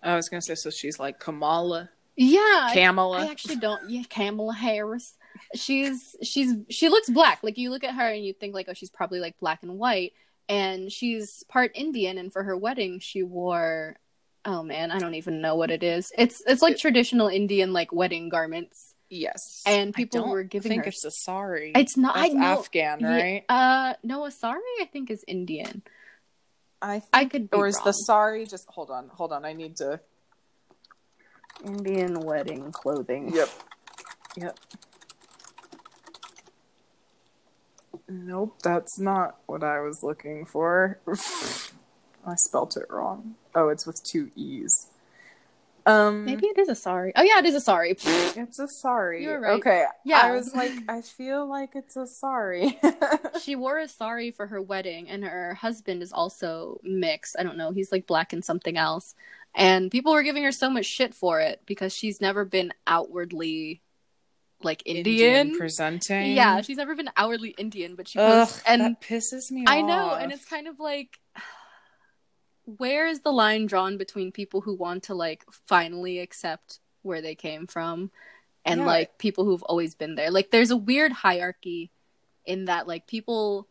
I 0.02 0.16
was 0.16 0.28
gonna 0.28 0.40
say 0.42 0.54
so 0.54 0.70
she's 0.70 0.98
like 0.98 1.18
Kamala, 1.20 1.90
Yeah, 2.16 2.38
I- 2.40 2.74
Kamala. 2.74 3.18
I 3.26 3.30
actually 3.30 3.56
don't. 3.56 3.88
Yeah, 3.90 4.02
Kamala 4.08 4.54
Harris. 4.54 5.16
She's 5.54 6.16
she's 6.22 6.54
she 6.70 6.88
looks 6.88 7.10
black. 7.10 7.40
Like 7.42 7.58
you 7.58 7.70
look 7.70 7.84
at 7.84 7.94
her 7.94 8.06
and 8.08 8.24
you 8.24 8.32
think 8.32 8.54
like, 8.54 8.66
oh, 8.70 8.74
she's 8.74 8.90
probably 8.90 9.20
like 9.20 9.38
black 9.40 9.62
and 9.62 9.78
white. 9.78 10.12
And 10.48 10.92
she's 10.92 11.42
part 11.48 11.72
Indian. 11.74 12.18
And 12.18 12.32
for 12.32 12.42
her 12.44 12.56
wedding, 12.56 13.00
she 13.00 13.22
wore, 13.22 13.96
oh 14.44 14.62
man, 14.62 14.90
I 14.90 14.98
don't 14.98 15.14
even 15.14 15.40
know 15.40 15.56
what 15.56 15.70
it 15.70 15.82
is. 15.82 16.10
It's 16.16 16.42
it's 16.46 16.62
like 16.62 16.76
traditional 16.78 17.28
Indian 17.28 17.72
like 17.72 17.92
wedding 17.92 18.28
garments. 18.28 18.94
yes. 19.10 19.62
And 19.66 19.90
I 19.94 19.96
people 19.96 20.20
don't 20.22 20.30
were 20.30 20.42
giving 20.42 20.70
think 20.70 20.84
her- 20.84 20.88
it's 20.88 21.04
a 21.04 21.10
sorry. 21.10 21.72
It's 21.74 21.96
not. 21.96 22.14
That's 22.14 22.30
I 22.34 22.36
know. 22.36 22.44
Afghan, 22.60 23.00
Yeah, 23.00 23.16
right? 23.16 23.44
uh, 23.48 23.94
no, 24.02 24.24
a 24.26 24.30
sari 24.30 24.60
I 24.80 24.86
think 24.92 25.10
is 25.10 25.24
Indian. 25.26 25.82
I 26.82 26.98
think, 27.00 27.10
I 27.14 27.24
could 27.24 27.50
be 27.50 27.56
or 27.56 27.66
is 27.66 27.76
wrong. 27.76 27.84
the 27.86 27.92
sorry 27.92 28.44
just 28.46 28.66
hold 28.68 28.90
on, 28.90 29.08
hold 29.08 29.32
on. 29.32 29.44
I 29.44 29.52
need 29.54 29.76
to. 29.76 30.00
Indian 31.64 32.20
wedding 32.20 32.72
clothing. 32.72 33.32
Yep. 33.34 33.48
Yep. 34.36 34.58
Nope, 38.08 38.56
that's 38.62 38.98
not 39.00 39.36
what 39.46 39.62
I 39.64 39.80
was 39.80 40.00
looking 40.02 40.44
for. 40.44 40.98
I 42.26 42.34
spelt 42.36 42.76
it 42.76 42.86
wrong. 42.90 43.36
Oh, 43.54 43.68
it's 43.68 43.86
with 43.86 44.02
two 44.02 44.30
e's. 44.36 44.88
Um, 45.86 46.24
Maybe 46.24 46.46
it 46.46 46.58
is 46.58 46.70
a 46.70 46.74
sari. 46.74 47.12
Oh 47.14 47.22
yeah, 47.22 47.38
it 47.38 47.44
is 47.44 47.54
a 47.54 47.60
sari. 47.60 47.90
it's 48.00 48.58
a 48.58 48.66
sari. 48.66 49.22
You 49.22 49.28
were 49.30 49.40
right. 49.40 49.52
Okay. 49.58 49.84
Yeah. 50.04 50.20
I 50.22 50.30
was 50.32 50.54
like, 50.54 50.72
I 50.88 51.02
feel 51.02 51.46
like 51.46 51.72
it's 51.74 51.94
a 51.96 52.06
sari. 52.06 52.80
she 53.42 53.54
wore 53.54 53.78
a 53.78 53.86
sari 53.88 54.30
for 54.30 54.46
her 54.46 54.62
wedding 54.62 55.08
and 55.10 55.24
her 55.24 55.54
husband 55.54 56.02
is 56.02 56.12
also 56.12 56.80
mixed 56.82 57.36
i 57.38 57.42
don't 57.42 57.56
know 57.56 57.72
he's 57.72 57.92
like 57.92 58.06
black 58.06 58.32
and 58.32 58.44
something 58.44 58.76
else 58.76 59.14
and 59.54 59.90
people 59.90 60.12
were 60.12 60.22
giving 60.22 60.42
her 60.44 60.52
so 60.52 60.70
much 60.70 60.86
shit 60.86 61.14
for 61.14 61.40
it 61.40 61.60
because 61.66 61.94
she's 61.94 62.20
never 62.20 62.44
been 62.44 62.72
outwardly 62.86 63.82
like 64.62 64.82
indian, 64.86 65.56
presenting. 65.56 66.32
yeah 66.34 66.60
she's 66.62 66.76
never 66.78 66.94
been 66.94 67.10
outwardly 67.16 67.50
indian 67.58 67.94
but 67.96 68.08
she 68.08 68.18
Ugh, 68.18 68.46
posts 68.46 68.62
and 68.66 68.80
that 68.80 69.00
pisses 69.00 69.50
me 69.50 69.62
off. 69.66 69.72
i 69.72 69.80
off. 69.80 69.86
know 69.88 70.14
and 70.14 70.32
it's 70.32 70.44
kind 70.44 70.68
of 70.68 70.80
like 70.80 71.18
where 72.66 73.06
is 73.06 73.20
the 73.20 73.32
line 73.32 73.66
drawn 73.66 73.96
between 73.98 74.32
people 74.32 74.60
who 74.62 74.74
want 74.74 75.02
to 75.04 75.14
like 75.14 75.44
finally 75.50 76.18
accept 76.18 76.80
where 77.02 77.20
they 77.20 77.34
came 77.34 77.66
from 77.66 78.10
and 78.64 78.80
Yeah. 78.80 78.86
like 78.86 79.18
people 79.18 79.44
who've 79.44 79.62
always 79.64 79.94
been 79.94 80.14
there 80.14 80.30
like 80.30 80.50
there's 80.50 80.70
a 80.70 80.76
weird 80.76 81.12
hierarchy 81.12 81.90
in 82.46 82.64
that 82.66 82.86
like 82.88 83.06
people 83.06 83.68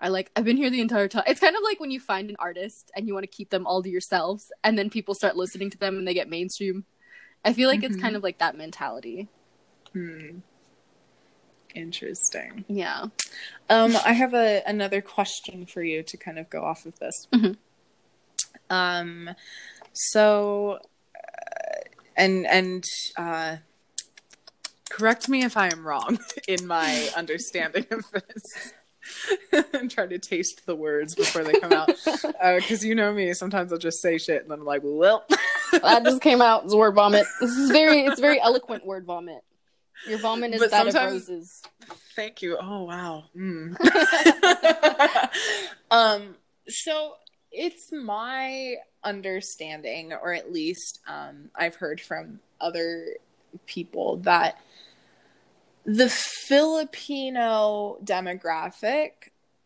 are 0.00 0.10
like 0.10 0.30
i've 0.36 0.44
been 0.44 0.56
here 0.56 0.70
the 0.70 0.80
entire 0.80 1.08
time 1.08 1.24
it's 1.26 1.40
kind 1.40 1.56
of 1.56 1.62
like 1.64 1.80
when 1.80 1.90
you 1.90 1.98
find 2.00 2.30
an 2.30 2.36
artist 2.38 2.90
and 2.94 3.06
you 3.08 3.14
want 3.14 3.24
to 3.24 3.28
keep 3.36 3.50
them 3.50 3.66
all 3.66 3.82
to 3.82 3.90
yourselves 3.90 4.52
and 4.62 4.78
then 4.78 4.88
people 4.90 5.14
start 5.14 5.36
listening 5.36 5.70
to 5.70 5.78
them 5.78 5.96
and 5.98 6.06
they 6.06 6.14
get 6.14 6.28
mainstream 6.28 6.84
i 7.44 7.52
feel 7.52 7.68
like 7.68 7.82
it's 7.82 7.96
Mhm. 7.96 8.00
kind 8.02 8.16
of 8.16 8.22
like 8.22 8.38
that 8.38 8.56
mentality 8.56 9.28
Hmm. 9.92 10.38
Interesting. 11.74 12.64
yeah 12.68 13.06
Um, 13.68 13.96
I 14.04 14.12
have 14.12 14.34
a 14.34 14.62
another 14.66 15.00
question 15.00 15.66
for 15.66 15.82
you 15.82 16.02
to 16.04 16.16
kind 16.16 16.38
of 16.38 16.48
go 16.50 16.62
off 16.62 16.86
of 16.86 16.98
this. 17.00 17.26
Mhm. 17.32 17.56
Um, 18.70 19.30
so, 19.92 20.78
uh, 21.14 21.80
and 22.16 22.46
and 22.46 22.84
uh, 23.16 23.56
correct 24.90 25.28
me 25.28 25.44
if 25.44 25.56
I 25.56 25.68
am 25.68 25.86
wrong 25.86 26.18
in 26.48 26.66
my 26.66 27.08
understanding 27.16 27.86
of 27.90 28.04
this. 28.12 28.72
I'm 29.74 29.88
trying 29.88 30.08
to 30.10 30.18
taste 30.18 30.64
the 30.64 30.74
words 30.74 31.14
before 31.14 31.44
they 31.44 31.52
come 31.60 31.72
out 31.72 31.90
because 32.56 32.82
you 32.82 32.94
know 32.94 33.12
me. 33.12 33.34
Sometimes 33.34 33.70
I'll 33.70 33.78
just 33.78 34.00
say 34.00 34.16
shit 34.16 34.42
and 34.42 34.50
then 34.50 34.60
I'm 34.60 34.64
like, 34.64 34.80
well, 34.82 35.26
that 35.72 36.04
just 36.04 36.22
came 36.22 36.40
out 36.40 36.64
as 36.64 36.74
word 36.74 36.94
vomit 36.94 37.26
this 37.40 37.50
is 37.50 37.70
very 37.70 38.06
it's 38.06 38.20
very 38.20 38.40
eloquent 38.40 38.86
word 38.86 39.04
vomit 39.04 39.42
your 40.06 40.18
vomit 40.18 40.54
is 40.54 40.60
But 40.60 40.70
that 40.70 40.86
of 40.86 40.94
roses 40.94 41.62
Thank 42.14 42.42
you. 42.42 42.56
Oh 42.60 42.84
wow. 42.84 43.24
Mm. 43.36 43.76
um 45.90 46.36
so 46.68 47.14
it's 47.54 47.92
my 47.92 48.76
understanding 49.02 50.12
or 50.12 50.32
at 50.32 50.52
least 50.52 51.00
um 51.06 51.50
I've 51.54 51.76
heard 51.76 52.00
from 52.00 52.40
other 52.60 53.06
people 53.66 54.16
that 54.18 54.60
the 55.84 56.08
Filipino 56.08 57.98
demographic 58.02 59.10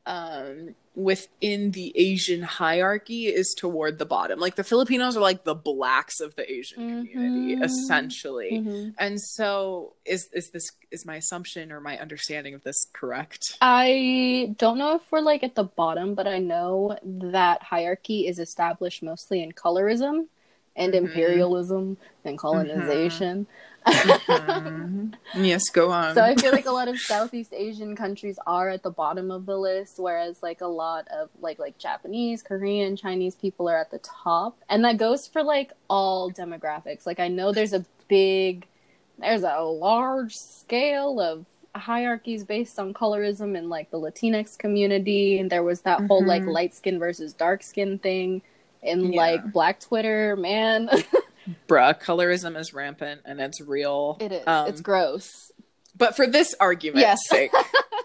um 0.07 0.75
within 0.99 1.71
the 1.71 1.93
Asian 1.97 2.43
hierarchy 2.43 3.27
is 3.29 3.55
toward 3.57 4.01
the 4.01 4.05
bottom. 4.05 4.41
Like 4.41 4.57
the 4.57 4.65
Filipinos 4.65 5.17
are 5.17 5.21
like 5.21 5.45
the 5.45 5.55
blacks 5.55 6.19
of 6.19 6.35
the 6.35 6.51
Asian 6.51 6.77
community 7.05 7.55
Mhm. 7.55 7.65
essentially. 7.65 8.51
Mhm. 8.67 8.95
And 8.99 9.21
so 9.21 9.95
is 10.05 10.29
is 10.33 10.51
this 10.51 10.73
is 10.91 11.07
my 11.07 11.15
assumption 11.17 11.71
or 11.71 11.81
my 11.81 11.97
understanding 11.99 12.53
of 12.53 12.65
this 12.65 12.89
correct? 12.93 13.57
I 13.61 14.55
don't 14.59 14.77
know 14.79 14.97
if 14.97 15.13
we're 15.13 15.21
like 15.21 15.45
at 15.45 15.55
the 15.55 15.65
bottom, 15.65 16.15
but 16.17 16.27
I 16.27 16.39
know 16.39 16.99
that 17.05 17.63
hierarchy 17.63 18.27
is 18.27 18.41
established 18.41 19.01
mostly 19.01 19.41
in 19.41 19.53
colorism 19.53 20.27
and 20.75 20.93
Mhm. 20.95 20.97
imperialism 20.97 21.97
and 22.25 22.37
colonization. 22.37 23.47
Yes, 25.35 25.69
go 25.73 25.91
on. 25.91 26.15
so 26.15 26.23
I 26.23 26.35
feel 26.35 26.53
like 26.53 26.67
a 26.67 26.71
lot 26.73 26.89
of 26.89 26.99
Southeast 26.99 27.53
Asian 27.53 27.95
countries 27.95 28.39
are 28.47 28.69
at 28.71 28.83
the 28.83 28.91
bottom 28.91 29.31
of 29.31 29.47
the 29.47 29.57
list, 29.59 29.99
whereas 29.99 30.43
like 30.43 30.61
a 30.61 30.67
lot 30.67 31.07
of 31.09 31.29
like 31.41 31.59
like 31.59 31.79
Japanese, 31.79 32.43
Korean, 32.43 32.97
Chinese 32.97 33.35
people 33.35 33.69
are 33.69 33.77
at 33.79 33.91
the 33.91 33.99
top, 33.99 34.57
and 34.69 34.85
that 34.85 34.97
goes 34.97 35.27
for 35.27 35.43
like 35.43 35.73
all 35.89 36.31
demographics. 36.31 37.07
Like 37.07 37.21
I 37.21 37.29
know 37.29 37.53
there's 37.53 37.73
a 37.75 37.85
big, 38.09 38.67
there's 39.19 39.43
a 39.45 39.61
large 39.61 40.35
scale 40.35 41.21
of 41.21 41.47
hierarchies 41.75 42.43
based 42.45 42.79
on 42.79 42.93
colorism 42.95 43.57
in 43.57 43.69
like 43.69 43.91
the 43.91 44.01
Latinx 44.01 44.59
community, 44.59 45.39
and 45.39 45.51
there 45.51 45.63
was 45.63 45.83
that 45.83 46.01
whole 46.07 46.25
like 46.25 46.43
Mhm. 46.43 46.53
light 46.53 46.75
skin 46.75 46.99
versus 46.99 47.33
dark 47.35 47.63
skin 47.63 47.99
thing 47.99 48.43
in 48.83 49.13
Yeah. 49.13 49.21
like 49.21 49.53
Black 49.53 49.79
Twitter. 49.81 50.37
Man, 50.37 50.89
Bruh, 51.69 52.01
colorism 52.01 52.59
is 52.59 52.73
rampant 52.75 53.23
and 53.25 53.41
it's 53.41 53.61
real. 53.61 54.17
it 54.21 54.33
is. 54.33 54.47
Um, 54.47 54.69
it's 54.69 54.81
gross. 54.81 55.51
but 55.97 56.15
for 56.17 56.27
this 56.27 56.55
argument's 56.61 57.01
Yes. 57.01 57.29
sake, 57.29 57.53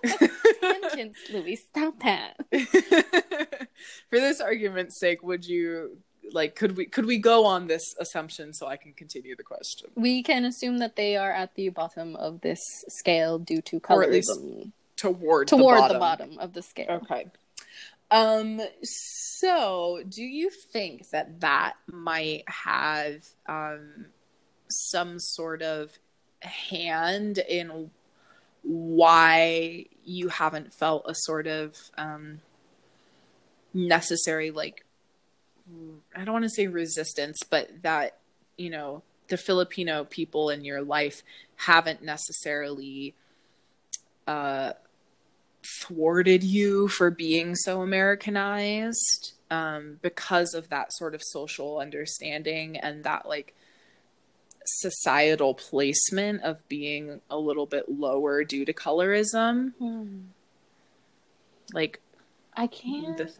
Tangents, 0.61 1.19
Louis, 1.31 1.55
stop 1.55 1.99
that. 2.01 2.37
for 4.09 4.19
this 4.19 4.39
argument's 4.41 4.99
sake, 4.99 5.23
would 5.23 5.45
you 5.45 5.97
like 6.31 6.55
could 6.55 6.77
we 6.77 6.85
could 6.85 7.05
we 7.05 7.17
go 7.17 7.45
on 7.45 7.67
this 7.67 7.83
assumption 7.99 8.53
so 8.53 8.65
I 8.67 8.77
can 8.77 8.93
continue 8.93 9.35
the 9.35 9.43
question? 9.43 9.89
We 9.95 10.23
can 10.23 10.45
assume 10.45 10.77
that 10.79 10.95
they 10.95 11.15
are 11.17 11.31
at 11.31 11.55
the 11.55 11.69
bottom 11.69 12.15
of 12.15 12.41
this 12.41 12.59
scale 12.89 13.39
due 13.39 13.61
to 13.63 13.81
Or 13.89 14.03
at 14.03 14.11
least 14.11 14.31
colorism. 14.31 14.71
Toward, 14.95 15.47
Toward 15.49 15.83
the 15.89 15.93
the 15.95 15.99
bottom. 15.99 16.29
bottom 16.29 16.39
of 16.39 16.53
the 16.53 16.61
scale. 16.61 17.01
Okay. 17.03 17.27
Um 18.13 18.61
so 18.83 20.03
do 20.07 20.21
you 20.21 20.51
think 20.51 21.09
that 21.09 21.41
that 21.41 21.73
might 21.87 22.43
have 22.47 23.25
um 23.47 24.05
some 24.69 25.19
sort 25.19 25.63
of 25.63 25.97
hand 26.41 27.39
in 27.39 27.89
why 28.61 29.87
you 30.05 30.29
haven't 30.29 30.71
felt 30.71 31.05
a 31.07 31.15
sort 31.15 31.47
of 31.47 31.75
um 31.97 32.41
necessary 33.73 34.51
like 34.51 34.85
I 36.15 36.23
don't 36.23 36.33
want 36.33 36.45
to 36.45 36.49
say 36.49 36.67
resistance 36.67 37.39
but 37.49 37.81
that 37.81 38.19
you 38.57 38.69
know 38.69 39.01
the 39.29 39.37
Filipino 39.37 40.03
people 40.03 40.51
in 40.51 40.63
your 40.63 40.83
life 40.83 41.23
haven't 41.55 42.03
necessarily 42.03 43.15
uh 44.27 44.73
thwarted 45.65 46.43
you 46.43 46.87
for 46.87 47.09
being 47.09 47.55
so 47.55 47.81
Americanized. 47.81 49.33
um, 49.53 49.99
because 50.01 50.53
of 50.55 50.69
that 50.69 50.91
sort 50.91 51.13
of 51.13 51.21
social 51.23 51.77
understanding 51.79 52.77
and 52.77 53.03
that 53.03 53.27
like 53.27 53.53
societal 54.65 55.53
placement 55.53 56.41
of 56.41 56.67
being 56.67 57.21
a 57.29 57.37
little 57.37 57.67
bit 57.67 57.87
lower 57.87 58.43
due 58.43 58.65
to 58.65 58.73
colorism. 58.73 59.73
Hmm. 59.77 60.19
Like 61.71 61.99
I 62.55 62.67
can't. 62.67 63.17
the, 63.17 63.31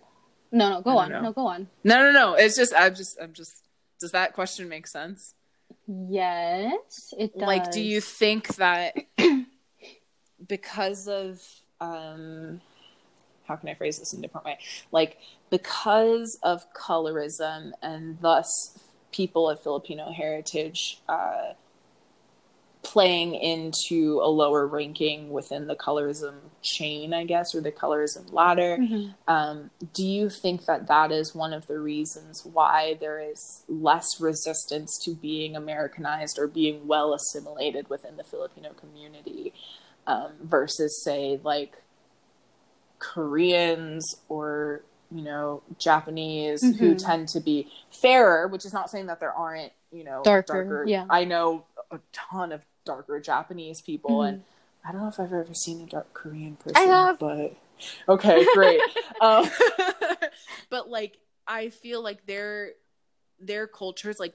no, 0.52 0.70
no, 0.70 0.82
go 0.82 0.98
on. 0.98 1.10
know. 1.10 1.22
No, 1.22 1.32
go 1.32 1.48
on. 1.48 1.68
no, 1.84 2.04
no, 2.04 2.12
no. 2.12 2.34
It's 2.36 2.56
just 2.56 2.74
I'm 2.78 2.94
just 2.94 3.18
I'm 3.22 3.34
just. 3.34 3.54
Does 4.00 4.12
that 4.12 4.34
question 4.34 4.68
make 4.70 4.86
sense? 4.86 5.34
Yes, 5.88 7.14
it 7.18 7.34
does. 7.34 7.48
Like, 7.48 7.72
do 7.72 7.82
you 7.82 8.02
think 8.02 8.56
that 8.56 8.96
because 10.48 11.08
of 11.08 11.42
um, 11.80 12.62
how 13.48 13.56
can 13.56 13.70
I 13.70 13.74
phrase 13.74 14.00
this 14.00 14.14
in 14.14 14.20
a 14.20 14.22
different 14.22 14.46
way? 14.46 14.58
Like 14.92 15.18
because 15.50 16.40
of 16.44 16.72
colorism 16.74 17.72
and 17.82 18.20
thus 18.22 18.78
people 19.12 19.50
of 19.50 19.62
Filipino 19.62 20.12
heritage 20.12 21.00
uh, 21.08 21.54
playing 22.84 23.34
into 23.34 24.20
a 24.22 24.28
lower 24.28 24.68
ranking 24.68 25.30
within 25.30 25.68
the 25.68 25.76
colorism 25.76 26.34
chain, 26.62 27.14
I 27.14 27.24
guess, 27.24 27.56
or 27.56 27.62
the 27.62 27.72
colorism 27.72 28.32
ladder. 28.34 28.78
Mhm. 28.78 29.16
Um, 29.28 29.72
do 29.94 30.06
you 30.06 30.30
think 30.30 30.66
that 30.66 30.88
that 30.88 31.12
is 31.12 31.34
one 31.34 31.54
of 31.54 31.68
the 31.68 31.80
reasons 31.80 32.46
why 32.46 32.96
there 33.00 33.20
is 33.20 33.64
less 33.70 34.20
resistance 34.20 35.00
to 35.04 35.16
being 35.16 35.56
Americanized 35.56 36.38
or 36.38 36.48
being 36.48 36.88
well 36.88 37.14
assimilated 37.14 37.90
within 37.90 38.18
the 38.18 38.24
Filipino 38.24 38.74
community 38.74 39.54
um, 40.08 40.32
versus, 40.42 41.04
say, 41.04 41.40
like 41.44 41.74
Koreans 43.00 44.16
or 44.30 44.82
you 45.12 45.22
know 45.24 45.62
Japanese 45.78 46.62
who 46.80 46.96
Mhm. 46.96 47.06
tend 47.06 47.28
to 47.30 47.40
be 47.40 47.72
fairer, 47.92 48.48
which 48.48 48.66
is 48.66 48.74
not 48.74 48.90
saying 48.90 49.08
that 49.08 49.20
there 49.20 49.34
aren't 49.34 49.72
you 49.92 50.04
know 50.04 50.24
Darker, 50.24 50.86
yeah. 50.88 51.06
I 51.10 51.26
know 51.26 51.66
a 51.92 52.00
ton 52.12 52.52
of 52.52 52.66
darker 52.86 53.20
Japanese 53.20 53.82
people, 53.82 54.20
Mhm. 54.20 54.28
and 54.30 54.44
I 54.86 54.92
don't 54.92 55.02
know 55.02 55.08
if 55.08 55.20
I've 55.20 55.32
ever 55.34 55.54
seen 55.54 55.82
a 55.82 55.86
dark 55.86 56.14
Korean 56.14 56.56
person. 56.56 56.76
I 56.78 56.82
have. 56.82 57.20
but 57.20 57.56
okay, 58.10 58.46
great. 58.54 58.82
um, 59.22 59.50
but 60.70 60.90
like, 60.90 61.18
I 61.48 61.70
feel 61.70 62.02
like 62.02 62.26
their 62.26 62.72
their 63.40 63.68
cultures, 63.68 64.20
like 64.20 64.34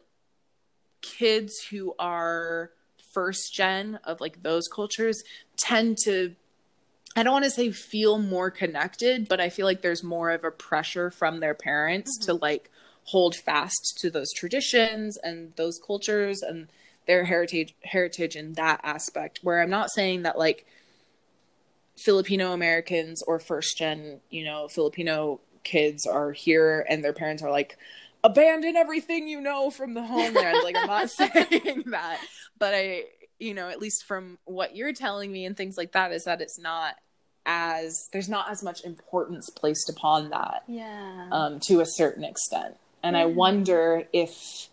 kids 1.01 1.61
who 1.71 1.95
are 1.99 2.71
first 3.19 3.53
gen 3.53 3.99
of 4.05 4.21
like 4.21 4.45
those 4.45 4.69
cultures, 4.69 5.21
tend 5.57 5.99
to. 6.05 6.37
I 7.17 7.25
don't 7.25 7.33
want 7.33 7.47
to 7.47 7.51
say 7.51 7.73
feel 7.73 8.19
more 8.19 8.49
connected, 8.49 9.29
but 9.29 9.41
I 9.41 9.49
feel 9.49 9.67
like 9.67 9.83
there's 9.83 10.05
more 10.05 10.31
of 10.31 10.45
a 10.45 10.53
pressure 10.53 11.11
from 11.11 11.41
their 11.41 11.55
parents 11.55 12.17
to 12.27 12.33
mm-hmm. 12.33 12.43
like 12.43 12.71
hold 13.07 13.35
fast 13.35 13.99
to 13.99 14.09
those 14.09 14.33
traditions 14.33 15.19
and 15.25 15.53
those 15.57 15.81
cultures 15.85 16.43
and 16.43 16.69
their 17.09 17.25
heritage 17.25 17.75
heritage 17.83 18.37
in 18.37 18.53
that 18.53 18.81
aspect 18.85 19.41
where 19.43 19.63
i'm 19.63 19.71
not 19.71 19.91
saying 19.91 20.23
that 20.23 20.39
like 20.39 20.67
filipino 21.97 22.53
americans 22.53 23.23
or 23.27 23.39
first 23.39 23.79
gen 23.79 24.21
you 24.29 24.45
know 24.45 24.69
filipino 24.69 25.41
kids 25.65 26.07
are 26.07 26.33
here 26.33 26.85
and 26.89 27.03
their 27.03 27.15
parents 27.15 27.43
are 27.43 27.51
like 27.51 27.79
abandon 28.25 28.77
everything 28.77 29.29
you 29.29 29.41
know 29.41 29.71
from 29.71 29.95
the 29.95 30.03
homeland 30.03 30.59
like 30.65 30.77
i'm 30.77 30.87
not 30.87 31.09
saying 31.21 31.85
that 31.87 32.19
but 32.59 32.75
i 32.75 33.03
you 33.39 33.55
know 33.55 33.69
at 33.69 33.79
least 33.81 34.05
from 34.05 34.39
what 34.45 34.75
you're 34.75 34.93
telling 34.93 35.31
me 35.31 35.45
and 35.45 35.57
things 35.57 35.77
like 35.79 35.93
that 35.93 36.11
is 36.13 36.25
that 36.25 36.41
it's 36.41 36.59
not 36.59 36.95
as 37.47 38.09
there's 38.13 38.29
not 38.29 38.51
as 38.51 38.63
much 38.63 38.85
importance 38.85 39.49
placed 39.51 39.89
upon 39.89 40.29
that 40.31 40.65
Yeah. 40.69 41.29
um, 41.33 41.61
to 41.61 41.81
a 41.81 41.87
certain 41.87 42.23
extent. 42.25 42.77
And 43.03 43.17
I 43.17 43.25
wonder 43.25 44.03
if 44.13 44.69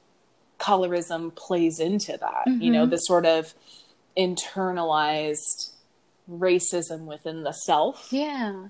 colorism 0.60 1.34
plays 1.36 1.80
into 1.80 2.18
that, 2.18 2.48
you 2.48 2.72
know, 2.72 2.86
Mhm. 2.86 2.90
the 2.90 2.98
sort 2.98 3.26
of 3.26 3.54
internalized 4.18 5.72
racism 6.30 7.06
within 7.06 7.44
the 7.44 7.52
self. 7.54 8.08
yeah. 8.12 8.68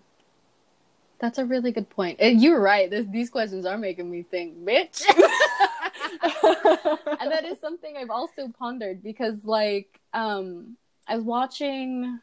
That's 1.20 1.38
a 1.38 1.46
really 1.46 1.72
good 1.72 1.90
point. 1.90 2.20
You're 2.22 2.60
right. 2.60 2.90
This, 2.90 3.06
these 3.10 3.30
questions 3.30 3.66
are 3.66 3.78
making 3.78 4.10
me 4.10 4.24
think, 4.24 4.58
bitch. 4.58 5.02
and 7.22 7.32
that 7.32 7.46
is 7.46 7.60
something 7.60 7.96
I've 7.98 8.10
also 8.10 8.50
pondered 8.50 9.02
because, 9.02 9.46
like, 9.46 10.00
um, 10.14 10.78
I 11.08 11.16
was 11.16 11.26
watching 11.26 12.20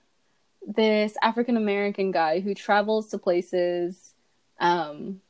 this 0.67 1.15
African 1.23 1.57
American 1.57 2.11
guy 2.11 2.41
who 2.41 2.55
travels 2.55 3.09
to 3.09 3.19
places 3.19 4.15
um, 4.61 5.21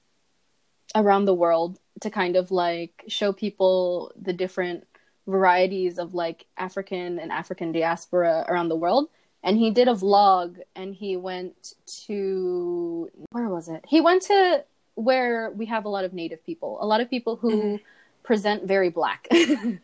around 0.94 1.24
the 1.24 1.34
world 1.34 1.78
to 2.00 2.10
kind 2.10 2.36
of 2.36 2.50
like 2.50 3.04
show 3.08 3.32
people 3.32 4.12
the 4.20 4.32
different 4.32 4.86
varieties 5.26 5.98
of 5.98 6.14
like 6.14 6.46
African 6.56 7.18
and 7.18 7.30
African 7.30 7.72
diaspora 7.72 8.44
around 8.48 8.68
the 8.68 8.76
world. 8.76 9.08
And 9.44 9.58
he 9.58 9.70
did 9.70 9.88
a 9.88 9.92
vlog 9.94 10.60
and 10.76 10.94
he 10.94 11.16
went 11.16 11.74
to 12.06 13.10
where 13.30 13.48
was 13.48 13.68
it? 13.68 13.84
He 13.88 14.00
went 14.00 14.22
to 14.22 14.64
where 14.94 15.50
we 15.50 15.66
have 15.66 15.84
a 15.84 15.88
lot 15.88 16.04
of 16.04 16.12
native 16.12 16.44
people, 16.44 16.78
a 16.80 16.86
lot 16.86 17.00
of 17.00 17.10
people 17.10 17.36
who 17.36 17.80
present 18.22 18.64
very 18.64 18.88
black. 18.88 19.26
and 19.32 19.80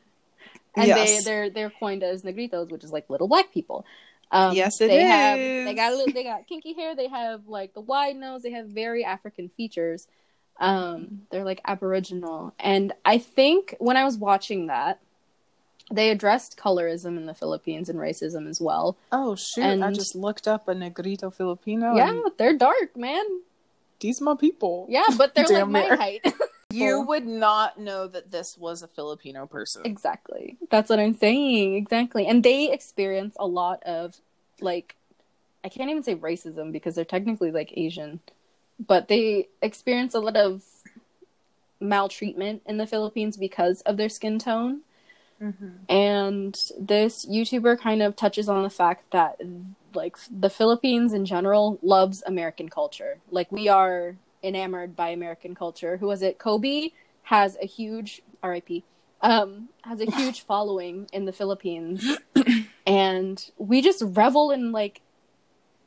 Yes. 0.76 1.24
they 1.24 1.30
they're 1.30 1.50
they're 1.50 1.70
coined 1.70 2.02
as 2.02 2.22
negritos, 2.22 2.70
which 2.70 2.84
is 2.84 2.92
like 2.92 3.10
little 3.10 3.28
black 3.28 3.52
people. 3.52 3.84
Um, 4.30 4.54
Yes, 4.54 4.80
it 4.80 4.88
they 4.88 5.04
have 5.04 5.38
they 5.38 5.74
got 5.74 5.92
a 5.92 5.96
little, 5.96 6.12
they 6.12 6.24
got 6.32 6.46
kinky 6.46 6.74
hair. 6.74 6.94
They 6.94 7.08
have 7.08 7.48
like 7.48 7.74
the 7.74 7.80
wide 7.80 8.16
nose. 8.16 8.42
They 8.42 8.52
have 8.52 8.66
very 8.66 9.04
African 9.04 9.48
features. 9.56 10.06
Um, 10.60 11.22
they're 11.30 11.44
like 11.44 11.60
Aboriginal, 11.64 12.52
and 12.58 12.92
I 13.04 13.18
think 13.18 13.76
when 13.78 13.96
I 13.96 14.04
was 14.04 14.16
watching 14.18 14.66
that, 14.66 15.00
they 15.90 16.10
addressed 16.10 16.56
colorism 16.58 17.16
in 17.16 17.26
the 17.26 17.34
Philippines 17.34 17.88
and 17.88 17.98
racism 17.98 18.48
as 18.48 18.60
well. 18.60 18.96
Oh 19.10 19.34
shoot! 19.36 19.82
I 19.82 19.92
just 19.92 20.14
looked 20.14 20.46
up 20.46 20.68
a 20.68 20.74
negrito 20.74 21.30
Filipino. 21.30 21.94
yeah, 21.96 22.10
and 22.10 22.22
they're 22.36 22.56
dark, 22.56 22.96
man. 22.96 23.24
these 24.00 24.20
my 24.20 24.34
people. 24.34 24.86
Yeah, 24.88 25.06
but 25.16 25.34
they're 25.34 25.44
like 25.44 25.54
Damn 25.54 25.72
my 25.72 25.86
height. 25.96 26.26
You 26.70 27.00
would 27.00 27.26
not 27.26 27.78
know 27.80 28.06
that 28.06 28.30
this 28.30 28.58
was 28.58 28.82
a 28.82 28.86
Filipino 28.88 29.46
person. 29.46 29.82
Exactly. 29.86 30.58
That's 30.70 30.90
what 30.90 30.98
I'm 30.98 31.14
saying. 31.14 31.74
Exactly. 31.74 32.26
And 32.26 32.42
they 32.44 32.70
experience 32.70 33.34
a 33.40 33.46
lot 33.46 33.82
of 33.84 34.16
like 34.60 34.96
I 35.64 35.70
can't 35.70 35.88
even 35.90 36.02
say 36.02 36.14
racism 36.14 36.70
because 36.70 36.94
they're 36.94 37.06
technically 37.06 37.50
like 37.50 37.72
Asian, 37.76 38.20
but 38.78 39.08
they 39.08 39.48
experience 39.62 40.12
a 40.14 40.20
lot 40.20 40.36
of 40.36 40.62
maltreatment 41.80 42.62
in 42.66 42.76
the 42.76 42.86
Philippines 42.86 43.36
because 43.36 43.80
of 43.82 43.96
their 43.96 44.08
skin 44.08 44.38
tone. 44.38 44.82
Mm-hmm. 45.42 45.68
And 45.88 46.58
this 46.78 47.24
YouTuber 47.26 47.78
kind 47.78 48.02
of 48.02 48.16
touches 48.16 48.48
on 48.48 48.62
the 48.62 48.70
fact 48.70 49.10
that 49.12 49.40
like 49.94 50.16
the 50.30 50.50
Philippines 50.50 51.12
in 51.12 51.24
general 51.24 51.78
loves 51.82 52.22
American 52.26 52.68
culture. 52.68 53.18
Like 53.30 53.50
we 53.52 53.68
are 53.68 54.16
enamored 54.42 54.96
by 54.96 55.10
American 55.10 55.54
culture. 55.54 55.96
Who 55.96 56.06
was 56.06 56.22
it? 56.22 56.38
Kobe 56.38 56.90
has 57.24 57.56
a 57.60 57.66
huge 57.66 58.22
RIP. 58.42 58.84
Um, 59.20 59.68
has 59.82 60.00
a 60.00 60.10
huge 60.16 60.42
following 60.42 61.08
in 61.12 61.24
the 61.24 61.32
Philippines, 61.32 62.18
and 62.86 63.50
we 63.58 63.82
just 63.82 64.02
revel 64.06 64.52
in 64.52 64.70
like 64.70 65.00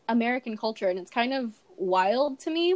American 0.10 0.58
culture, 0.58 0.90
and 0.90 1.00
it's 1.00 1.10
kind 1.10 1.34
of 1.34 1.54
wild 1.78 2.40
to 2.42 2.52
me. 2.52 2.76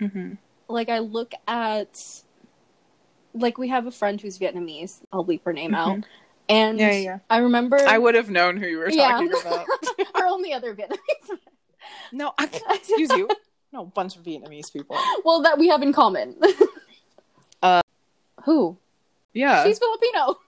Mm-hmm. 0.00 0.34
Like 0.68 0.88
I 0.88 1.00
look 1.00 1.32
at, 1.48 2.22
like 3.36 3.58
we 3.58 3.68
have 3.68 3.86
a 3.86 3.90
friend 3.90 4.20
who's 4.20 4.38
Vietnamese. 4.38 5.00
I'll 5.12 5.24
bleep 5.24 5.42
her 5.44 5.52
name 5.52 5.74
out, 5.74 6.04
and 6.48 6.78
Yeah, 6.78 6.90
yeah, 6.90 6.98
yeah. 6.98 7.18
I 7.30 7.38
remember 7.38 7.78
I 7.78 7.98
would 7.98 8.14
have 8.14 8.30
known 8.30 8.56
who 8.56 8.66
you 8.66 8.78
were 8.78 8.90
Yeah. 8.90 9.12
talking 9.12 9.32
about. 9.40 9.66
our 10.14 10.26
only 10.26 10.52
other 10.52 10.74
Vietnamese. 10.74 11.38
no, 12.12 12.32
I, 12.38 12.48
excuse 12.74 13.10
you. 13.10 13.28
No, 13.72 13.84
bunch 13.86 14.16
of 14.16 14.22
Vietnamese 14.22 14.72
people. 14.72 14.96
well, 15.24 15.42
that 15.42 15.58
we 15.58 15.68
have 15.68 15.82
in 15.82 15.92
common. 15.92 16.36
Uh, 17.62 17.80
who? 18.44 18.76
Yeah. 19.34 19.64
She's 19.64 19.78
Filipino. 19.78 20.38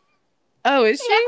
oh, 0.65 0.85
is 0.85 1.01
she? 1.01 1.23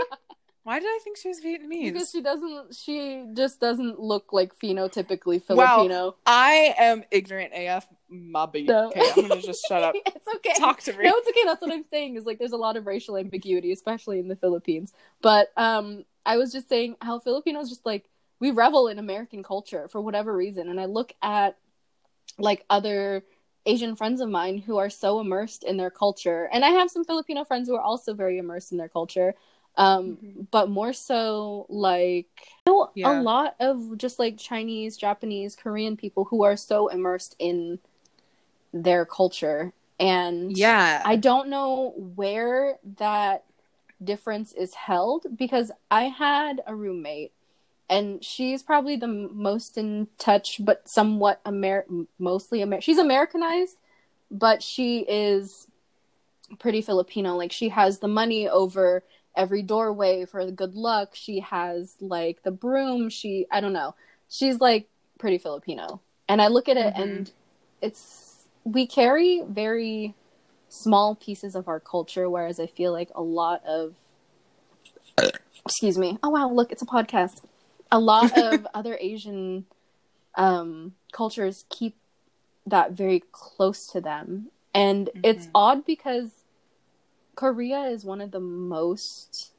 Why 0.62 0.78
did 0.78 0.86
I 0.86 1.00
think 1.02 1.16
she 1.16 1.28
was 1.28 1.40
Vietnamese? 1.40 1.92
Because 1.92 2.10
she 2.10 2.20
doesn't, 2.20 2.74
she 2.74 3.24
just 3.34 3.60
doesn't 3.60 3.98
look 3.98 4.32
like 4.32 4.58
phenotypically 4.58 5.42
Wow. 5.48 5.76
Filipino. 5.78 6.16
I 6.26 6.74
am 6.78 7.02
ignorant 7.10 7.52
AF. 7.54 7.86
My. 8.08 8.46
No. 8.54 8.88
Okay, 8.88 9.10
I'm 9.16 9.28
gonna 9.28 9.40
just 9.40 9.64
shut 9.66 9.82
up. 9.82 9.94
it's 10.06 10.26
okay. 10.36 10.52
Talk 10.58 10.80
to 10.82 10.92
me. 10.92 11.04
No, 11.04 11.12
it's 11.16 11.28
okay. 11.28 11.44
That's 11.44 11.62
what 11.62 11.72
I'm 11.72 11.84
saying. 11.84 12.16
Is 12.16 12.26
like 12.26 12.38
there's 12.38 12.52
a 12.52 12.58
lot 12.58 12.76
of 12.76 12.86
racial 12.86 13.16
ambiguity, 13.16 13.72
especially 13.72 14.18
in 14.18 14.28
the 14.28 14.36
Philippines. 14.36 14.92
But 15.22 15.48
um, 15.56 16.04
I 16.26 16.36
was 16.36 16.52
just 16.52 16.68
saying 16.68 16.96
how 17.00 17.20
Filipinos 17.20 17.68
just 17.68 17.86
like 17.86 18.10
we 18.40 18.50
revel 18.50 18.88
in 18.88 18.98
American 18.98 19.42
culture 19.42 19.88
for 19.88 20.00
whatever 20.00 20.36
reason, 20.36 20.68
and 20.68 20.80
I 20.80 20.86
look 20.86 21.12
at 21.22 21.56
like 22.38 22.64
other 22.68 23.24
Asian 23.66 23.94
friends 23.94 24.20
of 24.20 24.28
mine 24.28 24.58
who 24.58 24.78
are 24.78 24.90
so 24.90 25.20
immersed 25.20 25.64
in 25.64 25.76
their 25.76 25.90
culture, 25.90 26.48
and 26.52 26.64
I 26.64 26.70
have 26.70 26.90
some 26.90 27.04
Filipino 27.04 27.44
friends 27.44 27.68
who 27.68 27.76
are 27.76 27.82
also 27.82 28.12
very 28.12 28.38
immersed 28.38 28.72
in 28.72 28.78
their 28.78 28.88
culture. 28.88 29.34
Um, 29.76 30.18
Mhm. 30.22 30.46
but 30.50 30.68
more 30.68 30.92
so 30.92 31.66
like 31.68 32.26
you 32.66 32.72
know, 32.72 32.90
Yeah. 32.94 33.20
a 33.20 33.22
lot 33.22 33.54
of 33.60 33.96
just 33.96 34.18
like 34.18 34.36
Chinese, 34.36 34.96
Japanese, 34.96 35.56
Korean 35.56 35.96
people 35.96 36.24
who 36.24 36.42
are 36.42 36.56
so 36.56 36.88
immersed 36.88 37.36
in 37.38 37.78
their 38.72 39.04
culture 39.04 39.72
and 39.98 40.56
Yeah. 40.56 41.02
I 41.04 41.16
don't 41.16 41.48
know 41.48 41.92
where 41.96 42.78
that 42.98 43.44
difference 44.02 44.52
is 44.52 44.74
held 44.74 45.26
because 45.36 45.72
I 45.90 46.04
had 46.04 46.62
a 46.66 46.74
roommate 46.74 47.32
and 47.88 48.24
she's 48.24 48.62
probably 48.62 48.96
the 48.96 49.08
most 49.08 49.76
in 49.76 50.06
touch 50.18 50.64
but 50.64 50.88
somewhat 50.88 51.40
Amer 51.46 51.84
mostly 52.18 52.62
Amer 52.62 52.80
she's 52.80 52.98
Americanized 52.98 53.76
but 54.30 54.62
she 54.62 55.00
is 55.00 55.66
pretty 56.58 56.80
Filipino 56.80 57.36
like 57.36 57.52
she 57.52 57.68
has 57.70 57.98
the 57.98 58.08
money 58.08 58.48
over 58.48 59.02
every 59.40 59.62
doorway 59.62 60.26
for 60.26 60.44
the 60.44 60.52
good 60.52 60.74
luck. 60.74 61.14
She 61.14 61.40
has 61.40 61.96
like 61.98 62.42
the 62.42 62.50
broom. 62.50 63.08
She 63.08 63.46
I 63.50 63.60
don't 63.62 63.72
know. 63.72 63.94
She's 64.28 64.60
like 64.60 64.88
pretty 65.18 65.38
Filipino. 65.38 66.00
And 66.28 66.40
I 66.42 66.48
look 66.48 66.68
at 66.68 66.76
it 66.76 66.94
Mhm. 66.94 67.02
and 67.02 67.30
it's 67.80 68.44
we 68.64 68.86
carry 68.86 69.42
very 69.48 70.14
small 70.68 71.14
pieces 71.16 71.56
of 71.56 71.66
our 71.66 71.80
culture 71.80 72.30
whereas 72.30 72.60
i 72.60 72.66
feel 72.66 72.92
like 72.92 73.10
a 73.16 73.22
lot 73.22 73.60
of 73.66 73.94
excuse 75.64 75.98
me. 75.98 76.18
Oh 76.22 76.28
wow. 76.30 76.48
Look 76.50 76.70
it's 76.70 76.82
a 76.82 76.86
podcast. 76.86 77.42
A 77.90 77.98
lot 77.98 78.36
of 78.46 78.66
other 78.74 78.96
asian 79.00 79.64
um 80.36 80.94
cultures 81.12 81.64
keep 81.70 81.96
that 82.66 82.92
very 82.92 83.22
close 83.32 83.86
to 83.88 84.00
them. 84.00 84.50
And 84.74 85.10
it's 85.24 85.46
Mhm. 85.46 85.50
odd 85.54 85.84
because 85.86 86.39
korea 87.40 87.84
is 87.84 88.04
one 88.04 88.20
of 88.20 88.30
the 88.32 88.40
most 88.40 89.52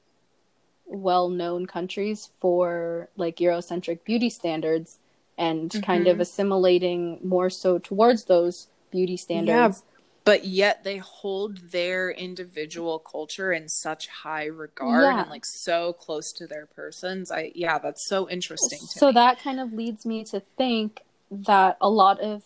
well-known 0.85 1.65
countries 1.65 2.29
for 2.39 3.09
like 3.15 3.37
eurocentric 3.37 4.03
beauty 4.03 4.29
standards 4.29 4.99
and 5.35 5.71
mm-hmm. 5.71 5.81
kind 5.81 6.07
of 6.07 6.19
assimilating 6.19 7.19
more 7.23 7.49
so 7.49 7.79
towards 7.79 8.25
those 8.25 8.67
beauty 8.91 9.17
standards 9.17 9.79
Yeah, 9.79 9.99
but 10.23 10.45
yet 10.45 10.83
they 10.83 10.97
hold 10.97 11.71
their 11.71 12.11
individual 12.11 12.99
culture 12.99 13.51
in 13.51 13.67
such 13.67 14.07
high 14.07 14.45
regard 14.45 15.03
Yeah. 15.03 15.21
and 15.21 15.29
like 15.31 15.45
so 15.45 15.93
close 15.93 16.31
to 16.33 16.45
their 16.45 16.67
persons. 16.67 17.31
I 17.31 17.51
yeah, 17.55 17.79
that's 17.79 18.07
so 18.07 18.29
interesting 18.29 18.77
so 18.79 19.07
me. 19.07 19.13
that 19.13 19.39
kind 19.39 19.59
of 19.59 19.73
leads 19.73 20.05
me 20.05 20.23
to 20.25 20.41
think 20.55 21.01
that 21.31 21.77
a 21.81 21.89
lot 21.89 22.19
of 22.19 22.43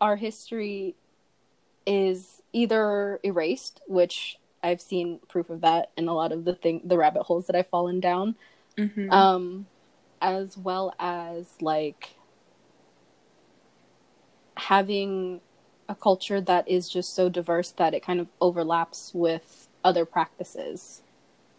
our 0.00 0.16
history 0.16 0.96
is 1.86 2.42
either 2.52 3.20
erased 3.22 3.80
which 3.86 4.38
i've 4.62 4.80
seen 4.80 5.18
proof 5.28 5.50
of 5.50 5.60
that 5.60 5.90
in 5.96 6.08
a 6.08 6.14
lot 6.14 6.32
of 6.32 6.44
the 6.44 6.54
thing 6.54 6.80
the 6.84 6.96
rabbit 6.98 7.22
holes 7.22 7.46
that 7.46 7.56
i've 7.56 7.68
fallen 7.68 8.00
down 8.00 8.34
Mhm. 8.78 9.10
um 9.12 9.66
as 10.20 10.56
well 10.56 10.94
as 10.98 11.48
like 11.60 12.14
having 14.56 15.40
a 15.88 15.94
culture 15.94 16.40
that 16.40 16.68
is 16.68 16.88
just 16.88 17.14
so 17.14 17.28
diverse 17.28 17.70
that 17.72 17.94
it 17.94 18.02
kind 18.04 18.20
of 18.20 18.28
overlaps 18.40 19.10
with 19.14 19.68
other 19.84 20.04
practices 20.04 21.02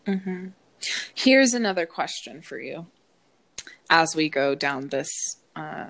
hmm 0.05 0.47
Here's 1.15 1.53
another 1.53 1.85
question 1.85 2.41
for 2.41 2.59
you 2.59 2.87
as 3.89 4.15
we 4.17 4.27
go 4.27 4.53
down 4.53 4.89
this 4.89 5.37
uh, 5.55 5.85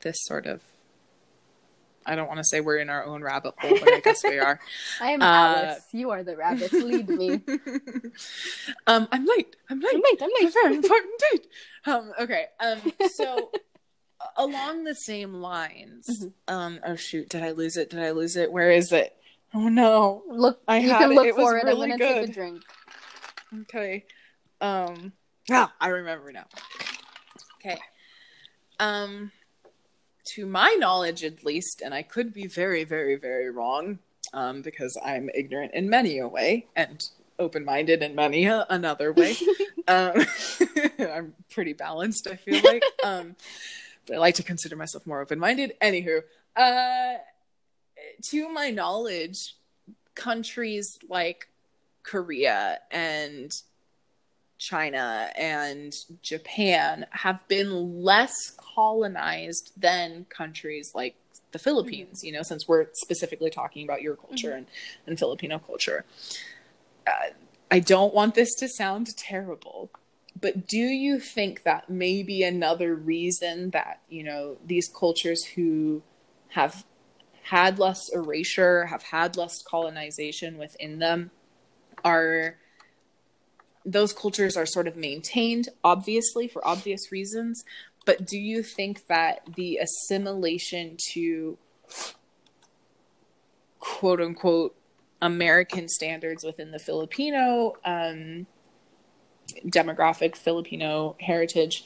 this 0.00 0.16
sort 0.24 0.46
of. 0.46 0.62
I 2.06 2.14
don't 2.16 2.26
want 2.28 2.38
to 2.38 2.44
say 2.44 2.60
we're 2.60 2.78
in 2.78 2.90
our 2.90 3.04
own 3.04 3.22
rabbit 3.22 3.54
hole, 3.58 3.78
but 3.78 3.92
I 3.92 4.00
guess 4.00 4.22
we 4.24 4.38
are. 4.38 4.58
i 5.00 5.10
am 5.12 5.22
Uh, 5.22 5.24
alice 5.24 5.84
you 5.92 6.10
are 6.10 6.22
the 6.22 6.36
rabbit 6.36 6.72
lead 6.72 7.08
me 7.08 7.30
um, 8.86 9.08
I'm 9.12 9.24
late. 9.26 9.56
I'm 9.70 9.80
late. 9.80 9.94
i'm 9.94 10.00
late 10.02 10.22
i'm 10.22 10.30
late 10.40 10.52
very 10.52 10.74
important 10.76 11.12
date. 11.32 11.46
Um, 11.86 12.12
okay. 12.20 12.46
Um, 12.60 12.78
so 13.12 13.50
along 14.36 14.84
the 14.84 14.94
same 14.94 15.34
lines. 15.34 16.08
Mhm. 16.24 16.32
Um, 16.48 16.80
oh 16.86 16.96
shoot, 16.96 17.28
did 17.28 17.42
I 17.42 17.50
lose 17.52 17.76
it? 17.76 17.90
Did 17.90 18.00
I 18.00 18.10
lose 18.10 18.36
it? 18.36 18.52
Where 18.52 18.70
is 18.70 18.92
it? 18.92 19.16
Oh 19.54 19.68
no. 19.68 20.22
look 20.28 20.60
I 20.68 20.78
you 20.78 20.88
can 20.88 21.12
it. 21.12 21.14
look 21.14 21.26
It 21.26 21.36
was 21.36 21.44
for 21.44 21.56
it 21.58 21.64
really 21.64 21.92
i'm 21.92 21.98
gonna 21.98 22.12
take 22.12 22.20
good. 22.26 22.30
a 22.30 22.32
drink 22.32 22.62
Okay. 23.62 24.04
Um 24.60 25.12
ah, 25.50 25.72
I 25.80 25.88
remember 25.88 26.32
now. 26.32 26.46
Okay. 27.60 27.78
Um 28.80 29.30
to 30.24 30.46
my 30.46 30.76
knowledge 30.78 31.24
at 31.24 31.44
least, 31.44 31.82
and 31.84 31.92
I 31.94 32.02
could 32.02 32.32
be 32.32 32.46
very, 32.46 32.84
very, 32.84 33.16
very 33.16 33.50
wrong, 33.50 33.98
um, 34.32 34.62
because 34.62 34.98
I'm 35.04 35.30
ignorant 35.34 35.72
in 35.74 35.88
many 35.90 36.18
a 36.18 36.28
way 36.28 36.66
and 36.76 37.04
open-minded 37.38 38.02
in 38.02 38.14
many 38.14 38.46
a, 38.46 38.66
another 38.70 39.12
way. 39.12 39.36
um, 39.88 40.24
I'm 40.98 41.34
pretty 41.50 41.72
balanced, 41.72 42.26
I 42.28 42.36
feel 42.36 42.62
like. 42.62 42.82
Um, 43.04 43.34
but 44.06 44.14
I 44.14 44.18
like 44.18 44.36
to 44.36 44.44
consider 44.44 44.76
myself 44.76 45.06
more 45.08 45.20
open-minded. 45.20 45.74
Anywho, 45.82 46.22
uh, 46.54 47.14
to 48.22 48.48
my 48.48 48.70
knowledge, 48.70 49.56
countries 50.14 50.98
like 51.08 51.48
Korea 52.04 52.78
and 52.92 53.52
China 54.62 55.30
and 55.36 55.92
Japan 56.22 57.06
have 57.10 57.46
been 57.48 58.02
less 58.02 58.32
colonized 58.56 59.72
than 59.76 60.24
countries 60.28 60.92
like 60.94 61.16
the 61.50 61.58
Philippines, 61.58 62.22
you 62.22 62.30
know, 62.30 62.42
since 62.42 62.68
we're 62.68 62.86
specifically 62.92 63.50
talking 63.50 63.84
about 63.84 64.02
your 64.02 64.14
culture 64.14 64.52
and, 64.52 64.66
and 65.06 65.18
Filipino 65.18 65.58
culture. 65.58 66.04
Uh, 67.06 67.30
I 67.72 67.80
don't 67.80 68.14
want 68.14 68.36
this 68.36 68.54
to 68.56 68.68
sound 68.68 69.16
terrible, 69.16 69.90
but 70.40 70.68
do 70.68 70.78
you 70.78 71.18
think 71.18 71.64
that 71.64 71.90
maybe 71.90 72.44
another 72.44 72.94
reason 72.94 73.70
that, 73.70 74.00
you 74.08 74.22
know, 74.22 74.58
these 74.64 74.88
cultures 74.88 75.44
who 75.44 76.02
have 76.50 76.84
had 77.42 77.80
less 77.80 78.08
erasure, 78.12 78.86
have 78.86 79.02
had 79.02 79.36
less 79.36 79.60
colonization 79.60 80.56
within 80.56 81.00
them, 81.00 81.32
are 82.04 82.58
those 83.84 84.12
cultures 84.12 84.56
are 84.56 84.66
sort 84.66 84.86
of 84.86 84.96
maintained, 84.96 85.68
obviously, 85.82 86.48
for 86.48 86.66
obvious 86.66 87.10
reasons. 87.10 87.64
But 88.04 88.26
do 88.26 88.38
you 88.38 88.62
think 88.62 89.06
that 89.06 89.42
the 89.56 89.78
assimilation 89.78 90.96
to 91.12 91.58
quote 93.78 94.20
unquote 94.20 94.76
American 95.20 95.88
standards 95.88 96.44
within 96.44 96.72
the 96.72 96.78
Filipino 96.78 97.74
um, 97.84 98.46
demographic, 99.66 100.36
Filipino 100.36 101.16
heritage, 101.20 101.84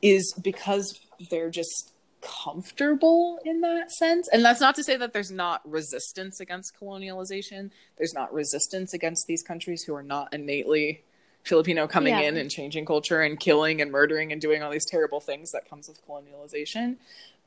is 0.00 0.34
because 0.40 0.98
they're 1.30 1.50
just 1.50 1.92
comfortable 2.22 3.38
in 3.44 3.60
that 3.60 3.90
sense? 3.90 4.28
And 4.32 4.42
that's 4.42 4.60
not 4.60 4.74
to 4.76 4.84
say 4.84 4.96
that 4.96 5.12
there's 5.12 5.30
not 5.30 5.60
resistance 5.70 6.40
against 6.40 6.72
colonialization, 6.80 7.70
there's 7.98 8.14
not 8.14 8.32
resistance 8.32 8.94
against 8.94 9.26
these 9.26 9.42
countries 9.42 9.82
who 9.82 9.94
are 9.94 10.02
not 10.02 10.32
innately 10.32 11.02
Filipino 11.44 11.86
coming 11.86 12.14
Yeah. 12.14 12.20
in 12.28 12.36
and 12.36 12.50
changing 12.50 12.84
culture 12.84 13.20
and 13.22 13.38
killing 13.40 13.80
and 13.80 13.90
murdering 13.90 14.30
and 14.32 14.40
doing 14.40 14.62
all 14.62 14.70
these 14.70 14.86
terrible 14.86 15.20
things 15.20 15.50
that 15.52 15.68
comes 15.68 15.88
with 15.88 16.04
colonialization. 16.06 16.96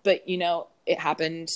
But 0.04 0.28
you 0.28 0.38
know, 0.38 0.68
it 0.86 1.00
happened 1.00 1.50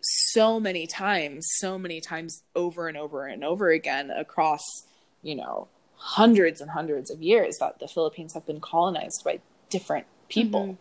so 0.00 0.58
many 0.60 0.86
times, 0.86 1.46
so 1.58 1.78
many 1.78 2.00
times 2.00 2.42
over 2.54 2.88
and 2.88 2.96
over 2.96 3.26
and 3.26 3.44
over 3.44 3.70
again 3.70 4.10
across, 4.10 4.62
you 5.22 5.34
know, 5.34 5.68
hundreds 5.96 6.60
and 6.60 6.70
hundreds 6.70 7.10
of 7.10 7.22
years 7.22 7.56
that 7.60 7.78
the 7.78 7.88
Philippines 7.88 8.34
have 8.34 8.46
been 8.46 8.60
colonized 8.60 9.22
by 9.24 9.40
different 9.70 10.06
people. 10.28 10.78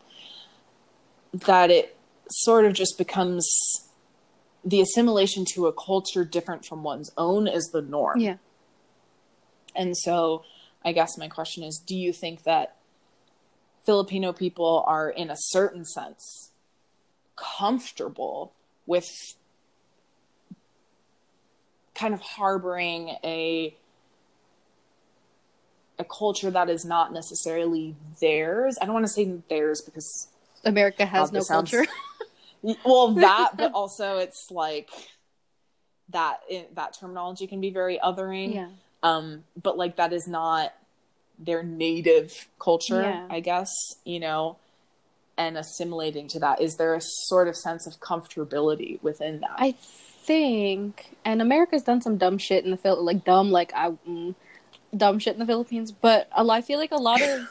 Mm-hmm. 1.34 1.38
That 1.46 1.72
it 1.72 1.98
sort 2.30 2.66
of 2.66 2.74
just 2.74 2.98
becomes 2.98 3.48
the 4.66 4.82
assimilation 4.82 5.46
to 5.54 5.68
a 5.68 5.74
culture 5.74 6.24
different 6.26 6.66
from 6.66 6.84
one's 6.84 7.12
own 7.18 7.48
is 7.48 7.70
the 7.74 7.82
norm. 7.82 8.20
yeah 8.20 8.38
And 9.76 9.96
so 9.98 10.44
I 10.86 10.92
guess 10.92 11.18
my 11.18 11.28
question 11.28 11.64
is 11.64 11.80
do 11.80 11.96
you 11.96 12.12
think 12.14 12.44
that 12.44 12.76
Filipino 13.86 14.32
people 14.32 14.84
are, 14.88 15.10
in 15.10 15.30
a 15.30 15.36
certain 15.38 15.84
sense, 15.86 16.52
comfortable 17.36 18.54
with 18.86 19.36
kind 21.96 22.14
of 22.14 22.22
harboring 22.22 23.10
a 23.24 23.76
a 26.00 26.04
culture 26.04 26.50
that 26.50 26.70
is 26.70 26.84
not 26.84 27.14
necessarily 27.14 27.96
theirs. 28.20 28.78
I 28.82 28.86
don't 28.86 28.96
want 28.96 29.06
to 29.06 29.12
say 29.12 29.32
theirs 29.48 29.82
because 29.82 30.28
america 30.66 31.06
has 31.06 31.32
no 31.32 31.42
sounds- 31.42 31.72
culture. 31.72 31.88
Well 32.86 33.12
that 33.16 33.58
but 33.58 33.74
also 33.74 34.18
it's 34.20 34.50
like 34.50 34.90
that 36.10 36.40
that 36.76 36.98
terminology 36.98 37.46
can 37.46 37.60
be 37.60 37.72
very 37.72 38.00
othering. 38.00 38.56
Yeah. 38.56 38.70
Um 39.04 39.44
but 39.62 39.78
like 39.78 39.98
that 39.98 40.14
is 40.14 40.28
not 40.28 40.74
their 41.46 41.64
native 41.64 42.48
culture 42.60 43.02
Yeah. 43.02 43.28
i 43.30 43.40
guess 43.40 43.70
you 44.06 44.20
know 44.20 44.58
and 45.38 45.58
assimilating 45.58 46.28
to 46.30 46.40
that 46.40 46.62
is 46.62 46.76
there 46.78 46.94
a 46.94 47.02
sort 47.02 47.48
of 47.48 47.56
sense 47.56 47.88
of 47.88 48.00
comfortability 48.00 49.02
within 49.02 49.40
that 49.42 49.56
I 49.58 49.76
think, 50.26 51.16
and 51.26 51.42
America's 51.42 51.84
done 51.84 52.02
some 52.02 52.18
dumb 52.18 52.38
shit 52.38 52.64
in 52.64 52.72
the 52.72 52.78
Phil, 52.78 53.04
like 53.04 53.26
dumb, 53.26 53.52
like 53.52 53.74
I, 53.76 53.92
mm, 54.08 54.36
dumb 54.96 55.20
shit 55.20 55.34
in 55.34 55.40
the 55.40 55.46
Philippines. 55.46 55.92
But 55.92 56.30
I 56.36 56.62
feel 56.62 56.80
like 56.80 56.92
a 56.92 56.98
lot 56.98 57.22
of, 57.22 57.50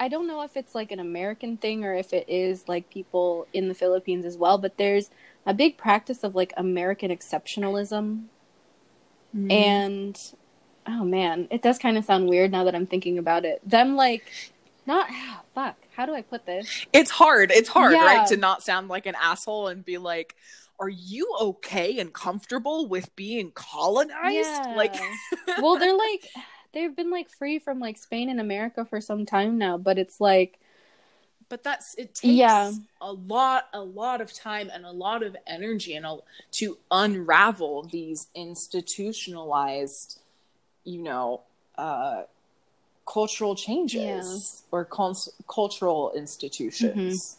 I 0.00 0.08
don't 0.08 0.26
know 0.26 0.42
if 0.42 0.56
it's 0.56 0.74
like 0.74 0.90
an 0.90 0.98
American 0.98 1.56
thing 1.56 1.84
or 1.84 1.94
if 1.94 2.12
it 2.12 2.28
is 2.28 2.68
like 2.68 2.90
people 2.90 3.46
in 3.52 3.68
the 3.68 3.74
Philippines 3.74 4.24
as 4.24 4.36
well, 4.36 4.58
but 4.58 4.78
there's 4.78 5.10
a 5.44 5.52
big 5.52 5.76
practice 5.76 6.24
of 6.24 6.34
like 6.34 6.52
American 6.56 7.10
exceptionalism. 7.10 8.24
Mm-hmm. 9.36 9.50
And 9.50 10.16
oh 10.86 11.04
man, 11.04 11.48
it 11.50 11.62
does 11.62 11.78
kind 11.78 11.96
of 11.96 12.04
sound 12.04 12.28
weird 12.28 12.50
now 12.50 12.64
that 12.64 12.74
I'm 12.74 12.86
thinking 12.86 13.18
about 13.18 13.44
it. 13.44 13.60
Them 13.68 13.96
like 13.96 14.24
not 14.86 15.06
ah, 15.10 15.42
fuck, 15.54 15.76
how 15.96 16.06
do 16.06 16.14
I 16.14 16.22
put 16.22 16.44
this? 16.46 16.86
it's 16.92 17.10
hard. 17.10 17.50
It's 17.52 17.68
hard, 17.68 17.92
Yeah. 17.92 18.04
right? 18.04 18.26
To 18.28 18.36
not 18.36 18.62
sound 18.62 18.88
like 18.88 19.06
an 19.06 19.14
asshole 19.20 19.68
and 19.68 19.84
be 19.84 19.98
like, 19.98 20.34
are 20.80 20.88
you 20.88 21.32
okay 21.40 21.98
and 22.00 22.12
comfortable 22.12 22.86
with 22.88 23.14
being 23.14 23.52
colonized? 23.52 24.34
Yeah. 24.48 24.74
Like, 24.76 24.94
well, 25.60 25.76
they're 25.78 25.96
like 26.08 26.28
they've 26.72 26.94
been 26.96 27.10
like 27.10 27.30
free 27.30 27.58
from 27.60 27.78
like 27.78 27.98
Spain 27.98 28.28
and 28.30 28.40
America 28.40 28.84
for 28.84 29.00
some 29.00 29.24
time 29.26 29.58
now, 29.58 29.78
but 29.78 29.98
it's 29.98 30.20
like 30.20 30.58
but 31.48 31.62
that's 31.62 31.94
it 31.98 32.14
takes 32.14 32.24
Yeah. 32.24 32.72
a 33.02 33.12
lot 33.12 33.68
a 33.74 33.80
lot 33.82 34.20
of 34.22 34.32
time 34.32 34.70
and 34.72 34.86
a 34.86 34.90
lot 34.90 35.22
of 35.22 35.36
energy 35.46 35.94
and 35.94 36.06
a, 36.06 36.16
to 36.52 36.78
unravel 36.90 37.82
these 37.84 38.28
institutionalized 38.34 40.21
you 40.84 40.98
know 41.02 41.42
uh 41.76 42.22
cultural 43.06 43.54
changes 43.54 44.62
Yeah. 44.70 44.78
or 44.78 44.84
cons- 44.84 45.30
cultural 45.48 46.12
institutions 46.14 47.38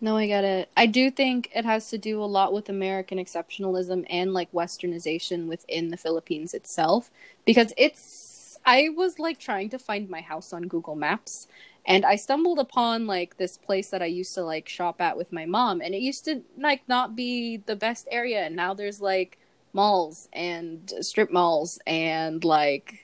No, 0.00 0.16
I 0.16 0.28
get 0.28 0.44
it. 0.44 0.68
I 0.76 0.86
do 0.86 1.10
think 1.10 1.50
it 1.52 1.64
has 1.64 1.90
to 1.90 1.98
do 1.98 2.22
a 2.22 2.26
lot 2.26 2.52
with 2.52 2.68
American 2.68 3.18
exceptionalism 3.18 4.06
and 4.08 4.32
like 4.32 4.52
westernization 4.52 5.48
within 5.48 5.88
the 5.88 5.96
Philippines 5.96 6.54
itself 6.54 7.10
because 7.44 7.72
it's 7.76 8.58
I 8.64 8.90
was 8.90 9.18
like 9.18 9.38
trying 9.40 9.70
to 9.70 9.78
find 9.78 10.08
my 10.08 10.20
house 10.20 10.52
on 10.52 10.68
Google 10.68 10.94
Maps 10.94 11.48
and 11.84 12.04
I 12.04 12.14
stumbled 12.16 12.58
upon 12.60 13.06
like 13.08 13.38
this 13.38 13.56
place 13.56 13.90
that 13.90 14.02
I 14.02 14.06
used 14.06 14.34
to 14.34 14.42
like 14.42 14.68
shop 14.68 15.00
at 15.00 15.16
with 15.16 15.32
my 15.32 15.46
mom 15.46 15.80
and 15.80 15.94
it 15.94 16.00
used 16.00 16.24
to 16.26 16.42
like 16.56 16.82
not 16.88 17.16
be 17.16 17.56
the 17.56 17.74
best 17.76 18.06
area 18.10 18.42
and 18.46 18.54
now 18.54 18.74
there's 18.74 19.00
like 19.00 19.38
malls 19.72 20.28
and 20.32 20.92
strip 21.00 21.30
malls 21.32 21.78
and 21.86 22.44
like 22.44 22.94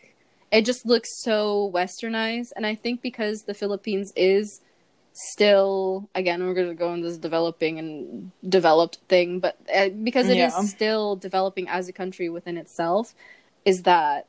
it 0.50 0.64
just 0.64 0.86
looks 0.86 1.10
so 1.22 1.70
westernized 1.74 2.52
and 2.56 2.66
I 2.66 2.74
think 2.74 3.02
because 3.02 3.42
the 3.42 3.54
Philippines 3.54 4.12
is 4.16 4.60
still 5.12 6.08
again 6.14 6.44
we're 6.44 6.54
going 6.54 6.68
to 6.68 6.74
go 6.74 6.92
in 6.92 7.00
this 7.00 7.18
developing 7.18 7.78
and 7.78 8.32
developed 8.48 8.98
thing 9.08 9.38
but 9.38 9.56
uh, 9.74 9.88
because 10.02 10.28
it 10.28 10.38
is 10.38 10.52
Yeah. 10.52 10.60
still 10.62 11.16
developing 11.16 11.68
as 11.68 11.88
a 11.88 11.92
country 11.92 12.28
within 12.28 12.56
itself 12.56 13.14
is 13.64 13.82
that 13.82 14.26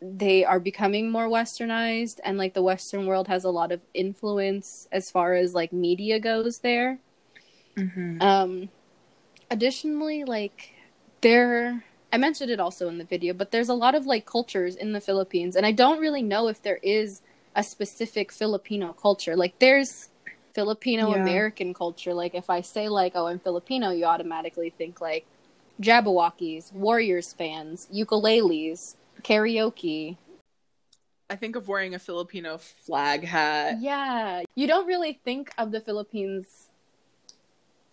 they 0.00 0.44
are 0.44 0.60
becoming 0.60 1.10
more 1.10 1.28
westernized 1.28 2.18
and 2.24 2.36
like 2.38 2.54
the 2.54 2.62
western 2.62 3.06
world 3.06 3.28
has 3.28 3.44
a 3.44 3.50
lot 3.50 3.70
of 3.72 3.80
influence 3.94 4.88
as 4.92 5.10
far 5.10 5.34
as 5.34 5.54
like 5.54 5.72
media 5.72 6.18
goes 6.20 6.58
there 6.60 6.98
Mhm. 7.76 8.22
um 8.22 8.68
additionally 9.50 10.24
like 10.24 10.72
there 11.20 11.84
I 12.12 12.16
mentioned 12.16 12.50
it 12.50 12.60
also 12.60 12.88
in 12.88 12.98
the 12.98 13.04
video 13.04 13.34
but 13.34 13.50
there's 13.50 13.68
a 13.68 13.74
lot 13.74 13.94
of 13.94 14.06
like 14.06 14.24
cultures 14.26 14.76
in 14.76 14.92
the 14.92 15.00
Philippines 15.00 15.56
and 15.56 15.66
I 15.66 15.72
don't 15.72 16.00
really 16.00 16.22
know 16.22 16.48
if 16.48 16.62
there 16.62 16.78
is 16.82 17.22
a 17.54 17.62
specific 17.62 18.32
Filipino 18.32 18.92
culture 18.92 19.36
like 19.36 19.58
there's 19.58 20.08
Filipino 20.54 21.10
Yeah. 21.10 21.22
American 21.22 21.74
culture 21.74 22.14
like 22.14 22.34
if 22.34 22.48
I 22.50 22.60
say 22.62 22.88
like 22.88 23.12
oh 23.14 23.26
I'm 23.26 23.38
Filipino 23.38 23.90
you 23.90 24.04
automatically 24.04 24.70
think 24.70 25.00
like 25.00 25.26
Jabbawockeez, 25.80 26.72
Warriors 26.72 27.32
fans, 27.32 27.86
ukuleles, 27.94 28.96
karaoke. 29.22 30.16
i 31.30 31.36
think 31.36 31.54
of 31.56 31.68
wearing 31.68 31.94
a 31.94 31.98
filipino 31.98 32.58
flag 32.58 33.22
hat 33.24 33.76
Yeah, 33.80 34.42
you 34.56 34.66
don't 34.66 34.86
really 34.86 35.20
think 35.24 35.52
of 35.58 35.70
the 35.72 35.80
Philippines 35.80 36.67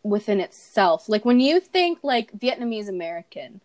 within 0.05 0.39
itself. 0.39 1.09
Like 1.09 1.25
when 1.25 1.39
you 1.39 1.59
think 1.59 1.99
like 2.03 2.31
Vietnamese 2.33 2.87
American, 2.87 3.59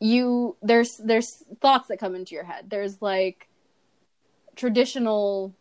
you 0.00 0.56
there's 0.60 0.96
there's 0.96 1.44
thoughts 1.60 1.86
that 1.88 2.00
come 2.00 2.16
into 2.16 2.34
your 2.34 2.44
head. 2.44 2.70
There's 2.70 3.00
like 3.00 3.48
traditional 4.56 5.54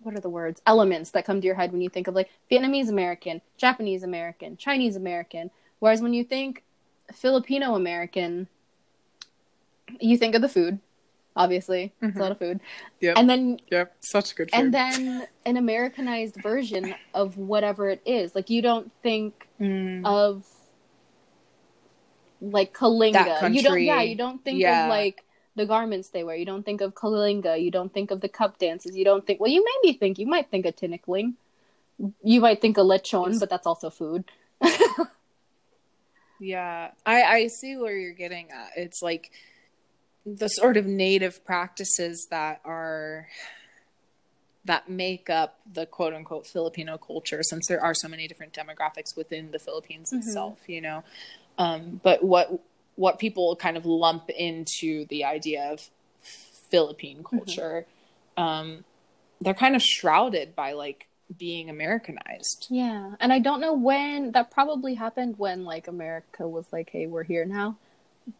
what 0.00 0.14
are 0.14 0.20
the 0.20 0.30
words? 0.30 0.62
Elements 0.64 1.10
that 1.10 1.26
come 1.26 1.40
to 1.40 1.46
your 1.46 1.56
head 1.56 1.72
when 1.72 1.82
you 1.82 1.90
think 1.90 2.06
of 2.06 2.14
like 2.14 2.30
Vietnamese 2.50 2.88
American, 2.88 3.42
Japanese 3.58 4.02
American, 4.02 4.56
Chinese 4.56 4.96
American. 4.96 5.50
Whereas 5.80 6.00
when 6.00 6.14
you 6.14 6.24
think 6.24 6.64
Filipino 7.12 7.74
American, 7.74 8.48
you 10.00 10.16
think 10.16 10.34
of 10.34 10.40
the 10.40 10.48
food, 10.48 10.80
obviously. 11.38 11.92
It's 12.02 12.16
a 12.16 12.20
lot 12.20 12.32
of 12.32 12.38
food. 12.38 12.60
Yep. 13.00 13.16
And 13.16 13.30
then 13.30 13.58
yep 13.70 13.94
such 14.00 14.34
good 14.36 14.50
food 14.50 14.58
and 14.60 14.74
then 14.74 15.26
an 15.46 15.56
Americanized 15.56 16.36
version 16.42 16.94
of 17.14 17.38
whatever 17.38 17.88
it 17.88 18.02
is. 18.04 18.34
Like 18.34 18.50
you 18.50 18.60
don't 18.60 18.90
think 19.02 19.46
Mm. 19.60 20.04
of 20.04 20.44
like 22.40 22.72
Kalinga. 22.72 23.52
You 23.54 23.62
don't 23.62 23.80
yeah, 23.82 24.02
you 24.02 24.14
don't 24.16 24.44
think 24.44 24.60
Yeah. 24.60 24.84
of 24.84 24.90
like 24.90 25.24
the 25.56 25.66
garments 25.66 26.10
they 26.10 26.22
wear. 26.22 26.36
You 26.36 26.44
don't 26.44 26.64
think 26.64 26.80
of 26.80 26.94
Kalinga. 26.94 27.60
You 27.60 27.70
don't 27.70 27.92
think 27.92 28.10
of 28.12 28.20
the 28.20 28.28
cup 28.28 28.58
dances. 28.58 28.96
You 28.96 29.04
don't 29.04 29.26
think 29.26 29.40
well 29.40 29.50
you 29.50 29.64
may 29.64 29.76
maybe 29.82 29.98
think 29.98 30.18
you 30.18 30.26
might 30.26 30.50
think 30.50 30.66
of 30.66 30.76
Tinikling. 30.76 31.34
You 32.22 32.40
might 32.40 32.60
think 32.60 32.78
of 32.78 32.86
lechon, 32.86 33.40
but 33.40 33.48
that's 33.50 33.66
also 33.66 33.90
food. 33.90 34.24
Yeah, 36.40 36.92
I 37.04 37.22
I 37.22 37.46
see 37.48 37.76
where 37.76 37.96
you're 37.96 38.12
getting 38.12 38.50
at. 38.52 38.70
It's 38.76 39.02
like 39.02 39.32
the 40.26 40.48
sort 40.48 40.76
of 40.76 40.86
native 40.86 41.44
practices 41.44 42.26
that 42.30 42.60
are 42.64 43.28
that 44.64 44.88
make 44.88 45.30
up 45.30 45.58
the 45.72 45.86
quote 45.86 46.12
unquote 46.12 46.46
Filipino 46.46 46.98
culture 46.98 47.42
since 47.42 47.66
there 47.68 47.80
are 47.80 47.94
so 47.94 48.08
many 48.08 48.28
different 48.28 48.52
demographics 48.52 49.16
within 49.16 49.50
the 49.50 49.58
Philippines 49.58 50.10
Mhm. 50.12 50.18
itself, 50.18 50.58
you 50.68 50.80
know. 50.80 51.04
Um 51.56 52.00
but 52.02 52.22
what 52.22 52.60
what 52.96 53.18
people 53.18 53.54
kind 53.56 53.76
of 53.76 53.86
lump 53.86 54.28
into 54.30 55.06
the 55.06 55.24
idea 55.24 55.72
of 55.72 55.90
Philippine 56.20 57.24
culture 57.24 57.86
um 58.36 58.84
they're 59.40 59.54
kind 59.54 59.76
of 59.76 59.82
shrouded 59.82 60.54
by 60.56 60.72
like 60.72 61.06
being 61.38 61.68
Americanized. 61.70 62.66
Yeah, 62.70 63.14
and 63.20 63.32
I 63.32 63.38
don't 63.38 63.60
know 63.60 63.72
when 63.74 64.32
that 64.32 64.50
probably 64.50 64.94
happened 64.94 65.38
when 65.38 65.64
like 65.64 65.86
America 65.86 66.48
was 66.48 66.66
like, 66.72 66.90
"Hey, 66.90 67.06
we're 67.06 67.22
here 67.22 67.44
now," 67.44 67.76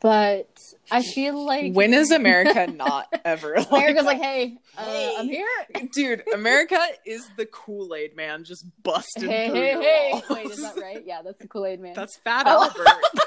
but 0.01 0.49
I 0.91 1.03
feel 1.03 1.45
like 1.45 1.73
When 1.75 1.95
is 1.95 2.11
America 2.11 2.67
not 2.67 3.07
ever 3.25 3.55
like 3.57 3.71
America's 3.71 4.03
that? 4.05 4.07
like, 4.07 4.19
"Hey, 4.23 4.57
uh, 4.77 4.85
Hey. 4.85 5.15
I'm 5.19 5.27
here." 5.27 5.49
Dude, 5.93 6.23
America 6.35 6.79
is 7.07 7.29
the 7.37 7.47
Kool 7.47 7.95
Aid 7.95 8.15
man 8.17 8.45
just 8.45 8.65
busting 8.83 9.29
Hey, 9.29 9.49
through 9.49 9.57
hey, 9.61 9.73
your 9.73 9.83
hey! 9.83 10.09
walls. 10.13 10.25
Wait, 10.31 10.47
is 10.51 10.63
that 10.63 10.77
right? 10.81 11.03
Yeah, 11.07 11.23
that's 11.23 11.39
the 11.39 11.49
Kool 11.49 11.67
Aid 11.67 11.81
Man. 11.81 11.95
That's 11.95 12.17
Fat 12.19 12.45
Oh. 12.47 12.65
Albert. 12.65 12.87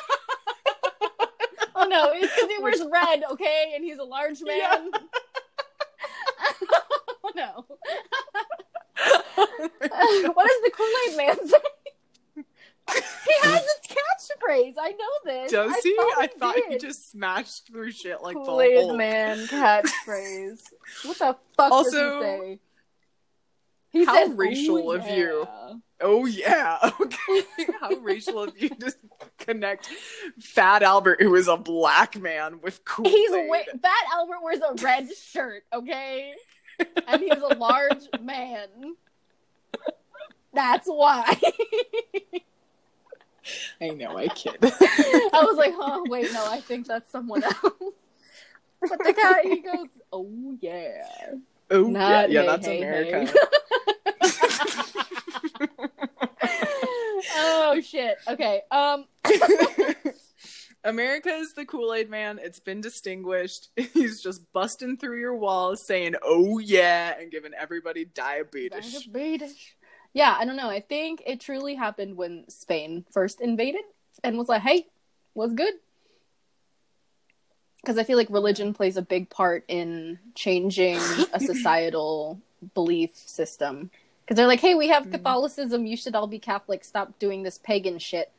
Oh 1.73 1.85
no, 1.87 2.11
it's 2.13 2.31
because 2.35 2.49
he 2.49 2.61
wears 2.61 2.81
red, 2.91 3.23
okay, 3.31 3.71
and 3.73 3.83
he's 3.83 3.97
a 3.97 4.03
large 4.03 4.39
man. 4.43 4.57
Yeah. 4.59 4.99
oh 7.23 7.31
no. 7.35 7.65
what 9.35 10.47
does 10.47 10.61
the 10.63 10.71
Kool 10.75 10.93
Aid 11.09 11.17
Man 11.17 11.47
say? 11.47 11.57
He 12.89 13.33
has 13.43 13.61
his 13.61 13.95
catchphrase. 13.95 14.73
I 14.79 14.91
know 14.91 15.07
this. 15.25 15.51
Does 15.51 15.71
I 15.71 15.79
he? 15.83 15.95
Thought 15.95 16.13
I 16.17 16.27
thought 16.27 16.55
he 16.69 16.77
just 16.77 17.11
smashed 17.11 17.67
through 17.67 17.91
shit 17.91 18.21
like 18.21 18.35
the 18.35 18.43
Hulk. 18.43 18.97
Man 18.97 19.37
catchphrase. 19.47 20.61
What 21.05 21.17
the 21.19 21.37
fuck 21.57 21.71
Also, 21.71 21.91
does 21.91 22.13
he 22.13 22.21
say? 22.21 22.59
He 23.91 24.05
how 24.05 24.15
says, 24.15 24.31
racial 24.35 24.89
"Oh, 24.89 24.91
of 24.93 25.07
you." 25.09 25.47
Oh 25.99 26.25
yeah. 26.25 26.91
Okay. 27.01 27.45
How 27.79 27.89
racial 27.97 28.43
of 28.43 28.57
you 28.59 28.69
to 28.69 28.93
connect 29.37 29.87
Fat 30.39 30.81
Albert, 30.81 31.21
who 31.21 31.35
is 31.35 31.47
a 31.47 31.57
black 31.57 32.19
man, 32.19 32.59
with 32.61 32.79
Aid. 32.99 33.07
He's 33.07 33.31
wa- 33.31 33.57
Fat 33.81 34.05
Albert 34.13 34.41
wears 34.43 34.59
a 34.59 34.73
red 34.83 35.09
shirt, 35.15 35.63
okay, 35.73 36.33
and 37.07 37.21
he's 37.21 37.33
a 37.33 37.55
large 37.55 38.07
man. 38.21 38.67
That's 40.53 40.87
why. 40.87 41.39
I 43.81 43.89
know, 43.89 44.17
I 44.17 44.27
kid. 44.27 44.57
I 44.61 45.43
was 45.47 45.57
like, 45.57 45.73
oh 45.75 46.05
wait, 46.07 46.31
no, 46.33 46.45
I 46.49 46.59
think 46.61 46.87
that's 46.87 47.11
someone 47.11 47.43
else. 47.43 47.55
But 48.81 48.97
the 48.97 49.13
guy, 49.13 49.43
he 49.43 49.59
goes, 49.59 49.89
oh 50.11 50.57
yeah, 50.59 51.05
oh 51.69 51.85
yeah, 51.85 51.91
Not 51.91 52.31
yeah, 52.31 52.41
hey, 52.41 52.47
that's 52.47 52.65
hey, 52.65 52.77
America. 52.81 53.33
oh 57.37 57.79
shit. 57.83 58.17
Okay. 58.27 58.61
Um. 58.71 59.05
America 60.83 61.29
is 61.29 61.53
the 61.53 61.63
Kool 61.65 61.93
Aid 61.93 62.09
man. 62.09 62.39
It's 62.41 62.59
been 62.59 62.81
distinguished. 62.81 63.69
He's 63.75 64.21
just 64.21 64.51
busting 64.51 64.97
through 64.97 65.19
your 65.19 65.35
walls 65.35 65.85
saying, 65.85 66.15
oh 66.23 66.57
yeah, 66.57 67.13
and 67.19 67.31
giving 67.31 67.53
everybody 67.53 68.05
diabetes. 68.05 69.03
Diabetes. 69.05 69.55
Yeah, 70.13 70.35
I 70.37 70.45
don't 70.45 70.57
know. 70.57 70.69
I 70.69 70.81
think 70.81 71.23
it 71.25 71.39
truly 71.39 71.75
happened 71.75 72.17
when 72.17 72.45
Spain 72.49 73.05
first 73.11 73.39
invaded 73.39 73.83
and 74.23 74.37
was 74.37 74.49
like, 74.49 74.61
"Hey, 74.61 74.87
what's 75.33 75.53
good?" 75.53 75.75
Because 77.81 77.97
I 77.97 78.03
feel 78.03 78.17
like 78.17 78.29
religion 78.29 78.73
plays 78.73 78.97
a 78.97 79.01
big 79.01 79.29
part 79.29 79.63
in 79.67 80.19
changing 80.35 80.99
a 81.33 81.39
societal 81.51 82.39
belief 82.73 83.15
system 83.15 83.89
because 84.23 84.35
they're 84.35 84.47
like, 84.47 84.59
"Hey, 84.59 84.75
we 84.75 84.89
have 84.89 85.05
Mhm. 85.07 85.11
Catholicism. 85.11 85.85
You 85.85 85.95
should 85.97 86.15
all 86.15 86.27
be 86.27 86.39
Catholic. 86.39 86.83
Stop 86.83 87.17
doing 87.17 87.43
this 87.43 87.57
pagan 87.57 87.97
shit." 87.97 88.31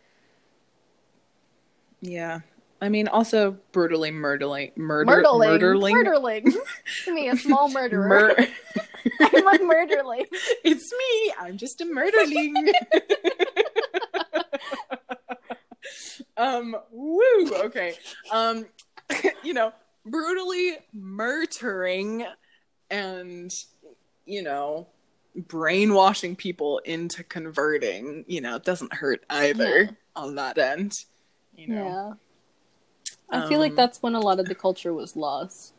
Yeah. 2.01 2.41
I 2.83 2.89
mean, 2.89 3.07
also 3.07 3.53
brutally 3.71 4.11
murdering, 4.11 4.73
murder, 4.75 5.23
Murderling, 5.23 5.61
murderling, 5.61 5.95
murderling. 6.45 7.15
me, 7.15 7.29
a 7.29 7.37
small 7.37 7.69
murderer. 7.71 8.09
Mur- 8.09 8.37
I'm 9.21 9.47
a 9.47 9.59
murderling. 9.73 10.25
it's 10.65 10.93
me. 10.93 11.33
I'm 11.39 11.57
just 11.57 11.81
a 11.81 11.85
murderling. 11.85 12.73
um, 16.37 16.77
woo. 16.91 17.47
Okay. 17.55 17.95
Um, 18.33 18.67
you 19.45 19.55
know, 19.55 19.73
brutally 20.05 20.73
murdering 20.93 22.27
and 22.91 23.55
you 24.27 24.43
know, 24.43 24.89
brainwashing 25.37 26.35
people 26.37 26.79
into 26.85 27.23
converting. 27.23 28.25
You 28.27 28.41
know, 28.41 28.57
it 28.57 28.65
doesn't 28.65 28.93
hurt 28.95 29.25
either 29.31 29.83
Yeah. 29.85 29.91
on 30.17 30.35
that 30.35 30.59
end. 30.59 31.05
You 31.55 31.69
know. 31.69 31.85
Yeah. 31.85 32.13
I 33.33 33.49
feel 33.49 33.59
like 33.59 33.71
Um, 33.73 33.77
that's 33.77 34.03
when 34.03 34.15
a 34.15 34.21
lot 34.21 34.39
of 34.39 34.47
the 34.47 34.55
culture 34.55 34.93
was 34.93 35.17
lost. 35.17 35.73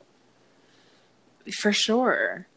For 1.61 1.71
sure. 1.71 2.47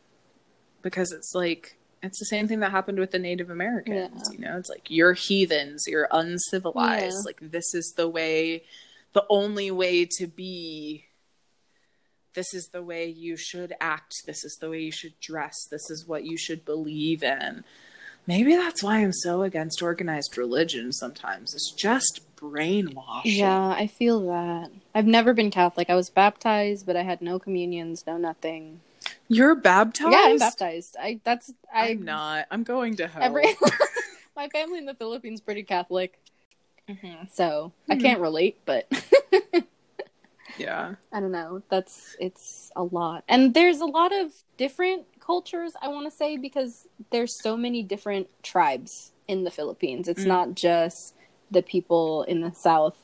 Because 0.83 1.13
it's 1.13 1.33
like 1.35 1.77
it's 2.03 2.19
the 2.19 2.27
same 2.27 2.47
thing 2.47 2.61
that 2.61 2.71
happened 2.71 2.99
with 3.01 3.11
the 3.11 3.19
Native 3.19 3.51
Americans, 3.51 4.29
Yeah. 4.31 4.33
you 4.33 4.39
know? 4.45 4.57
It's 4.59 4.69
like 4.69 4.89
you're 4.89 5.15
heathens, 5.15 5.85
you're 5.87 6.09
uncivilized. 6.13 7.17
Yeah. 7.21 7.23
Like 7.25 7.39
this 7.41 7.75
is 7.75 7.95
the 7.97 8.09
way 8.09 8.65
the 9.13 9.25
only 9.31 9.71
way 9.71 10.05
to 10.19 10.27
be 10.27 11.07
this 12.35 12.53
is 12.53 12.69
the 12.69 12.83
way 12.83 13.07
you 13.09 13.35
should 13.37 13.75
act, 13.81 14.13
this 14.27 14.45
is 14.45 14.59
the 14.61 14.69
way 14.69 14.81
you 14.83 14.93
should 14.93 15.19
dress, 15.21 15.55
this 15.71 15.89
is 15.91 16.07
what 16.07 16.25
you 16.25 16.37
should 16.37 16.65
believe 16.67 17.23
in. 17.23 17.65
Maybe 18.27 18.55
that's 18.55 18.83
why 18.83 18.99
I'm 18.99 19.13
so 19.15 19.43
against 19.43 19.81
organized 19.83 20.37
religion 20.37 20.93
sometimes. 20.93 21.55
It's 21.55 21.73
just 21.73 22.21
brainwashing. 22.37 23.33
Yeah, 23.33 23.69
I 23.71 23.87
feel 23.87 24.21
that. 24.27 24.71
I've 24.95 25.07
never 25.07 25.35
been 25.35 25.51
Catholic. 25.51 25.91
I 25.91 25.95
was 25.95 26.11
baptized, 26.11 26.87
but 26.87 26.97
I 26.97 27.03
had 27.03 27.21
no 27.21 27.39
communions, 27.39 28.05
no 28.07 28.17
nothing. 28.17 28.81
You're 29.29 29.55
baptized? 29.55 30.13
Yeah, 30.13 30.21
I'm 30.25 30.39
baptized. 30.39 30.97
I 31.01 31.21
that's 31.25 31.53
I 31.73 31.89
I'm 31.91 32.05
not. 32.05 32.47
I'm 32.51 32.63
going 32.63 32.97
to 32.97 33.09
hell. 33.09 33.23
every 33.23 33.45
my 34.37 34.49
family 34.49 34.79
in 34.79 34.87
the 34.87 34.95
Philippines 34.95 35.41
pretty 35.41 35.63
Catholic, 35.63 36.19
Mhm. 36.89 37.31
so 37.33 37.73
I 37.91 37.97
Mhm. 37.97 38.01
can't 38.03 38.21
relate, 38.21 38.59
but 38.65 38.87
Yeah. 40.59 40.95
I 41.13 41.21
don't 41.21 41.33
know. 41.33 41.63
That's 41.69 42.17
it's 42.21 42.71
a 42.77 42.83
lot. 42.83 43.25
And 43.29 43.53
there's 43.53 43.81
a 43.81 43.87
lot 43.87 44.13
of 44.13 44.33
different 44.57 45.05
cultures, 45.21 45.73
I 45.83 45.89
want 45.89 46.07
to 46.11 46.17
say 46.17 46.37
because 46.39 46.87
there's 47.11 47.35
so 47.35 47.57
many 47.57 47.83
different 47.83 48.29
tribes 48.43 49.13
in 49.29 49.45
the 49.45 49.51
Philippines. 49.51 50.09
It's 50.09 50.23
Mm. 50.23 50.27
not 50.29 50.55
just 50.55 51.15
the 51.51 51.63
people 51.63 52.23
in 52.25 52.41
the 52.41 52.53
south. 52.53 52.97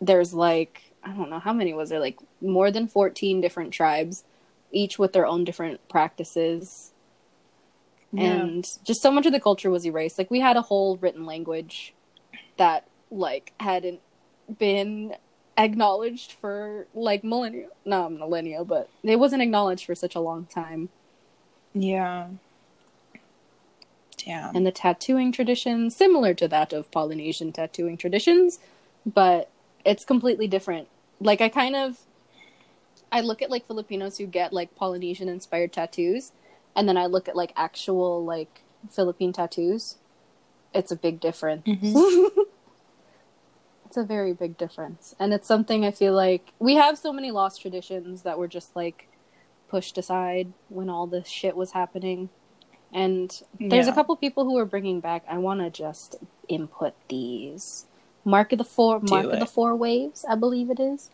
There's 0.00 0.34
like 0.34 0.92
I 1.02 1.12
don't 1.12 1.30
know 1.30 1.38
how 1.38 1.52
many 1.52 1.72
was 1.74 1.90
there 1.90 2.00
like 2.00 2.18
more 2.40 2.70
than 2.70 2.88
14 2.88 3.40
different 3.40 3.72
tribes 3.72 4.24
each 4.70 4.98
with 4.98 5.12
their 5.12 5.26
own 5.26 5.44
different 5.44 5.86
practices 5.88 6.92
and 8.16 8.66
just 8.84 9.02
so 9.02 9.10
much 9.10 9.26
of 9.26 9.32
the 9.32 9.40
culture 9.40 9.70
was 9.70 9.84
erased. 9.84 10.18
Like 10.18 10.30
we 10.30 10.40
had 10.40 10.56
a 10.56 10.62
whole 10.62 10.96
written 10.96 11.26
language 11.26 11.94
that 12.56 12.86
like 13.10 13.52
hadn't 13.60 14.00
been 14.58 15.14
acknowledged 15.56 16.32
for 16.32 16.86
like 16.94 17.22
millennia. 17.22 17.68
No, 17.84 18.08
millennia, 18.08 18.64
but 18.64 18.88
it 19.02 19.16
wasn't 19.16 19.42
acknowledged 19.42 19.84
for 19.84 19.94
such 19.94 20.14
a 20.14 20.20
long 20.20 20.46
time. 20.46 20.88
Yeah. 21.74 22.28
Damn. 24.24 24.54
And 24.54 24.66
the 24.66 24.72
tattooing 24.72 25.32
tradition, 25.32 25.90
similar 25.90 26.34
to 26.34 26.48
that 26.48 26.72
of 26.72 26.90
Polynesian 26.90 27.52
tattooing 27.52 27.96
traditions, 27.96 28.58
but 29.06 29.50
it's 29.84 30.04
completely 30.04 30.46
different. 30.46 30.88
Like 31.20 31.40
I 31.40 31.48
kind 31.48 31.76
of 31.76 32.00
I 33.10 33.20
look 33.20 33.40
at 33.40 33.50
like 33.50 33.66
Filipinos 33.66 34.18
who 34.18 34.26
get 34.26 34.52
like 34.52 34.74
Polynesian 34.74 35.28
inspired 35.28 35.72
tattoos 35.72 36.32
and 36.76 36.88
then 36.88 36.96
I 36.96 37.06
look 37.06 37.28
at 37.28 37.36
like 37.36 37.52
actual 37.56 38.24
like 38.24 38.62
Philippine 38.90 39.32
tattoos. 39.32 39.96
It's 40.74 40.92
a 40.92 40.96
big 40.96 41.20
difference. 41.20 41.66
Mm-hmm. 41.66 42.40
it's 43.86 43.96
a 43.96 44.04
very 44.04 44.32
big 44.32 44.58
difference. 44.58 45.14
And 45.18 45.32
it's 45.32 45.48
something 45.48 45.84
I 45.84 45.90
feel 45.90 46.12
like 46.12 46.52
we 46.58 46.74
have 46.74 46.98
so 46.98 47.12
many 47.12 47.30
lost 47.30 47.62
traditions 47.62 48.22
that 48.22 48.38
were 48.38 48.48
just 48.48 48.76
like 48.76 49.08
pushed 49.68 49.98
aside 49.98 50.52
when 50.68 50.88
all 50.88 51.06
this 51.06 51.28
shit 51.28 51.56
was 51.56 51.72
happening. 51.72 52.28
And 52.92 53.30
there's 53.60 53.86
Yeah. 53.86 53.92
a 53.92 53.94
couple 53.94 54.16
people 54.16 54.44
who 54.44 54.56
are 54.58 54.64
bringing 54.64 55.00
back. 55.00 55.24
I 55.28 55.38
want 55.38 55.60
to 55.60 55.70
just 55.70 56.16
input 56.48 56.94
these. 57.08 57.86
Mark 58.24 58.52
of 58.52 58.58
the 58.58 58.64
four, 58.64 59.00
Do 59.00 59.10
Mark 59.10 59.26
of 59.26 59.40
the 59.40 59.46
Four 59.46 59.76
Waves, 59.76 60.24
I 60.28 60.34
believe 60.34 60.70
it 60.70 60.80
is. 60.80 61.10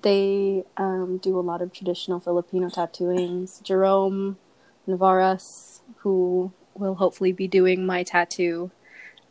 They 0.00 0.64
um, 0.76 1.18
do 1.18 1.38
a 1.38 1.42
lot 1.42 1.62
of 1.62 1.72
traditional 1.72 2.20
Filipino 2.20 2.68
tattooings. 2.68 3.60
Jerome 3.60 4.38
Noveras, 4.86 5.80
who 5.98 6.52
will 6.74 6.94
hopefully 6.94 7.32
be 7.32 7.48
doing 7.48 7.84
my 7.84 8.02
tattoo 8.02 8.70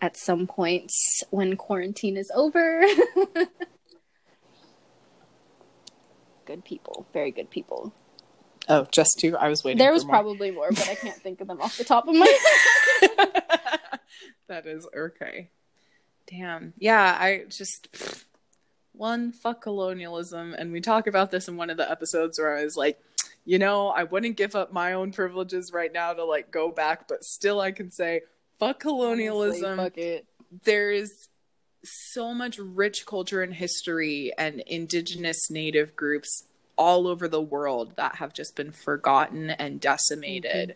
at 0.02 0.18
some 0.18 0.46
point 0.46 0.92
when 1.30 1.56
quarantine 1.56 2.18
is 2.18 2.32
over. 2.36 2.84
good 6.46 6.66
people, 6.66 7.06
very 7.14 7.32
good 7.32 7.50
people. 7.50 7.94
Oh, 8.70 8.86
just 8.92 9.20
two. 9.20 9.38
I 9.38 9.48
was 9.48 9.64
waiting. 9.64 9.78
There 9.78 9.90
for 9.90 9.94
was 9.94 10.06
more. 10.06 10.12
probably 10.12 10.52
more, 10.52 10.70
but 10.70 10.90
I 10.90 10.96
can't 10.96 11.22
think 11.22 11.42
of 11.42 11.48
them 11.48 11.62
off 11.62 11.78
the 11.78 11.84
top 11.84 12.08
of 12.08 12.16
my 12.16 12.26
head. 13.02 13.44
that 14.48 14.66
is 14.66 14.88
okay. 14.96 15.50
Damn. 16.30 16.74
Yeah, 16.78 17.18
I 17.20 17.46
just 17.50 17.88
one 18.92 19.32
fuck 19.32 19.62
colonialism, 19.62 20.54
and 20.54 20.72
we 20.72 20.82
talk 20.82 21.08
about 21.08 21.32
this 21.32 21.48
in 21.48 21.56
one 21.56 21.70
of 21.70 21.78
the 21.78 21.90
episodes 21.90 22.40
where 22.40 22.58
I 22.58 22.64
was 22.64 22.76
like, 22.76 23.00
you 23.46 23.58
know, 23.60 23.88
I 23.88 24.04
wouldn't 24.04 24.36
give 24.36 24.56
up 24.56 24.74
my 24.74 24.94
own 24.94 25.14
privileges 25.14 25.72
right 25.74 25.92
now 25.92 26.14
to 26.14 26.26
like 26.26 26.52
go 26.52 26.70
back, 26.70 27.08
but 27.08 27.24
still, 27.24 27.62
I 27.62 27.72
can 27.72 27.92
say 27.92 28.22
fuck 28.60 28.80
colonialism. 28.80 29.80
Honestly, 29.80 29.86
fuck 29.86 29.98
it. 29.98 30.26
there's 30.64 31.30
so 31.84 32.34
much 32.34 32.60
rich 32.60 33.06
culture 33.06 33.42
and 33.42 33.54
history 33.54 34.34
and 34.38 34.62
indigenous 34.68 35.50
native 35.50 35.96
groups 35.96 36.44
all 36.78 37.08
over 37.08 37.28
the 37.28 37.42
world 37.42 37.94
that 37.96 38.16
have 38.16 38.34
just 38.34 38.56
been 38.56 38.72
forgotten 38.72 39.50
and 39.50 39.82
decimated 39.82 40.76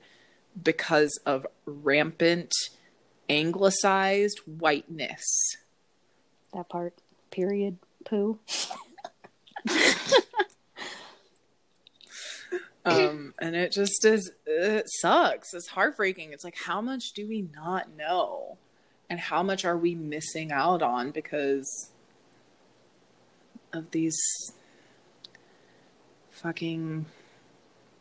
because 0.62 1.20
of 1.26 1.46
rampant 1.66 2.52
anglicized 3.30 4.40
whiteness. 4.46 5.26
That 6.54 6.70
part. 6.70 6.94
Period. 7.30 7.78
Poo. 8.04 8.40
Um, 12.84 13.34
and 13.40 13.56
it 13.56 13.72
just 13.72 14.04
is, 14.06 14.32
it 14.46 14.86
sucks. 15.02 15.54
It's 15.54 15.68
heartbreaking. 15.68 16.34
It's 16.34 16.44
like, 16.44 16.58
how 16.58 16.82
much 16.82 17.14
do 17.14 17.28
we 17.28 17.48
not 17.54 17.96
know? 17.96 18.58
And 19.10 19.20
how 19.20 19.44
much 19.44 19.66
are 19.66 19.78
we 19.78 19.94
missing 19.94 20.52
out 20.52 20.82
on 20.82 21.12
because 21.12 21.92
of 23.74 23.92
these 23.92 24.18
fucking 26.42 27.06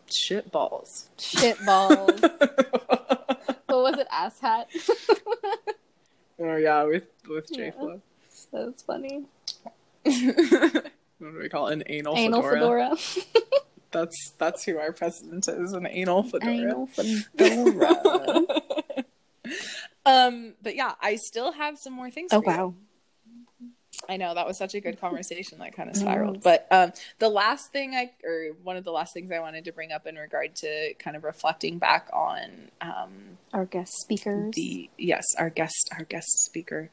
shitballs? 0.09 1.07
Shitballs. 1.19 2.21
what 3.67 3.83
was 3.83 3.99
it? 3.99 4.07
Ass 4.11 4.41
hat. 4.41 4.69
oh 6.41 6.57
yeah, 6.57 6.83
with 6.85 7.07
with 7.29 7.53
J 7.53 7.67
Yeah. 7.67 7.71
Flo. 7.73 8.01
That's 8.53 8.83
funny. 8.83 9.25
what 10.03 10.13
do 11.21 11.39
we 11.41 11.49
call 11.49 11.69
it? 11.69 11.75
An 11.75 11.83
anal, 11.87 12.17
Anal 12.17 12.43
fedora? 12.43 12.97
fedora. 12.97 13.35
That's 13.93 14.33
that's 14.39 14.65
who 14.65 14.79
our 14.79 14.93
president 14.93 15.49
is. 15.49 15.73
An 15.73 15.85
anal 15.85 16.23
fedora. 16.23 16.53
Anal 16.53 16.87
fedora. 16.87 17.93
um, 20.07 20.55
but 20.63 20.77
yeah, 20.77 20.95
I 21.01 21.17
still 21.17 21.51
have 21.51 21.77
some 21.77 21.93
more 21.95 22.09
things. 22.09 22.31
oh 22.33 22.41
for 22.41 22.51
you. 22.53 22.77
I 24.11 24.17
know 24.17 24.35
that 24.35 24.47
was 24.47 24.59
such 24.59 24.75
a 24.75 24.81
good 24.81 25.01
conversation 25.07 25.59
that 25.61 25.73
kind 25.75 25.89
of 25.89 25.97
spiraled. 25.97 26.43
But 26.43 26.67
um, 26.71 26.93
the 27.21 27.29
last 27.29 27.71
thing 27.71 27.95
I, 27.95 28.11
or 28.25 28.49
one 28.63 28.77
of 28.77 28.85
the 28.85 28.91
last 28.91 29.15
things 29.15 29.31
I 29.31 29.39
wanted 29.39 29.65
to 29.67 29.73
bring 29.73 29.93
up 29.93 30.07
in 30.07 30.17
regard 30.17 30.57
to 30.57 30.95
kind 30.95 31.17
of 31.17 31.23
reflecting 31.25 31.79
back 31.79 32.11
on 32.13 32.71
um, 32.81 33.39
Our 33.55 33.67
guest 33.67 33.93
speakers. 34.01 34.53
the 34.55 34.91
yes, 34.99 35.25
our 35.39 35.49
guest, 35.49 35.89
our 35.97 36.05
guest 36.05 36.29
speaker, 36.45 36.91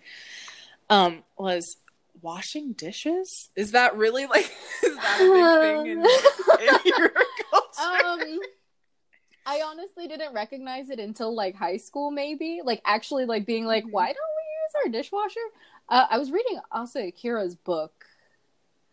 um, 0.90 1.24
was 1.38 1.78
washing 2.22 2.74
dishes. 2.74 3.50
Is 3.56 3.72
that 3.72 3.98
really 3.98 4.26
like 4.28 4.46
is 4.84 4.96
that 4.96 5.20
a 5.20 5.34
big 5.34 5.62
thing 5.62 5.86
in, 5.88 6.68
in 6.68 6.80
your 6.86 7.10
culture? 7.52 8.06
um 8.06 8.40
I 9.50 9.62
honestly 9.66 10.08
didn't 10.10 10.34
recognize 10.34 10.90
it 10.90 11.00
until 11.00 11.34
like 11.34 11.56
high 11.56 11.78
school 11.78 12.12
maybe. 12.12 12.60
Like 12.64 12.82
actually 12.86 13.26
like 13.26 13.46
being 13.46 13.66
like, 13.66 13.86
Mhm. 13.86 13.92
why 13.92 14.08
don't 14.08 14.16
we 14.16 14.44
use 14.86 14.86
our 14.86 14.92
dishwasher? 14.92 15.40
Uh, 15.90 16.06
I 16.10 16.18
was 16.18 16.32
reading 16.32 16.60
Asa 16.72 17.00
Akira's 17.08 17.56
book. 17.56 18.06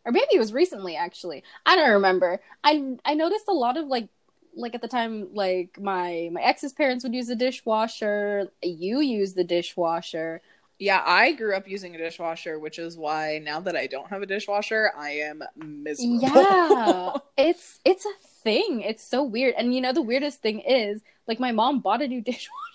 Or 0.06 0.12
maybe 0.12 0.26
it 0.34 0.38
was 0.38 0.52
recently 0.52 0.96
actually. 0.96 1.42
I 1.64 1.76
don't 1.76 1.90
remember. 1.90 2.40
I 2.62 2.96
I 3.04 3.14
noticed 3.14 3.46
a 3.48 3.52
lot 3.52 3.76
of 3.78 3.86
like 3.86 4.08
like 4.54 4.74
at 4.74 4.82
the 4.82 4.88
time 4.88 5.28
like 5.34 5.78
my 5.80 6.28
my 6.32 6.42
ex's 6.42 6.72
parents 6.72 7.02
would 7.04 7.14
use 7.14 7.26
the 7.26 7.34
dishwasher 7.34 8.50
you 8.62 9.00
use 9.00 9.34
the 9.34 9.42
dishwasher 9.44 10.42
Yeah, 10.78 11.02
I 11.06 11.32
grew 11.32 11.56
up 11.56 11.66
using 11.68 11.94
a 11.94 11.98
dishwasher, 11.98 12.58
which 12.58 12.78
is 12.78 12.96
why 12.96 13.40
now 13.42 13.60
that 13.60 13.76
I 13.76 13.86
don't 13.86 14.08
have 14.10 14.22
a 14.22 14.26
dishwasher, 14.26 14.92
I 14.96 15.10
am 15.30 15.42
miserable. 15.56 16.20
yeah 16.20 17.12
it's 17.48 17.80
it's 17.84 18.04
a 18.04 18.14
thing 18.44 18.82
it's 18.82 19.02
so 19.02 19.22
weird 19.24 19.54
and 19.56 19.74
you 19.74 19.80
know 19.80 19.92
the 19.92 20.02
weirdest 20.02 20.42
thing 20.42 20.60
is 20.60 21.00
like 21.26 21.40
my 21.40 21.50
mom 21.52 21.80
bought 21.80 22.02
a 22.02 22.08
new 22.08 22.20
dishwasher 22.30 22.73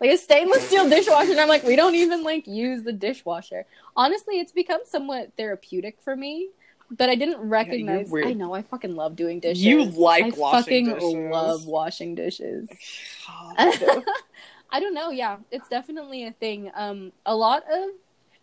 like 0.00 0.10
a 0.10 0.16
stainless 0.18 0.66
steel 0.66 0.88
dishwasher 0.88 1.30
and 1.30 1.40
i'm 1.40 1.48
like 1.48 1.62
we 1.62 1.76
don't 1.76 1.94
even 1.94 2.22
like 2.22 2.46
use 2.46 2.82
the 2.82 2.92
dishwasher 2.92 3.64
honestly 3.96 4.38
it's 4.40 4.52
become 4.52 4.80
somewhat 4.84 5.32
therapeutic 5.36 5.98
for 6.00 6.16
me 6.16 6.48
but 6.90 7.08
i 7.08 7.14
didn't 7.14 7.38
recognize 7.40 8.08
weird. 8.08 8.26
i 8.26 8.32
know 8.32 8.54
i 8.54 8.62
fucking 8.62 8.96
love 8.96 9.14
doing 9.16 9.40
dishes 9.40 9.62
You 9.62 9.84
like 9.84 10.24
I 10.24 10.28
washing 10.38 10.62
fucking 10.62 10.84
dishes. 10.86 11.14
love 11.32 11.66
washing 11.66 12.14
dishes 12.14 12.68
I 14.70 14.80
don't 14.80 14.94
know. 14.94 15.10
Yeah, 15.10 15.38
it's 15.50 15.68
definitely 15.68 16.26
a 16.26 16.32
thing. 16.32 16.70
Um, 16.74 17.12
a 17.24 17.34
lot 17.34 17.62
of 17.72 17.88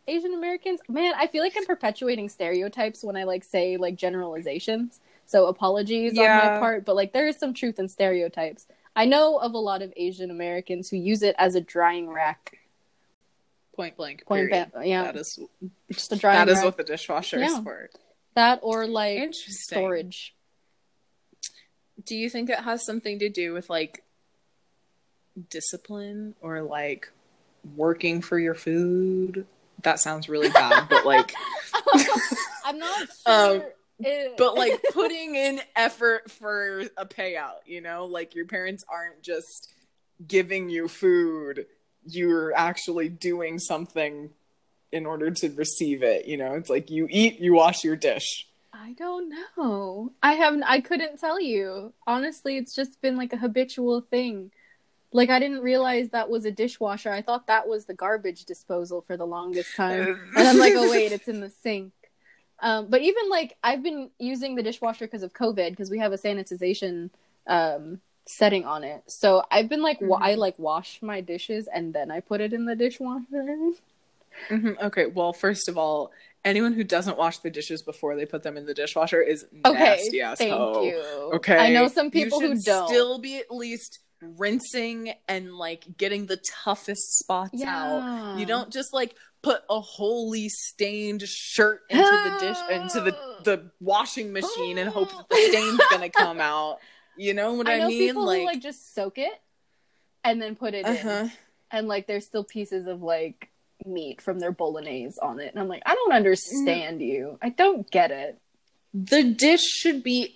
Asian 0.07 0.33
Americans, 0.33 0.79
man, 0.87 1.13
I 1.15 1.27
feel 1.27 1.43
like 1.43 1.53
I'm 1.57 1.65
perpetuating 1.65 2.29
stereotypes 2.29 3.03
when 3.03 3.15
I 3.15 3.23
like 3.23 3.43
say 3.43 3.77
like 3.77 3.95
generalizations. 3.95 4.99
So 5.27 5.47
apologies 5.47 6.17
on 6.17 6.25
my 6.25 6.59
part, 6.59 6.85
but 6.85 6.95
like 6.95 7.13
there 7.13 7.27
is 7.27 7.37
some 7.37 7.53
truth 7.53 7.79
in 7.79 7.87
stereotypes. 7.87 8.67
I 8.95 9.05
know 9.05 9.37
of 9.37 9.53
a 9.53 9.57
lot 9.57 9.81
of 9.81 9.91
Asian 9.97 10.31
Americans 10.31 10.89
who 10.89 10.97
use 10.97 11.21
it 11.21 11.35
as 11.37 11.55
a 11.55 11.61
drying 11.61 12.09
rack. 12.09 12.59
Point 13.75 13.97
blank. 13.97 14.25
Point 14.25 14.49
blank, 14.49 14.69
yeah. 14.83 15.03
That 15.03 15.17
is 15.17 15.37
Just 15.91 16.13
a 16.13 16.15
drying 16.15 16.37
that 16.45 16.49
is 16.49 16.57
rack. 16.57 16.65
what 16.65 16.77
the 16.77 16.83
dishwasher 16.83 17.43
is 17.43 17.57
for. 17.59 17.89
that 18.35 18.59
or 18.63 18.87
like 18.87 19.33
storage. 19.33 20.33
Do 22.05 22.15
you 22.15 22.29
think 22.29 22.49
it 22.49 22.59
has 22.59 22.85
something 22.85 23.19
to 23.19 23.29
do 23.29 23.53
with 23.53 23.69
like 23.69 24.03
discipline 25.49 26.35
or 26.41 26.61
like 26.61 27.11
working 27.75 28.21
for 28.21 28.39
your 28.39 28.55
food? 28.55 29.45
That 29.83 29.99
sounds 29.99 30.29
really 30.29 30.49
bad, 30.49 30.87
but 30.89 31.05
like 31.05 31.33
I'm 32.65 32.79
not 32.79 33.01
Um, 33.25 33.49
sure. 33.49 33.55
it- 33.57 33.77
but 34.37 34.55
like 34.55 34.83
putting 34.93 35.35
in 35.35 35.61
effort 35.75 36.29
for 36.31 36.83
a 36.97 37.05
payout, 37.05 37.59
you 37.65 37.81
know? 37.81 38.05
Like 38.05 38.35
your 38.35 38.45
parents 38.45 38.83
aren't 38.87 39.21
just 39.21 39.73
giving 40.25 40.69
you 40.69 40.87
food, 40.87 41.65
you're 42.05 42.55
actually 42.55 43.09
doing 43.09 43.59
something 43.59 44.29
in 44.91 45.05
order 45.05 45.31
to 45.31 45.49
receive 45.49 46.03
it, 46.03 46.27
you 46.27 46.37
know? 46.37 46.53
It's 46.53 46.69
like 46.69 46.89
you 46.89 47.07
eat, 47.09 47.39
you 47.39 47.53
wash 47.53 47.83
your 47.83 47.95
dish. 47.95 48.47
I 48.85 48.93
don't 48.93 49.33
know. 49.57 50.11
I 50.21 50.33
haven't. 50.33 50.63
I 50.63 50.81
couldn't 50.81 51.19
tell 51.19 51.39
you. 51.39 51.93
Honestly, 52.05 52.57
it's 52.57 52.75
just 52.75 53.01
been 53.01 53.15
like 53.15 53.31
a 53.31 53.37
habitual 53.37 54.01
thing. 54.01 54.51
Like 55.13 55.29
I 55.29 55.39
didn't 55.39 55.61
realize 55.61 56.09
that 56.09 56.29
was 56.29 56.43
a 56.45 56.51
dishwasher. 56.51 57.09
I 57.09 57.21
thought 57.21 57.47
that 57.47 57.67
was 57.67 57.85
the 57.85 57.93
garbage 57.93 58.43
disposal 58.43 59.01
for 59.01 59.15
the 59.15 59.25
longest 59.25 59.75
time. 59.75 60.31
And 60.37 60.47
I'm 60.47 60.59
like, 60.59 60.73
oh 60.75 60.91
wait, 60.91 61.13
it's 61.13 61.29
in 61.29 61.39
the 61.39 61.49
sink. 61.49 61.93
Um, 62.59 62.87
but 62.89 63.01
even 63.01 63.29
like 63.29 63.57
I've 63.63 63.83
been 63.83 64.09
using 64.19 64.55
the 64.55 64.63
dishwasher 64.63 65.05
because 65.05 65.23
of 65.23 65.33
COVID 65.33 65.71
because 65.71 65.89
we 65.91 65.99
have 65.99 66.13
a 66.13 66.17
sanitization 66.17 67.09
um, 67.47 68.01
setting 68.25 68.65
on 68.65 68.83
it. 68.83 69.03
So 69.07 69.43
I've 69.51 69.69
been 69.69 69.81
like, 69.81 69.99
wa- 70.01 70.19
I 70.21 70.35
Mhm. 70.35 70.37
like 70.37 70.57
wash 70.59 71.01
my 71.01 71.21
dishes 71.21 71.67
and 71.67 71.93
then 71.93 72.11
I 72.11 72.21
put 72.21 72.41
it 72.41 72.53
in 72.53 72.65
the 72.65 72.75
dishwasher. 72.75 73.71
Mhm. 74.49 74.79
Okay, 74.81 75.07
well, 75.07 75.33
first 75.33 75.67
of 75.67 75.77
all, 75.77 76.11
anyone 76.43 76.73
who 76.73 76.83
doesn't 76.83 77.17
wash 77.17 77.39
the 77.39 77.49
dishes 77.49 77.81
before 77.81 78.15
they 78.15 78.25
put 78.25 78.43
them 78.43 78.57
in 78.57 78.65
the 78.65 78.73
dishwasher 78.73 79.21
is 79.21 79.47
Okay, 79.65 79.95
nasty 79.97 80.21
ass 80.21 80.37
thank 80.37 80.53
you. 80.81 81.01
Okay, 81.33 81.57
I 81.57 81.69
know 81.73 81.87
some 81.87 82.11
people 82.11 82.39
who 82.39 82.53
don't. 82.55 82.87
Still 82.87 83.17
be 83.19 83.37
at 83.37 83.49
least 83.51 83.99
rinsing 84.21 85.13
and 85.27 85.53
like 85.53 85.85
getting 85.97 86.25
the 86.25 86.37
toughest 86.63 87.19
spots 87.19 87.61
out. 87.63 88.37
You 88.37 88.45
don't 88.45 88.71
just 88.71 88.93
like 88.93 89.15
put 89.41 89.61
a 89.69 89.79
wholly 89.79 90.49
stained 90.49 91.21
shirt 91.21 91.81
into 91.89 92.01
the 92.01 92.37
dish 92.39 92.57
into 92.71 93.01
the 93.01 93.15
the 93.43 93.71
washing 93.79 94.33
machine 94.33 94.77
and 94.77 94.89
hope 94.89 95.09
that 95.11 95.29
the 95.29 95.35
stain's 95.49 95.79
gonna 95.91 96.09
come 96.09 96.39
out. 96.39 96.79
You 97.17 97.33
know 97.33 97.53
what 97.53 97.67
I, 97.67 97.75
I 97.75 97.79
know 97.79 97.87
mean? 97.87 98.07
people 98.07 98.31
who 98.31 98.45
like 98.45 98.61
just 98.61 98.93
soak 98.93 99.17
it 99.17 99.33
and 100.23 100.41
then 100.41 100.55
put 100.55 100.73
it 100.73 100.85
uh-huh. 100.85 101.09
in, 101.09 101.31
and 101.71 101.87
like 101.87 102.07
there's 102.07 102.25
still 102.25 102.43
pieces 102.43 102.87
of 102.87 103.01
like 103.01 103.49
meat 103.85 104.21
from 104.21 104.39
their 104.39 104.51
bolognese 104.51 105.19
on 105.21 105.39
it, 105.39 105.51
and 105.53 105.59
I'm 105.59 105.67
like, 105.67 105.83
I 105.85 105.93
don't 105.93 106.13
understand 106.13 107.01
you. 107.01 107.37
I 107.41 107.49
don't 107.49 107.89
get 107.89 108.11
it. 108.11 108.39
the 108.93 109.23
dish 109.23 109.61
should 109.61 110.03
be 110.03 110.35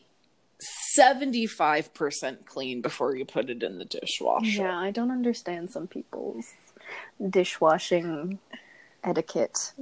75% 0.98 2.46
clean 2.46 2.82
before 2.82 3.16
you 3.16 3.26
put 3.26 3.50
it 3.50 3.64
in 3.64 3.78
the 3.78 3.86
dishwasher. 3.86 4.64
Yeah, 4.64 4.78
I 4.78 4.92
don't 4.92 5.12
understand 5.12 5.72
some 5.72 5.88
people's 5.88 6.54
dishwashing 7.30 8.40
etiquette. 9.04 9.74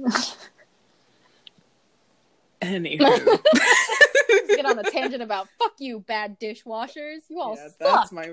Anywho. 2.62 3.38
Get 4.48 4.66
on 4.66 4.78
a 4.78 4.82
tangent 4.84 5.22
about 5.22 5.48
fuck 5.58 5.74
you, 5.78 6.00
bad 6.00 6.38
dishwashers. 6.40 7.20
You 7.28 7.40
all 7.40 7.56
yeah, 7.56 7.68
suck. 7.68 7.78
that's 7.78 8.12
my 8.12 8.30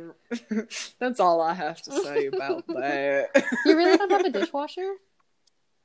that's 0.99 1.19
all 1.19 1.41
I 1.41 1.53
have 1.53 1.81
to 1.83 1.91
say 1.91 2.27
about 2.27 2.67
that. 2.67 3.29
You 3.65 3.77
really 3.77 3.97
don't 3.97 4.11
have 4.11 4.25
a 4.25 4.29
dishwasher? 4.29 4.95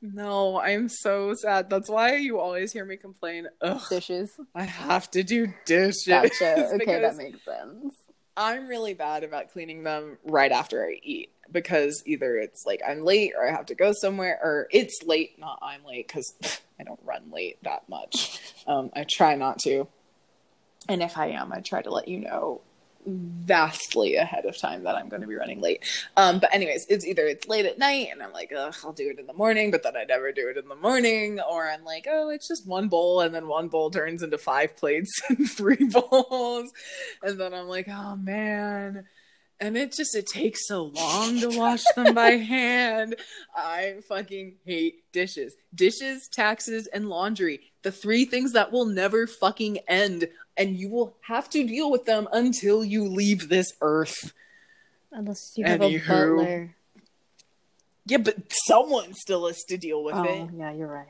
No, 0.02 0.58
I'm 0.60 0.88
so 0.88 1.34
sad. 1.34 1.68
That's 1.68 1.88
why 1.90 2.16
you 2.16 2.38
always 2.38 2.72
hear 2.72 2.84
me 2.84 2.96
complain. 2.96 3.48
Ugh, 3.60 3.82
Dishes. 3.90 4.32
I 4.54 4.64
have 4.64 5.10
to 5.12 5.22
do 5.22 5.52
dishes. 5.66 6.04
Gotcha. 6.06 6.70
Okay, 6.74 7.00
that 7.00 7.16
makes 7.16 7.44
sense. 7.44 7.94
I'm 8.36 8.66
really 8.68 8.94
bad 8.94 9.24
about 9.24 9.52
cleaning 9.52 9.82
them 9.82 10.16
right 10.24 10.50
after 10.50 10.84
I 10.84 10.98
eat 11.02 11.30
because 11.52 12.02
either 12.06 12.38
it's 12.38 12.64
like 12.64 12.80
I'm 12.86 13.04
late 13.04 13.32
or 13.36 13.46
I 13.46 13.50
have 13.50 13.66
to 13.66 13.74
go 13.74 13.92
somewhere 13.92 14.38
or 14.42 14.68
it's 14.70 15.02
late, 15.04 15.38
not 15.38 15.58
I'm 15.60 15.84
late 15.84 16.06
because 16.08 16.32
I 16.80 16.84
don't 16.84 17.00
run 17.04 17.30
late 17.30 17.58
that 17.64 17.88
much. 17.88 18.40
Um, 18.66 18.90
I 18.94 19.04
try 19.10 19.34
not 19.34 19.58
to. 19.60 19.86
And 20.88 21.02
if 21.02 21.18
I 21.18 21.28
am, 21.28 21.52
I 21.52 21.60
try 21.60 21.82
to 21.82 21.90
let 21.90 22.08
you 22.08 22.18
know 22.20 22.62
vastly 23.06 24.16
ahead 24.16 24.44
of 24.44 24.56
time 24.58 24.84
that 24.84 24.94
I'm 24.94 25.08
going 25.08 25.22
to 25.22 25.28
be 25.28 25.34
running 25.34 25.60
late. 25.60 25.84
Um, 26.16 26.38
but 26.38 26.54
anyways, 26.54 26.86
it's 26.88 27.06
either 27.06 27.26
it's 27.26 27.48
late 27.48 27.66
at 27.66 27.78
night 27.78 28.08
and 28.12 28.22
I'm 28.22 28.32
like, 28.32 28.52
ugh, 28.56 28.74
I'll 28.84 28.92
do 28.92 29.08
it 29.10 29.18
in 29.18 29.26
the 29.26 29.34
morning, 29.34 29.70
but 29.70 29.82
then 29.82 29.96
I 29.96 30.04
never 30.04 30.32
do 30.32 30.48
it 30.48 30.56
in 30.56 30.68
the 30.68 30.76
morning, 30.76 31.40
or 31.40 31.68
I'm 31.68 31.84
like, 31.84 32.06
oh, 32.08 32.30
it's 32.30 32.48
just 32.48 32.66
one 32.66 32.88
bowl, 32.88 33.20
and 33.20 33.34
then 33.34 33.48
one 33.48 33.68
bowl 33.68 33.90
turns 33.90 34.22
into 34.22 34.38
five 34.38 34.76
plates 34.76 35.10
and 35.28 35.48
three 35.50 35.84
bowls, 35.90 36.70
and 37.22 37.40
then 37.40 37.54
I'm 37.54 37.68
like, 37.68 37.88
oh 37.88 38.16
man. 38.16 39.04
And 39.62 39.76
it 39.76 39.92
just 39.92 40.16
it 40.16 40.26
takes 40.26 40.66
so 40.66 40.84
long 40.84 41.38
to 41.40 41.48
wash 41.50 41.82
them 41.94 42.14
by 42.14 42.30
hand. 42.30 43.16
I 43.54 43.96
fucking 44.08 44.56
hate 44.64 45.12
dishes. 45.12 45.54
Dishes, 45.74 46.28
taxes, 46.32 46.86
and 46.86 47.10
laundry. 47.10 47.69
The 47.82 47.92
three 47.92 48.24
things 48.24 48.52
that 48.52 48.72
will 48.72 48.84
never 48.86 49.26
fucking 49.26 49.78
end 49.88 50.28
and 50.56 50.76
you 50.76 50.88
will 50.90 51.16
have 51.22 51.48
to 51.50 51.66
deal 51.66 51.90
with 51.90 52.04
them 52.04 52.28
until 52.32 52.84
you 52.84 53.04
leave 53.08 53.48
this 53.48 53.72
earth. 53.80 54.32
Unless 55.12 55.54
you 55.56 55.64
have 55.64 55.80
a 55.80 55.98
butler. 55.98 56.74
Yeah, 58.06 58.18
but 58.18 58.36
someone 58.66 59.14
still 59.14 59.46
has 59.46 59.62
to 59.68 59.76
deal 59.78 60.04
with 60.04 60.14
Oh, 60.16 60.24
it. 60.24 60.50
yeah, 60.54 60.72
you're 60.72 60.88
right. 60.92 61.06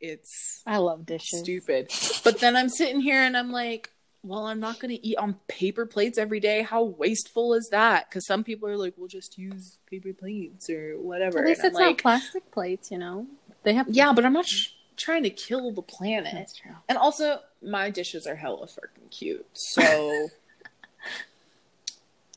It's 0.00 0.62
I 0.66 0.78
love 0.78 1.06
dishes. 1.06 1.40
stupid. 1.40 1.90
But 2.24 2.40
then 2.40 2.56
I'm 2.56 2.68
sitting 2.68 3.00
here 3.00 3.22
and 3.22 3.36
I'm 3.36 3.52
like, 3.52 3.90
well, 4.24 4.46
I'm 4.46 4.60
not 4.60 4.78
going 4.80 4.90
to 4.96 5.06
eat 5.06 5.16
on 5.16 5.34
paper 5.48 5.86
plates 5.86 6.18
every 6.18 6.40
day. 6.40 6.62
How 6.62 6.82
wasteful 6.82 7.54
is 7.54 7.68
that? 7.72 8.08
Because 8.08 8.26
some 8.26 8.42
people 8.44 8.68
are 8.68 8.76
like, 8.76 8.94
we'll 8.96 9.08
just 9.08 9.36
use 9.38 9.78
paper 9.86 10.12
plates 10.12 10.68
or 10.70 10.94
whatever. 10.98 11.40
At 11.40 11.46
least 11.46 11.60
And 11.60 11.68
it's 11.68 11.78
not 11.78 11.86
like, 11.86 12.02
plastic 12.02 12.50
plates, 12.50 12.90
you 12.90 12.98
know. 12.98 13.26
They 13.62 13.74
have 13.74 13.86
yeah, 13.88 14.12
but 14.12 14.24
I'm 14.24 14.32
not 14.32 14.46
sh- 14.46 14.68
trying 14.96 15.22
to 15.24 15.30
kill 15.30 15.72
the 15.72 15.82
planet. 15.82 16.32
That's 16.32 16.56
true. 16.56 16.72
And 16.88 16.98
also, 16.98 17.40
my 17.62 17.90
dishes 17.90 18.26
are 18.26 18.36
hella 18.36 18.66
freaking 18.66 19.10
cute. 19.10 19.46
So, 19.52 20.30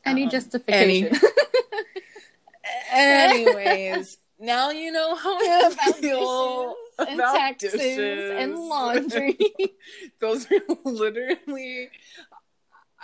Any 0.06 0.26
Um, 0.26 0.30
justification? 0.30 1.16
anyways, 2.94 4.18
now 4.40 4.70
you 4.70 4.92
know 4.92 5.16
how 5.16 5.38
I 5.38 5.70
about 5.72 5.96
feel 5.98 6.76
dishes 7.00 7.08
and 7.10 7.20
about 7.20 7.36
taxes 7.36 7.72
dishes. 7.74 8.32
and 8.38 8.60
laundry. 8.60 9.38
Those 10.20 10.46
are 10.52 10.60
literally. 10.84 11.90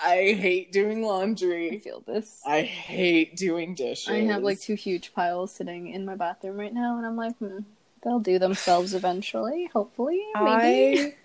I 0.03 0.33
hate 0.33 0.71
doing 0.71 1.03
laundry. 1.03 1.73
I 1.73 1.77
feel 1.79 2.03
this. 2.05 2.41
I 2.45 2.61
hate 2.61 3.35
doing 3.35 3.75
dishes. 3.75 4.09
I 4.09 4.21
have 4.21 4.43
like 4.43 4.59
two 4.59 4.75
huge 4.75 5.13
piles 5.13 5.53
sitting 5.53 5.89
in 5.89 6.05
my 6.05 6.15
bathroom 6.15 6.57
right 6.57 6.73
now, 6.73 6.97
and 6.97 7.05
I'm 7.05 7.15
like, 7.15 7.37
hmm, 7.37 7.59
they'll 8.03 8.19
do 8.19 8.39
themselves 8.39 8.93
eventually. 8.93 9.69
Hopefully, 9.73 10.21
maybe. 10.35 11.01
I 11.01 11.15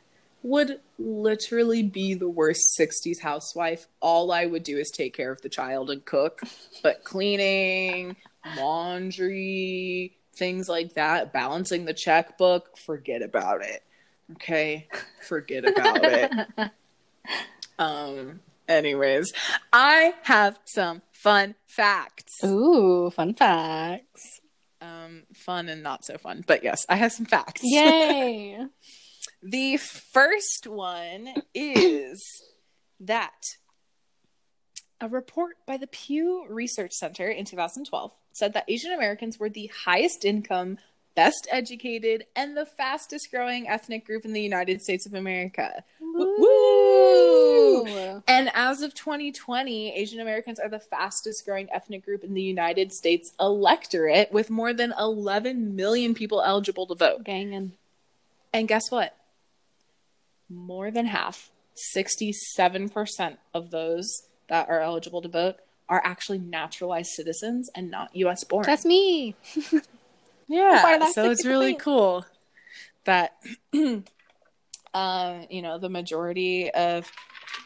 would 0.43 0.81
literally 0.99 1.83
be 1.83 2.15
the 2.15 2.29
worst 2.29 2.79
60s 2.79 3.21
housewife. 3.23 3.87
All 4.01 4.31
I 4.31 4.47
would 4.47 4.63
do 4.63 4.79
is 4.79 4.91
take 4.91 5.15
care 5.17 5.33
of 5.33 5.43
the 5.43 5.49
child 5.49 5.91
and 5.91 6.05
cook. 6.05 6.41
But 6.83 7.03
cleaning, 7.05 8.17
laundry, 8.57 10.17
things 10.35 10.69
like 10.69 10.95
that, 10.95 11.33
balancing 11.33 11.85
the 11.85 11.95
checkbook, 11.95 12.79
forget 12.79 13.23
about 13.23 13.65
it. 13.65 13.83
Okay? 14.33 14.89
Forget 15.27 15.65
about 15.69 16.05
it. 16.05 16.31
Um 17.79 18.41
Anyways, 18.69 19.33
I 19.73 20.15
have 20.23 20.59
some 20.65 21.03
fun 21.13 21.55
facts. 21.67 22.43
Ooh, 22.45 23.11
fun 23.11 23.35
facts. 23.35 24.36
Um, 24.87 25.25
fun 25.35 25.69
and 25.69 25.83
not 25.83 26.05
so 26.05 26.19
fun, 26.19 26.45
but 26.47 26.63
yes, 26.63 26.87
I 26.89 26.97
have 26.97 27.13
some 27.13 27.27
facts. 27.27 27.61
Yay. 27.65 28.67
the 29.43 29.77
first 29.79 30.67
one 30.67 31.35
is 31.55 32.23
that 33.01 33.43
a 35.01 35.09
report 35.09 35.57
by 35.67 35.77
the 35.77 35.87
Pew 35.87 36.47
Research 36.49 36.93
Center 36.93 37.29
in 37.29 37.45
2012 37.45 38.13
said 38.33 38.53
that 38.53 38.65
Asian 38.69 38.93
Americans 38.93 39.39
were 39.39 39.51
the 39.51 39.71
highest 39.85 40.25
income, 40.25 40.79
best 41.15 41.49
educated, 41.51 42.27
and 42.37 42.57
the 42.57 42.67
fastest 42.67 43.31
growing 43.31 43.69
ethnic 43.69 44.07
group 44.07 44.25
in 44.25 44.33
the 44.33 44.43
United 44.43 44.83
States 44.83 45.07
of 45.07 45.15
America. 45.15 45.83
Woo! 46.17 47.87
And 48.27 48.51
as 48.55 48.83
of 48.83 48.95
2020, 48.95 49.95
Asian 49.95 50.21
Americans 50.21 50.59
are 50.59 50.69
the 50.69 50.81
fastest 50.81 51.45
growing 51.45 51.69
ethnic 51.73 52.05
group 52.05 52.25
in 52.25 52.35
the 52.35 52.43
United 52.43 52.93
States 52.93 53.33
electorate 53.39 54.33
with 54.33 54.51
more 54.51 54.73
than 54.73 54.93
11 54.99 55.77
million 55.77 56.15
people 56.15 56.43
eligible 56.43 56.87
to 56.87 56.95
vote. 56.95 57.25
Gangin'. 57.25 57.73
And 58.53 58.67
guess 58.67 58.91
what? 58.91 59.17
More 60.49 60.91
than 60.91 61.07
half, 61.07 61.51
67% 61.97 63.37
of 63.53 63.71
those 63.71 64.23
that 64.49 64.69
are 64.69 64.81
eligible 64.81 65.23
to 65.23 65.29
vote 65.29 65.57
are 65.89 66.03
actually 66.05 66.39
naturalized 66.39 67.11
citizens 67.11 67.71
and 67.75 67.91
not 67.91 68.15
US 68.17 68.45
born. 68.45 68.65
That's 68.67 68.85
me. 68.85 69.35
yeah. 70.49 70.81
part 70.83 70.95
of 70.95 71.01
that 71.01 71.15
So 71.15 71.31
it's 71.31 71.45
really 71.45 71.75
cool 71.75 72.25
that 73.05 73.37
um, 74.97 75.47
you 75.51 75.61
know, 75.61 75.79
the 75.79 75.91
majority 75.91 76.71
of 76.71 77.13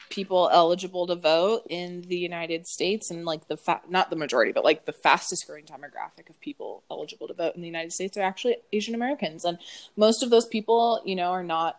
people 0.09 0.51
eligible 0.53 1.07
to 1.07 1.14
vote 1.14 1.62
in 1.70 2.03
the 2.03 2.18
United 2.18 2.66
States 2.66 3.09
and 3.09 3.24
like 3.24 3.47
the 3.47 3.57
fa- 3.57 3.83
not 3.89 4.11
the 4.11 4.16
majority, 4.16 4.51
but 4.51 4.64
like 4.64 4.85
the 4.85 4.93
fastest 4.93 5.47
growing 5.47 5.64
demographic 5.64 6.28
of 6.28 6.41
people 6.41 6.83
eligible 6.91 7.28
to 7.28 7.35
vote 7.35 7.55
in 7.55 7.61
the 7.61 7.68
United 7.68 7.93
States 7.93 8.16
are 8.16 8.22
actually 8.22 8.57
Asian 8.72 8.97
Americans. 8.97 9.45
And 9.45 9.59
most 9.97 10.24
of 10.24 10.31
those 10.31 10.45
people, 10.45 11.01
you 11.05 11.14
know, 11.14 11.31
are 11.31 11.45
not 11.45 11.78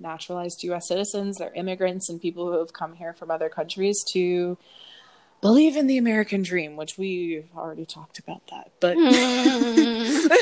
naturalized 0.00 0.64
US 0.64 0.88
citizens, 0.88 1.38
they're 1.38 1.54
immigrants 1.54 2.08
and 2.08 2.20
people 2.20 2.50
who 2.50 2.58
have 2.58 2.72
come 2.72 2.94
here 2.94 3.12
from 3.12 3.30
other 3.30 3.48
countries 3.48 4.04
to 4.12 4.58
believe 5.40 5.76
in 5.76 5.86
the 5.86 5.98
American 5.98 6.42
dream, 6.42 6.74
which 6.74 6.98
we've 6.98 7.48
already 7.56 7.86
talked 7.86 8.18
about 8.18 8.42
that. 8.48 8.72
But 8.80 8.96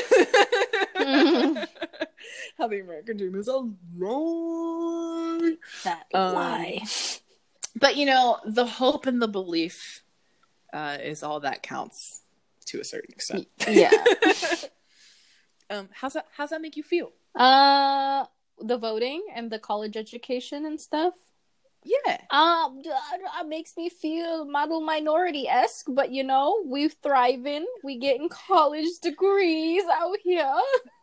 how 2.61 2.67
the 2.67 2.79
American 2.79 3.17
dream 3.17 3.35
is 3.35 3.47
a 3.47 3.57
lie. 3.97 5.55
that 5.83 6.05
Um, 6.13 6.35
lie. 6.35 6.81
But 7.75 7.97
you 7.97 8.05
know, 8.05 8.37
the 8.45 8.67
hope 8.67 9.07
and 9.07 9.19
the 9.19 9.27
belief 9.27 10.03
uh, 10.71 10.97
is 11.01 11.23
all 11.23 11.39
that 11.39 11.63
counts 11.63 12.21
to 12.67 12.79
a 12.79 12.83
certain 12.83 13.11
extent. 13.11 13.47
Yeah. 13.67 13.89
um, 15.71 15.89
how's 15.91 16.13
that? 16.13 16.27
How's 16.37 16.51
that 16.51 16.61
make 16.61 16.77
you 16.77 16.83
feel? 16.83 17.11
Uh, 17.35 18.25
the 18.59 18.77
voting 18.77 19.25
and 19.33 19.51
the 19.51 19.57
college 19.57 19.97
education 19.97 20.65
and 20.67 20.79
stuff. 20.79 21.15
Yeah, 21.83 22.17
Um, 22.29 22.83
uh, 22.85 23.43
makes 23.43 23.75
me 23.75 23.89
feel 23.89 24.45
model 24.45 24.81
minority 24.81 25.47
esque, 25.47 25.87
but 25.89 26.11
you 26.11 26.23
know, 26.23 26.61
we 26.67 26.89
thriving, 26.89 27.65
we 27.83 27.97
getting 27.97 28.29
college 28.29 28.99
degrees 29.01 29.81
out 29.91 30.17
here. 30.23 30.61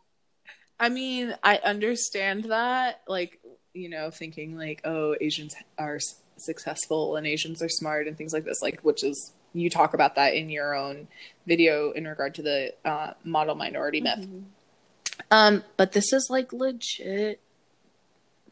I 0.79 0.89
mean, 0.89 1.35
I 1.43 1.57
understand 1.57 2.45
that. 2.45 3.01
Like, 3.07 3.39
you 3.73 3.89
know, 3.89 4.09
thinking 4.11 4.57
like, 4.57 4.81
oh, 4.85 5.15
Asians 5.19 5.55
are 5.77 5.99
successful 6.37 7.15
and 7.15 7.27
Asians 7.27 7.61
are 7.61 7.69
smart 7.69 8.07
and 8.07 8.17
things 8.17 8.33
like 8.33 8.45
this. 8.45 8.61
Like, 8.61 8.81
which 8.81 9.03
is 9.03 9.33
you 9.53 9.69
talk 9.69 9.93
about 9.93 10.15
that 10.15 10.35
in 10.35 10.49
your 10.49 10.75
own 10.75 11.07
video 11.47 11.91
in 11.91 12.07
regard 12.07 12.35
to 12.35 12.43
the 12.43 12.73
uh, 12.85 13.13
model 13.23 13.55
minority 13.55 13.99
myth. 14.01 14.19
Mm-hmm. 14.19 14.39
Um, 15.31 15.63
but 15.75 15.91
this 15.91 16.13
is 16.13 16.27
like 16.29 16.53
legit 16.53 17.41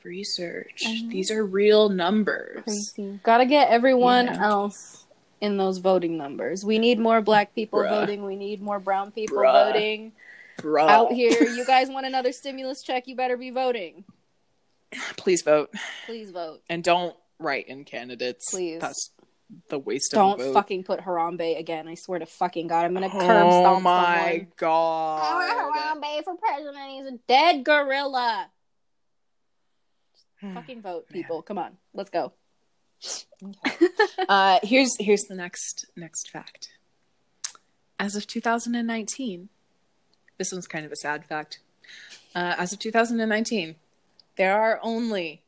research. 0.04 0.84
I 0.86 1.02
know. 1.02 1.10
These 1.10 1.32
are 1.32 1.46
real 1.46 1.90
numbers. 1.90 2.64
Crazy. 2.64 3.20
Gotta 3.24 3.46
get 3.46 3.70
everyone 3.70 4.26
Yeah. 4.28 4.46
else 4.46 5.06
in 5.40 5.58
those 5.58 5.78
voting 5.78 6.18
numbers. 6.18 6.66
We 6.66 6.80
need 6.80 7.00
more 7.00 7.22
black 7.22 7.54
people 7.54 7.80
Bruh. 7.80 7.90
voting. 7.90 8.26
We 8.26 8.36
need 8.36 8.62
more 8.62 8.80
brown 8.80 9.12
people 9.12 9.38
Bruh. 9.38 9.66
voting 9.74 10.12
Bruh. 10.58 10.88
out 10.90 11.12
here. 11.12 11.44
You 11.44 11.66
guys 11.66 11.90
want 11.90 12.06
another 12.06 12.32
stimulus 12.32 12.82
check? 12.84 13.08
You 13.08 13.16
better 13.16 13.38
be 13.38 13.50
voting. 13.52 14.06
Please 15.18 15.42
vote 15.44 15.70
Please 16.06 16.32
vote. 16.32 16.62
and 16.70 16.84
don't 16.84 17.16
write 17.40 17.68
in 17.68 17.84
candidates. 17.84 18.46
Please. 18.50 18.80
That's 18.80 19.12
the 19.70 19.80
waste 19.80 20.14
of 20.14 20.18
Don't 20.18 20.40
of 20.40 20.48
vote. 20.48 20.54
fucking 20.54 20.84
put 20.84 21.02
Harambe 21.02 21.58
again. 21.60 21.88
I 21.88 21.96
swear 21.96 22.20
to 22.20 22.26
fucking 22.26 22.68
God, 22.68 22.86
I'm 22.86 22.94
gonna 22.94 23.10
curb 23.10 23.22
oh 23.22 23.62
stomp 23.62 23.84
my 23.84 23.92
someone. 23.92 24.26
I 24.26 24.38
want 24.38 24.58
god. 24.58 26.02
Harambe 26.02 26.24
for 26.24 26.36
president. 26.36 26.90
He's 26.90 27.06
a 27.06 27.18
dead 27.28 27.64
gorilla. 27.64 28.50
Fucking 30.54 30.82
vote, 30.82 31.08
people. 31.10 31.42
Come 31.42 31.58
on, 31.58 31.78
let's 31.94 32.10
go. 32.12 32.32
uh, 34.30 34.60
here's 34.64 34.96
here's 35.00 35.24
the 35.24 35.36
next 35.36 35.86
next 35.96 36.30
fact. 36.30 36.70
As 38.00 38.16
of 38.16 38.28
2019, 38.28 39.50
this 40.38 40.52
one's 40.52 40.68
kind 40.68 40.86
of 40.86 40.92
a 40.92 40.96
sad 40.96 41.26
fact. 41.26 41.60
Uh, 42.36 42.56
as 42.58 42.74
of 42.74 42.80
2019, 42.80 43.76
there 44.36 44.60
are 44.60 44.80
only 44.84 45.42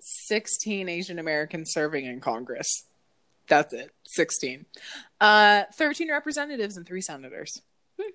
16 0.00 0.88
Asian 0.88 1.18
Americans 1.18 1.70
serving 1.72 2.06
in 2.06 2.20
Congress. 2.20 2.84
That's 3.48 3.72
it, 3.72 3.92
16. 4.06 4.66
Uh, 5.20 5.64
13 5.74 6.10
representatives 6.10 6.76
and 6.76 6.86
three 6.86 7.00
senators. 7.00 7.62
Hmm. 7.98 8.10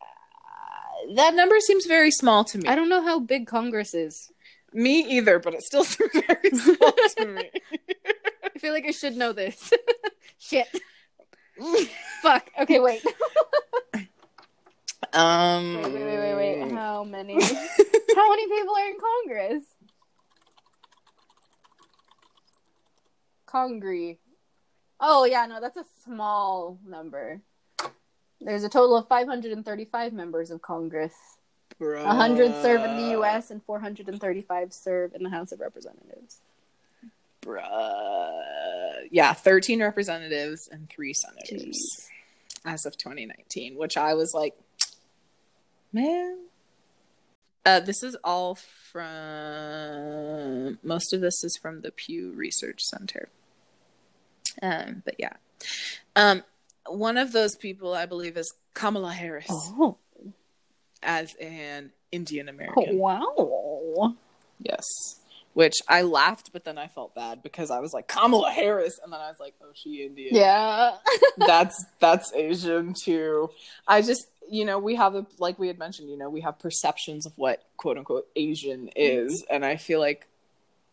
Uh, 0.00 1.14
that 1.14 1.34
number 1.34 1.58
seems 1.60 1.86
very 1.86 2.10
small 2.10 2.44
to 2.44 2.58
me. 2.58 2.68
I 2.68 2.74
don't 2.74 2.88
know 2.88 3.02
how 3.02 3.18
big 3.18 3.46
Congress 3.46 3.94
is. 3.94 4.30
Me 4.72 5.00
either, 5.16 5.38
but 5.38 5.54
it 5.54 5.62
still 5.62 5.84
seems 5.84 6.12
very 6.12 6.50
small 6.50 6.92
to 7.18 7.26
me. 7.26 7.50
I 8.44 8.58
feel 8.58 8.72
like 8.72 8.86
I 8.86 8.90
should 8.90 9.16
know 9.16 9.32
this. 9.32 9.72
Shit. 10.38 10.68
Fuck. 12.22 12.50
Okay, 12.60 12.80
wait. 12.80 13.02
Um, 15.12 15.74
Wait, 15.76 15.92
wait, 15.92 16.04
wait, 16.04 16.34
wait, 16.34 16.58
wait. 16.62 16.72
How 16.72 17.04
many? 17.04 17.34
How 17.42 18.30
many 18.30 18.48
people 18.48 18.76
are 18.76 18.86
in 18.86 18.96
Congress? 19.00 19.62
Congre. 23.46 24.18
Oh 25.00 25.24
yeah, 25.24 25.46
no, 25.46 25.60
that's 25.60 25.76
a 25.76 25.84
small 26.04 26.78
number. 26.86 27.40
There's 28.40 28.64
a 28.64 28.68
total 28.68 28.96
of 28.96 29.08
535 29.08 30.12
members 30.12 30.50
of 30.50 30.60
Congress. 30.62 31.14
100 31.78 32.62
serve 32.62 32.82
in 32.84 32.96
the 32.96 33.10
U.S. 33.12 33.50
and 33.50 33.62
435 33.62 34.72
serve 34.72 35.14
in 35.14 35.22
the 35.22 35.30
House 35.30 35.52
of 35.52 35.60
Representatives. 35.60 36.38
Bruh. 37.42 39.06
Yeah, 39.10 39.32
13 39.34 39.82
representatives 39.82 40.68
and 40.68 40.88
three 40.88 41.12
senators 41.12 42.08
as 42.64 42.86
of 42.86 42.96
2019, 42.96 43.76
which 43.76 43.96
I 43.96 44.14
was 44.14 44.34
like, 44.34 44.54
man. 45.96 46.38
Uh, 47.64 47.80
this 47.80 48.02
is 48.04 48.16
all 48.22 48.54
from, 48.92 50.78
most 50.84 51.12
of 51.12 51.20
this 51.20 51.42
is 51.42 51.58
from 51.60 51.80
the 51.80 51.90
Pew 51.90 52.30
Research 52.32 52.80
Center. 52.82 53.28
Um, 54.62 55.02
but 55.04 55.16
yeah. 55.18 55.32
Um, 56.14 56.44
one 56.88 57.16
of 57.16 57.32
those 57.32 57.56
people, 57.56 57.92
I 57.92 58.06
believe, 58.06 58.36
is 58.36 58.54
Kamala 58.74 59.12
Harris 59.12 59.46
Oh, 59.50 59.96
as 61.02 61.34
an 61.40 61.90
Indian 62.12 62.48
American. 62.48 62.98
wow. 62.98 64.14
Yes. 64.60 64.84
Which 65.54 65.74
I 65.88 66.02
laughed, 66.02 66.50
but 66.52 66.64
then 66.64 66.78
I 66.78 66.86
felt 66.86 67.14
bad 67.14 67.42
because 67.42 67.70
I 67.70 67.80
was 67.80 67.92
like 67.94 68.06
Kamala 68.06 68.50
Harris, 68.50 69.00
and 69.02 69.10
then 69.10 69.20
I 69.20 69.28
was 69.28 69.40
like, 69.40 69.54
"Oh, 69.62 69.70
she 69.74 70.04
Indian? 70.04 70.34
Yeah. 70.34 70.96
that's 71.46 71.82
that's 71.98 72.30
Asian 72.34 72.92
too." 72.92 73.48
I 73.88 74.02
just, 74.02 74.26
you 74.48 74.64
know, 74.64 74.78
we 74.78 74.94
have 74.96 75.14
a 75.14 75.26
like 75.38 75.58
we 75.58 75.68
had 75.68 75.78
mentioned, 75.78 76.10
you 76.10 76.16
know, 76.16 76.30
we 76.30 76.40
have 76.40 76.58
perceptions 76.58 77.26
of 77.26 77.32
what 77.36 77.64
quote 77.76 77.98
unquote 77.98 78.28
Asian 78.36 78.90
is, 78.96 79.44
and 79.50 79.64
I 79.64 79.76
feel 79.76 80.00
like 80.00 80.28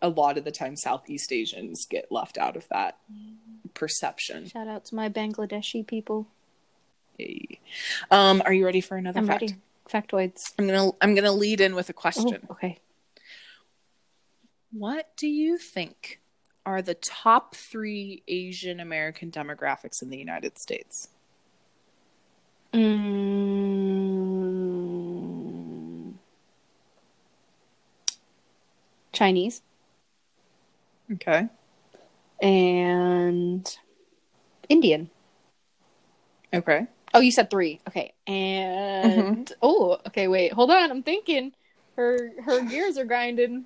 a 0.01 0.09
lot 0.09 0.37
of 0.37 0.43
the 0.43 0.51
time 0.51 0.75
Southeast 0.75 1.31
Asians 1.31 1.85
get 1.89 2.11
left 2.11 2.37
out 2.37 2.57
of 2.57 2.67
that 2.69 2.97
perception. 3.73 4.47
Shout 4.47 4.67
out 4.67 4.85
to 4.85 4.95
my 4.95 5.09
Bangladeshi 5.09 5.85
people. 5.85 6.27
Hey. 7.17 7.59
Um, 8.11 8.41
are 8.45 8.53
you 8.53 8.65
ready 8.65 8.81
for 8.81 8.97
another 8.97 9.19
I'm 9.19 9.27
fact? 9.27 9.41
ready. 9.41 9.55
Factoids. 9.89 10.39
I'm 10.57 10.67
gonna 10.67 10.91
I'm 11.01 11.15
gonna 11.15 11.31
lead 11.31 11.61
in 11.61 11.75
with 11.75 11.89
a 11.89 11.93
question. 11.93 12.39
Oh, 12.49 12.51
okay. 12.51 12.79
What 14.71 15.15
do 15.17 15.27
you 15.27 15.57
think 15.57 16.19
are 16.65 16.81
the 16.81 16.95
top 16.95 17.55
three 17.55 18.23
Asian 18.27 18.79
American 18.79 19.29
demographics 19.29 20.01
in 20.01 20.09
the 20.09 20.17
United 20.17 20.57
States? 20.57 21.09
Mm. 22.73 23.13
Chinese. 29.11 29.61
Okay. 31.11 31.47
and 32.41 33.77
Indian. 34.69 35.09
Okay. 36.53 36.87
Oh, 37.13 37.19
you 37.19 37.31
said 37.31 37.49
three. 37.49 37.79
Okay. 37.87 38.13
And 38.27 39.51
oh, 39.61 39.99
okay, 40.07 40.27
wait, 40.27 40.53
hold 40.53 40.71
on. 40.71 40.89
I'm 40.91 41.03
thinking. 41.03 41.53
Her 41.95 42.31
her 42.43 42.61
gears 42.61 42.97
are 42.97 43.05
grinding. 43.05 43.65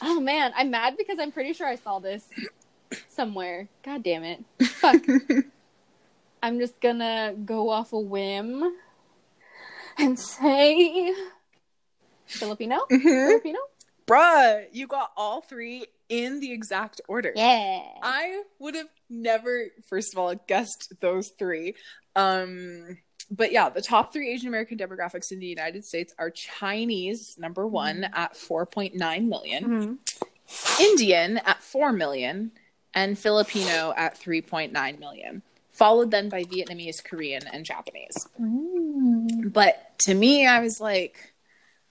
Oh 0.00 0.20
man, 0.20 0.52
I'm 0.54 0.70
mad 0.70 0.96
because 0.96 1.18
I'm 1.18 1.32
pretty 1.32 1.52
sure 1.52 1.66
I 1.66 1.74
saw 1.74 1.98
this 1.98 2.24
somewhere. 3.08 3.68
God 3.84 4.04
damn 4.04 4.22
it. 4.22 4.44
Fuck. 4.62 5.02
I'm 6.42 6.58
just 6.58 6.80
gonna 6.80 7.34
go 7.44 7.68
off 7.70 7.92
a 7.92 7.98
whim 7.98 8.62
and 9.98 10.18
say 10.18 11.12
Filipino? 12.26 12.78
Mhm. 12.90 13.02
Filipino? 13.02 13.58
Bruh, 14.06 14.66
you 14.72 14.86
got 14.86 15.12
all 15.16 15.40
three 15.40 15.86
in 16.08 16.40
the 16.40 16.50
exact 16.52 17.00
order. 17.06 17.32
Yeah. 17.36 17.82
I 18.02 18.42
would 18.58 18.74
have 18.74 18.88
never, 19.08 19.66
first 19.88 20.12
of 20.12 20.18
all, 20.18 20.34
guessed 20.48 20.92
those 21.00 21.28
three. 21.38 21.76
Um, 22.16 22.98
but 23.30 23.52
yeah, 23.52 23.68
the 23.68 23.82
top 23.82 24.12
three 24.12 24.32
Asian 24.32 24.48
American 24.48 24.78
demographics 24.78 25.30
in 25.30 25.38
the 25.38 25.46
United 25.46 25.84
States 25.84 26.12
are 26.18 26.30
Chinese, 26.30 27.36
number 27.38 27.64
one, 27.66 28.04
at 28.12 28.36
4.9 28.36 29.28
million, 29.28 29.98
Mhm. 30.08 30.80
Indian 30.80 31.38
at 31.38 31.62
4 31.62 31.92
million, 31.92 32.50
and 32.92 33.16
Filipino 33.16 33.94
at 33.96 34.18
3.9 34.18 34.98
million, 34.98 35.42
followed 35.80 36.10
then 36.10 36.28
by 36.28 36.44
Vietnamese, 36.44 37.02
Korean, 37.02 37.42
and 37.50 37.64
Japanese. 37.64 38.28
Mm. 38.38 39.50
But 39.50 39.98
to 40.00 40.14
me, 40.14 40.46
I 40.46 40.60
was 40.60 40.78
like, 40.78 41.32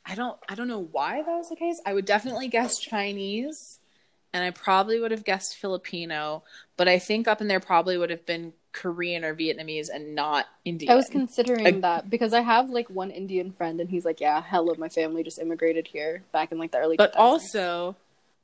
I 0.06 0.14
don't 0.14 0.38
I 0.48 0.54
don't 0.56 0.68
know 0.68 0.88
why 0.92 1.24
that 1.24 1.28
was 1.28 1.50
the 1.50 1.56
case. 1.56 1.82
I 1.86 1.94
would 1.96 2.06
definitely 2.06 2.48
guess 2.50 2.78
Chinese 2.80 3.80
and 4.32 4.44
I 4.44 4.52
probably 4.52 5.00
would 5.00 5.10
have 5.10 5.26
guessed 5.26 5.58
Filipino, 5.58 6.44
but 6.78 6.88
I 6.88 7.00
think 7.00 7.28
up 7.28 7.42
in 7.42 7.48
there 7.48 7.60
probably 7.60 7.98
would 7.98 8.12
have 8.12 8.28
been 8.28 8.54
Korean 8.74 9.26
or 9.26 9.34
Vietnamese 9.34 9.88
and 9.92 10.14
not 10.14 10.46
Indian. 10.66 10.92
I 10.92 10.96
was 10.96 11.10
considering 11.10 11.66
I- 11.66 11.80
that 11.80 12.10
because 12.12 12.32
I 12.32 12.42
have 12.42 12.70
like 12.70 12.92
one 12.92 13.10
Indian 13.10 13.52
friend 13.52 13.82
and 13.82 13.90
he's 13.90 14.06
like, 14.06 14.22
yeah, 14.22 14.40
hell 14.40 14.70
of 14.70 14.78
my 14.78 14.90
family 14.90 15.24
just 15.24 15.40
immigrated 15.40 15.88
here 15.88 16.24
back 16.32 16.52
in 16.52 16.60
like 16.60 16.72
the 16.72 16.78
early 16.78 16.96
but 16.96 17.14
2000s. 17.14 17.18
also 17.20 17.96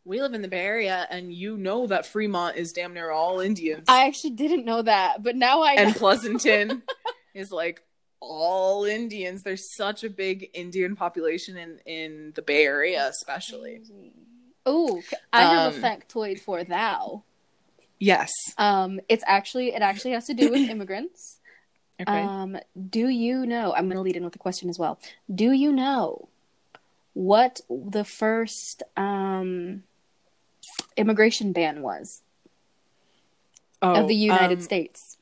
we 0.05 0.21
live 0.21 0.33
in 0.33 0.41
the 0.41 0.47
Bay 0.47 0.63
Area 0.65 1.07
and 1.09 1.33
you 1.33 1.57
know 1.57 1.87
that 1.87 2.05
Fremont 2.05 2.55
is 2.57 2.71
damn 2.71 2.93
near 2.93 3.09
all 3.11 3.39
Indians. 3.39 3.85
I 3.87 4.05
actually 4.07 4.31
didn't 4.31 4.63
know 4.63 4.81
that, 4.83 5.23
but 5.23 5.35
now 5.35 5.61
I 5.63 5.73
and 5.73 5.95
Pleasanton 5.95 6.83
is 7.33 7.51
like 7.51 7.83
all 8.19 8.85
Indians. 8.85 9.43
There's 9.43 9.75
such 9.75 10.03
a 10.03 10.09
big 10.09 10.49
Indian 10.53 10.95
population 10.95 11.57
in 11.57 11.79
in 11.85 12.31
the 12.35 12.41
Bay 12.41 12.63
Area 12.63 13.07
especially. 13.09 13.81
Oh, 14.65 15.01
I 15.33 15.41
have 15.43 15.73
a 15.73 15.75
Um, 15.77 15.81
factoid 15.83 16.39
for 16.39 16.63
thou. 16.63 17.23
Yes. 17.99 18.31
Um, 18.57 18.99
it's 19.09 19.23
actually 19.27 19.73
it 19.73 19.81
actually 19.81 20.11
has 20.11 20.25
to 20.27 20.33
do 20.33 20.49
with 20.51 20.69
immigrants. 20.69 21.39
Okay. 22.01 22.11
Um, 22.21 22.57
do 22.89 23.07
you 23.07 23.45
know? 23.45 23.73
I'm 23.73 23.85
going 23.85 23.95
to 23.95 24.01
lead 24.01 24.17
in 24.17 24.25
with 24.25 24.35
a 24.35 24.39
question 24.39 24.69
as 24.69 24.77
well. 24.77 24.99
Do 25.33 25.51
you 25.51 25.71
know 25.71 26.27
what 27.13 27.61
the 27.69 28.03
first 28.03 28.83
um 28.97 29.83
immigration 30.97 31.51
ban 31.51 31.81
was 31.81 32.21
of 33.81 34.07
the 34.07 34.15
United 34.15 34.59
um, 34.59 34.63
States? 34.63 35.17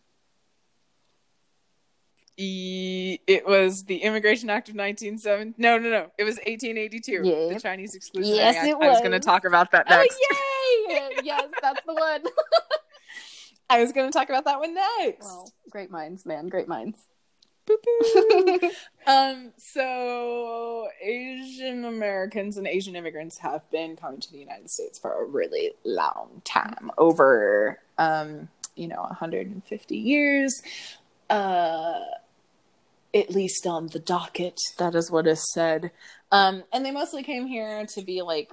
E- 2.38 3.20
it 3.28 3.46
was 3.48 3.84
the 3.84 3.98
Immigration 3.98 4.50
Act 4.50 4.70
of 4.70 4.76
1970. 4.76 5.54
No, 5.58 5.78
no, 5.78 5.90
no. 5.90 6.12
It 6.18 6.24
was 6.24 6.38
1882. 6.38 7.22
The 7.22 7.28
Yep. 7.54 7.62
Chinese 7.62 7.96
Exclusionary 7.96 8.36
Yes, 8.38 8.56
Act. 8.56 8.68
it 8.68 8.76
I 8.76 8.90
was 8.90 9.00
going 9.00 9.12
to 9.12 9.20
talk 9.20 9.46
about 9.46 9.70
that 9.72 9.88
next. 9.88 10.18
Oh 10.34 10.88
yay! 10.90 11.18
yes, 11.24 11.52
that's 11.62 11.84
the 11.86 11.94
one. 11.94 12.24
I 13.70 13.80
was 13.82 13.92
going 13.92 14.12
to 14.12 14.18
talk 14.18 14.30
about 14.30 14.46
that 14.46 14.60
one 14.60 14.74
next. 14.74 15.26
well, 15.26 15.52
great 15.70 15.92
minds, 15.92 16.26
man, 16.26 16.48
great 16.48 16.68
minds. 16.68 17.08
Um, 19.06 19.52
so 19.58 20.88
Asian 21.02 21.84
Americans 21.84 22.56
and 22.56 22.66
Asian 22.66 22.96
immigrants 22.96 23.38
have 23.40 23.70
been 23.70 23.98
coming 23.98 24.22
to 24.22 24.32
the 24.32 24.38
United 24.38 24.70
States 24.70 24.98
for 24.98 25.22
a 25.22 25.26
really 25.26 25.72
long 25.84 26.42
time, 26.46 26.90
over 26.98 27.80
um, 27.98 28.48
you 28.76 28.88
know, 28.88 29.02
150 29.02 29.98
years. 29.98 30.62
Uh 31.30 32.00
at 33.14 33.30
least 33.30 33.68
on 33.68 33.88
the 33.88 34.00
docket, 34.00 34.60
that 34.80 34.96
is 34.96 35.12
what 35.12 35.28
is 35.28 35.52
said. 35.54 35.92
Um, 36.32 36.64
and 36.74 36.84
they 36.84 36.92
mostly 36.92 37.24
came 37.24 37.46
here 37.46 37.86
to 37.86 38.02
be 38.02 38.22
like 38.22 38.52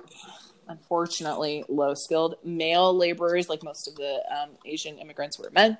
unfortunately 0.68 1.64
low 1.68 1.94
skilled 1.94 2.36
male 2.44 2.94
laborers, 2.94 3.48
like 3.48 3.62
most 3.62 3.88
of 3.88 3.96
the 3.96 4.20
um, 4.30 4.50
Asian 4.66 4.98
immigrants 4.98 5.38
were 5.38 5.50
men. 5.50 5.78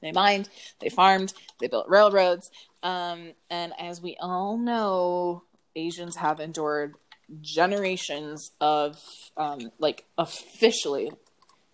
They 0.00 0.12
mined, 0.12 0.48
they 0.80 0.88
farmed, 0.88 1.32
they 1.60 1.68
built 1.68 1.88
railroads. 1.88 2.50
Um, 2.82 3.32
and 3.50 3.72
as 3.78 4.00
we 4.00 4.16
all 4.20 4.56
know, 4.56 5.42
Asians 5.74 6.16
have 6.16 6.40
endured 6.40 6.94
generations 7.40 8.50
of, 8.60 8.98
um, 9.36 9.70
like, 9.78 10.04
officially, 10.16 11.10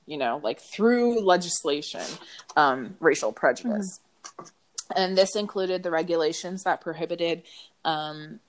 you 0.06 0.16
know, 0.16 0.40
like 0.42 0.60
through 0.60 1.20
legislation, 1.20 2.02
um, 2.56 2.96
racial 3.00 3.32
prejudice. 3.32 4.00
And 4.96 5.16
this 5.16 5.36
included 5.36 5.82
the 5.82 5.90
regulations 5.90 6.64
that 6.64 6.80
prohibited 6.80 7.42
um, 7.84 8.40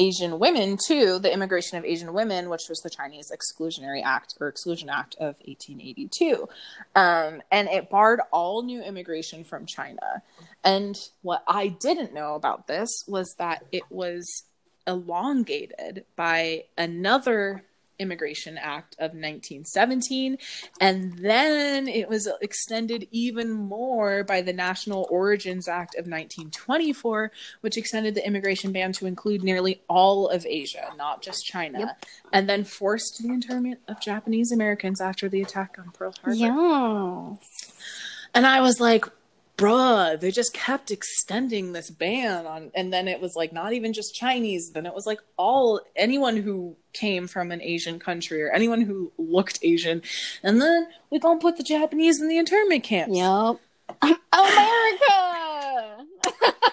Asian 0.00 0.38
women 0.38 0.78
too, 0.82 1.18
the 1.18 1.32
immigration 1.32 1.76
of 1.76 1.84
Asian 1.84 2.14
women, 2.14 2.48
which 2.48 2.68
was 2.70 2.80
the 2.80 2.88
Chinese 2.88 3.30
Exclusionary 3.30 4.02
Act 4.02 4.34
or 4.40 4.48
Exclusion 4.48 4.88
Act 4.88 5.14
of 5.16 5.36
1882. 5.44 6.48
Um, 6.96 7.42
and 7.52 7.68
it 7.68 7.90
barred 7.90 8.20
all 8.32 8.62
new 8.62 8.82
immigration 8.82 9.44
from 9.44 9.66
China. 9.66 10.22
And 10.64 10.96
what 11.20 11.44
I 11.46 11.68
didn't 11.68 12.14
know 12.14 12.34
about 12.34 12.66
this 12.66 12.88
was 13.06 13.34
that 13.38 13.64
it 13.72 13.82
was 13.90 14.44
elongated 14.86 16.06
by 16.16 16.64
another 16.78 17.64
Immigration 18.00 18.58
Act 18.58 18.94
of 18.94 19.12
1917. 19.12 20.38
And 20.80 21.12
then 21.18 21.86
it 21.86 22.08
was 22.08 22.28
extended 22.40 23.06
even 23.12 23.52
more 23.52 24.24
by 24.24 24.42
the 24.42 24.52
National 24.52 25.06
Origins 25.10 25.68
Act 25.68 25.94
of 25.94 26.06
1924, 26.06 27.30
which 27.60 27.76
extended 27.76 28.14
the 28.14 28.26
immigration 28.26 28.72
ban 28.72 28.92
to 28.94 29.06
include 29.06 29.44
nearly 29.44 29.82
all 29.88 30.28
of 30.28 30.44
Asia, 30.46 30.88
not 30.96 31.22
just 31.22 31.44
China. 31.44 31.78
Yep. 31.80 32.06
And 32.32 32.48
then 32.48 32.64
forced 32.64 33.22
the 33.22 33.28
internment 33.28 33.80
of 33.86 34.00
Japanese 34.00 34.50
Americans 34.50 35.00
after 35.00 35.28
the 35.28 35.42
attack 35.42 35.76
on 35.78 35.90
Pearl 35.92 36.14
Harbor. 36.22 36.36
Yes. 36.36 37.72
And 38.34 38.46
I 38.46 38.60
was 38.60 38.80
like, 38.80 39.04
bruh, 39.60 40.18
they 40.18 40.30
just 40.30 40.54
kept 40.54 40.90
extending 40.90 41.72
this 41.72 41.90
ban 41.90 42.46
on 42.46 42.70
and 42.74 42.92
then 42.92 43.06
it 43.06 43.20
was 43.20 43.36
like 43.36 43.52
not 43.52 43.74
even 43.74 43.92
just 43.92 44.14
Chinese, 44.14 44.72
then 44.72 44.86
it 44.86 44.94
was 44.94 45.06
like 45.06 45.20
all 45.36 45.80
anyone 45.94 46.38
who 46.38 46.76
came 46.92 47.26
from 47.26 47.52
an 47.52 47.60
Asian 47.60 47.98
country 47.98 48.42
or 48.42 48.50
anyone 48.50 48.80
who 48.80 49.12
looked 49.18 49.58
Asian. 49.62 50.02
And 50.42 50.62
then 50.62 50.88
we 51.10 51.18
gonna 51.18 51.38
put 51.38 51.58
the 51.58 51.62
Japanese 51.62 52.20
in 52.20 52.28
the 52.28 52.38
internment 52.38 52.84
camps. 52.84 53.16
Yep. 53.16 53.60
America. 54.32 56.06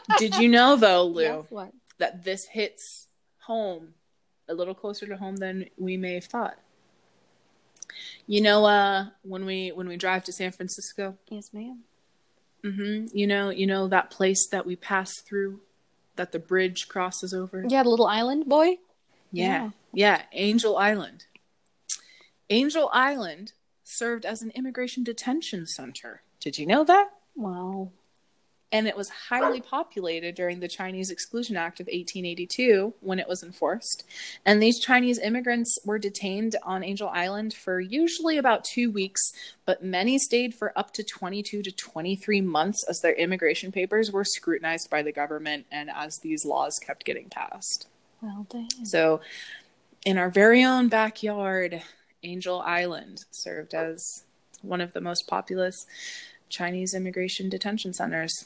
Did 0.18 0.38
you 0.38 0.48
know 0.48 0.76
though, 0.78 1.06
Lou, 1.06 1.46
Yes, 1.52 1.72
that 1.98 2.24
this 2.24 2.46
hits 2.46 3.08
home 3.40 3.96
a 4.48 4.54
little 4.54 4.74
closer 4.74 5.06
to 5.08 5.18
home 5.18 5.36
than 5.36 5.66
we 5.78 5.98
may 5.98 6.14
have 6.14 6.26
thought? 6.26 6.58
You 8.28 8.42
know, 8.42 8.66
uh, 8.66 9.08
when 9.24 9.46
we 9.46 9.70
when 9.70 9.88
we 9.88 9.98
drive 9.98 10.24
to 10.26 10.32
San 10.32 10.52
Francisco, 10.52 11.18
Yes, 11.30 11.54
ma'am. 11.54 11.84
Hmm 12.72 13.06
You 13.14 13.28
know, 13.28 13.50
you 13.50 13.68
know 13.68 13.88
that 13.88 14.10
place 14.12 14.48
that 14.52 14.66
we 14.66 14.76
pass 14.76 15.12
through, 15.22 15.62
that 16.16 16.32
the 16.32 16.40
bridge 16.40 16.88
crosses 16.88 17.34
over. 17.34 17.64
Yeah, 17.68 17.84
the 17.84 17.90
little 17.90 18.08
island 18.08 18.46
boy. 18.48 18.78
yeah, 19.32 19.72
yeah. 19.94 20.24
Angel 20.34 20.78
Island. 20.78 21.26
Angel 22.50 22.90
Island 22.94 23.54
served 23.84 24.26
as 24.26 24.42
an 24.42 24.52
immigration 24.52 25.04
detention 25.04 25.66
center. 25.66 26.22
Did 26.40 26.58
you 26.58 26.66
know 26.66 26.84
that? 26.86 27.10
Wow. 27.36 27.92
And 28.72 28.86
it 28.86 28.98
was 28.98 29.10
highly 29.30 29.62
populated 29.62 30.36
during 30.36 30.60
the 30.60 30.68
Chinese 30.68 31.10
Exclusion 31.10 31.56
Act 31.56 31.80
of 31.80 31.86
1882 31.86 32.94
when 33.00 33.18
it 33.18 33.28
was 33.28 33.42
enforced. 33.42 34.04
And 34.46 34.62
these 34.62 34.80
Chinese 34.80 35.20
immigrants 35.20 35.78
were 35.86 35.98
detained 35.98 36.58
on 36.64 36.84
Angel 36.84 37.08
Island 37.08 37.54
for 37.54 37.80
usually 37.80 38.38
about 38.38 38.66
two 38.66 38.92
weeks, 38.92 39.32
but 39.66 39.84
many 39.84 40.20
stayed 40.20 40.54
for 40.54 40.78
up 40.78 40.92
to 40.96 41.04
22 41.04 41.64
to 41.64 41.72
23 41.72 42.42
months 42.42 42.84
as 42.90 43.00
their 43.00 43.14
immigration 43.14 43.72
papers 43.72 44.12
were 44.12 44.26
scrutinized 44.26 44.90
by 44.90 45.02
the 45.02 45.14
government 45.14 45.66
and 45.72 45.90
as 45.90 46.18
these 46.22 46.44
laws 46.44 46.78
kept 46.86 47.06
getting 47.06 47.30
passed. 47.30 47.88
Well, 48.22 48.48
damn. 48.50 48.86
So, 48.86 49.22
in 50.06 50.18
our 50.18 50.30
very 50.30 50.64
own 50.64 50.90
backyard, 50.90 51.84
Angel 52.24 52.62
Island 52.62 53.26
served 53.32 53.74
as 53.74 54.24
one 54.62 54.82
of 54.82 54.94
the 54.94 55.02
most 55.02 55.28
populous 55.28 55.86
Chinese 56.50 56.94
immigration 56.94 57.50
detention 57.50 57.94
centers. 57.94 58.46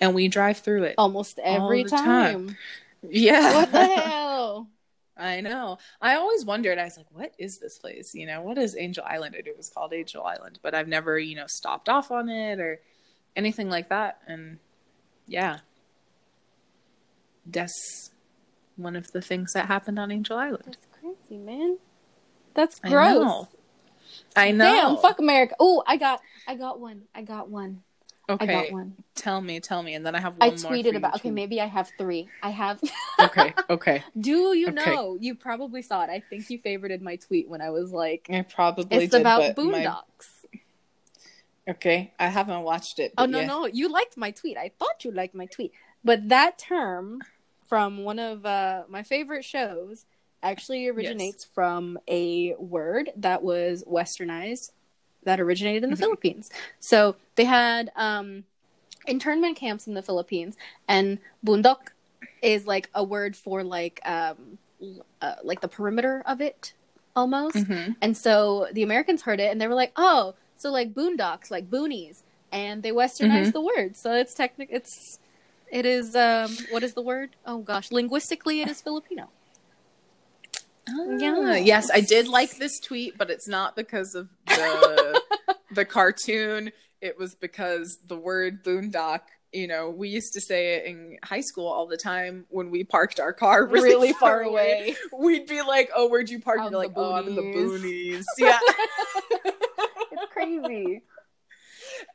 And 0.00 0.14
we 0.14 0.28
drive 0.28 0.58
through 0.58 0.84
it. 0.84 0.94
Almost 0.98 1.38
every 1.38 1.84
time. 1.84 2.48
time. 2.48 2.56
Yeah. 3.02 3.54
What 3.54 3.72
the 3.72 3.86
hell? 3.96 4.68
I 5.16 5.42
know. 5.42 5.76
I 6.00 6.14
always 6.14 6.44
wondered. 6.46 6.78
I 6.78 6.84
was 6.84 6.96
like, 6.96 7.06
"What 7.12 7.32
is 7.38 7.58
this 7.58 7.76
place? 7.78 8.14
You 8.14 8.26
know, 8.26 8.40
what 8.40 8.56
is 8.56 8.74
Angel 8.78 9.04
Island?" 9.06 9.34
It 9.34 9.54
was 9.54 9.68
called 9.68 9.92
Angel 9.92 10.24
Island, 10.24 10.58
but 10.62 10.74
I've 10.74 10.88
never, 10.88 11.18
you 11.18 11.36
know, 11.36 11.44
stopped 11.46 11.90
off 11.90 12.10
on 12.10 12.30
it 12.30 12.58
or 12.58 12.80
anything 13.36 13.68
like 13.68 13.90
that. 13.90 14.20
And 14.26 14.58
yeah, 15.26 15.58
that's 17.46 18.10
one 18.76 18.96
of 18.96 19.12
the 19.12 19.20
things 19.20 19.52
that 19.52 19.66
happened 19.66 19.98
on 19.98 20.10
Angel 20.10 20.38
Island. 20.38 20.78
That's 20.80 20.86
crazy, 21.00 21.38
man. 21.38 21.78
That's 22.54 22.80
I 22.82 22.88
gross. 22.88 23.24
know. 23.24 23.48
I 24.34 24.50
know. 24.52 24.64
Damn, 24.64 24.96
fuck 24.96 25.18
America. 25.18 25.54
Oh, 25.60 25.82
I 25.86 25.96
got, 25.96 26.20
I 26.48 26.54
got 26.56 26.80
one. 26.80 27.02
I 27.14 27.22
got 27.22 27.48
one. 27.48 27.82
Okay, 28.30 28.44
I 28.54 28.62
got 28.64 28.72
one. 28.72 28.94
tell 29.14 29.40
me, 29.40 29.60
tell 29.60 29.82
me, 29.82 29.94
and 29.94 30.06
then 30.06 30.14
I 30.14 30.20
have 30.20 30.36
one 30.38 30.48
I 30.50 30.52
tweeted 30.52 30.96
about. 30.96 31.16
Okay, 31.16 31.28
to- 31.28 31.34
maybe 31.34 31.60
I 31.60 31.66
have 31.66 31.90
three. 31.98 32.28
I 32.42 32.50
have. 32.50 32.80
Okay, 33.20 33.52
okay. 33.68 34.02
Do 34.18 34.54
you 34.56 34.68
Okay. 34.68 34.74
know? 34.86 35.16
You 35.20 35.34
probably 35.34 35.82
saw 35.82 36.02
it. 36.04 36.08
I 36.10 36.22
think 36.30 36.48
you 36.48 36.58
favorited 36.58 37.02
my 37.02 37.16
tweet 37.16 37.48
when 37.50 37.60
I 37.60 37.68
was 37.70 37.92
like, 37.92 38.26
I 38.32 38.40
probably 38.42 38.96
"It's 39.04 39.12
did, 39.12 39.20
about 39.20 39.54
but 39.56 39.64
my- 39.66 39.84
boondocks." 39.84 40.28
Okay, 41.68 42.12
I 42.18 42.28
haven't 42.28 42.62
watched 42.62 42.98
it. 42.98 43.12
Oh 43.18 43.26
no, 43.26 43.40
yeah. 43.40 43.46
no, 43.46 43.66
you 43.66 43.88
liked 43.92 44.16
my 44.16 44.30
tweet. 44.30 44.56
I 44.56 44.70
thought 44.78 45.04
you 45.04 45.10
liked 45.12 45.34
my 45.34 45.46
tweet, 45.46 45.72
but 46.02 46.28
that 46.30 46.58
term 46.58 47.20
from 47.68 47.98
one 48.04 48.18
of 48.18 48.44
uh, 48.46 48.84
my 48.88 49.02
favorite 49.02 49.44
shows 49.44 50.06
actually 50.42 50.88
originates 50.88 51.44
from 51.44 51.98
a 52.08 52.54
word 52.58 53.10
that 53.16 53.42
was 53.42 53.84
westernized 53.84 54.72
that 55.24 55.40
originated 55.40 55.84
in 55.84 55.90
the 55.90 55.96
Mhm. 55.96 56.00
Philippines. 56.00 56.50
So 56.78 57.16
they 57.36 57.44
had 57.44 57.90
um, 57.96 58.44
internment 59.06 59.56
camps 59.56 59.86
in 59.86 59.94
the 59.94 60.02
Philippines, 60.02 60.56
and 60.88 61.18
bundok 61.44 61.92
is 62.42 62.66
like 62.66 62.88
a 62.94 63.04
word 63.04 63.36
for 63.36 63.62
like 63.62 64.00
um, 64.04 64.58
uh, 65.20 65.34
like 65.44 65.60
the 65.60 65.68
perimeter 65.68 66.22
of 66.26 66.40
it 66.40 66.72
almost. 67.14 67.56
Mhm. 67.56 67.96
And 68.00 68.16
so 68.16 68.68
the 68.72 68.82
Americans 68.82 69.22
heard 69.22 69.40
it 69.40 69.50
and 69.50 69.60
they 69.60 69.66
were 69.66 69.74
like, 69.74 69.92
"Oh, 69.96 70.34
so 70.56 70.70
like 70.70 70.94
boondocks, 70.94 71.50
like 71.50 71.68
boonies," 71.70 72.22
and 72.52 72.82
they 72.82 72.92
westernized 72.92 73.48
Mhm. 73.48 73.52
the 73.52 73.60
word. 73.60 73.96
So 73.96 74.12
it's 74.14 74.32
technic. 74.34 74.68
It's 74.72 75.18
it 75.70 75.84
is 75.86 76.16
um 76.16 76.56
what 76.70 76.82
is 76.82 76.94
the 76.94 77.02
word? 77.02 77.36
Oh 77.44 77.58
gosh, 77.58 77.92
linguistically 77.92 78.60
it 78.62 78.68
is 78.68 78.80
Filipino. 78.80 79.28
Ah, 80.92 81.54
yes, 81.54 81.90
I 81.92 82.00
did 82.00 82.28
like 82.28 82.56
this 82.56 82.80
tweet, 82.80 83.16
but 83.18 83.30
it's 83.30 83.48
not 83.48 83.76
because 83.76 84.14
of 84.14 84.28
the 84.46 85.22
the 85.74 85.84
cartoon. 85.84 86.72
It 87.00 87.18
was 87.18 87.34
because 87.34 87.98
the 88.06 88.16
word 88.16 88.64
boondock. 88.64 89.20
You 89.52 89.66
know, 89.66 89.90
we 89.90 90.08
used 90.08 90.34
to 90.34 90.40
say 90.40 90.76
it 90.76 90.86
in 90.86 91.18
high 91.24 91.40
school 91.40 91.66
all 91.66 91.86
the 91.88 91.96
time 91.96 92.46
when 92.50 92.70
we 92.70 92.84
parked 92.84 93.18
our 93.18 93.32
car 93.32 93.66
really, 93.66 93.88
Really 93.88 94.12
far, 94.12 94.18
far 94.18 94.40
away. 94.42 94.94
We'd 95.18 95.46
be 95.46 95.62
like, 95.62 95.90
"Oh, 95.94 96.08
where'd 96.08 96.30
you 96.30 96.40
park?" 96.40 96.60
Out 96.60 96.70
You're 96.70 96.80
like, 96.80 96.94
the 96.94 97.00
"Oh, 97.00 97.14
I'm 97.14 97.26
in 97.26 97.34
the 97.34 97.42
boonies." 97.42 97.80
boonies." 97.82 98.24
Yeah. 98.38 98.58
It's 100.12 100.32
crazy. 100.32 101.02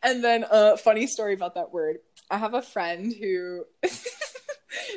And 0.01 0.23
then 0.23 0.43
a 0.43 0.47
uh, 0.47 0.77
funny 0.77 1.07
story 1.07 1.33
about 1.33 1.55
that 1.55 1.71
word. 1.71 1.97
I 2.29 2.37
have 2.37 2.53
a 2.53 2.61
friend 2.61 3.13
who 3.13 3.65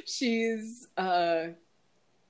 she's 0.07 0.87
uh 0.97 1.49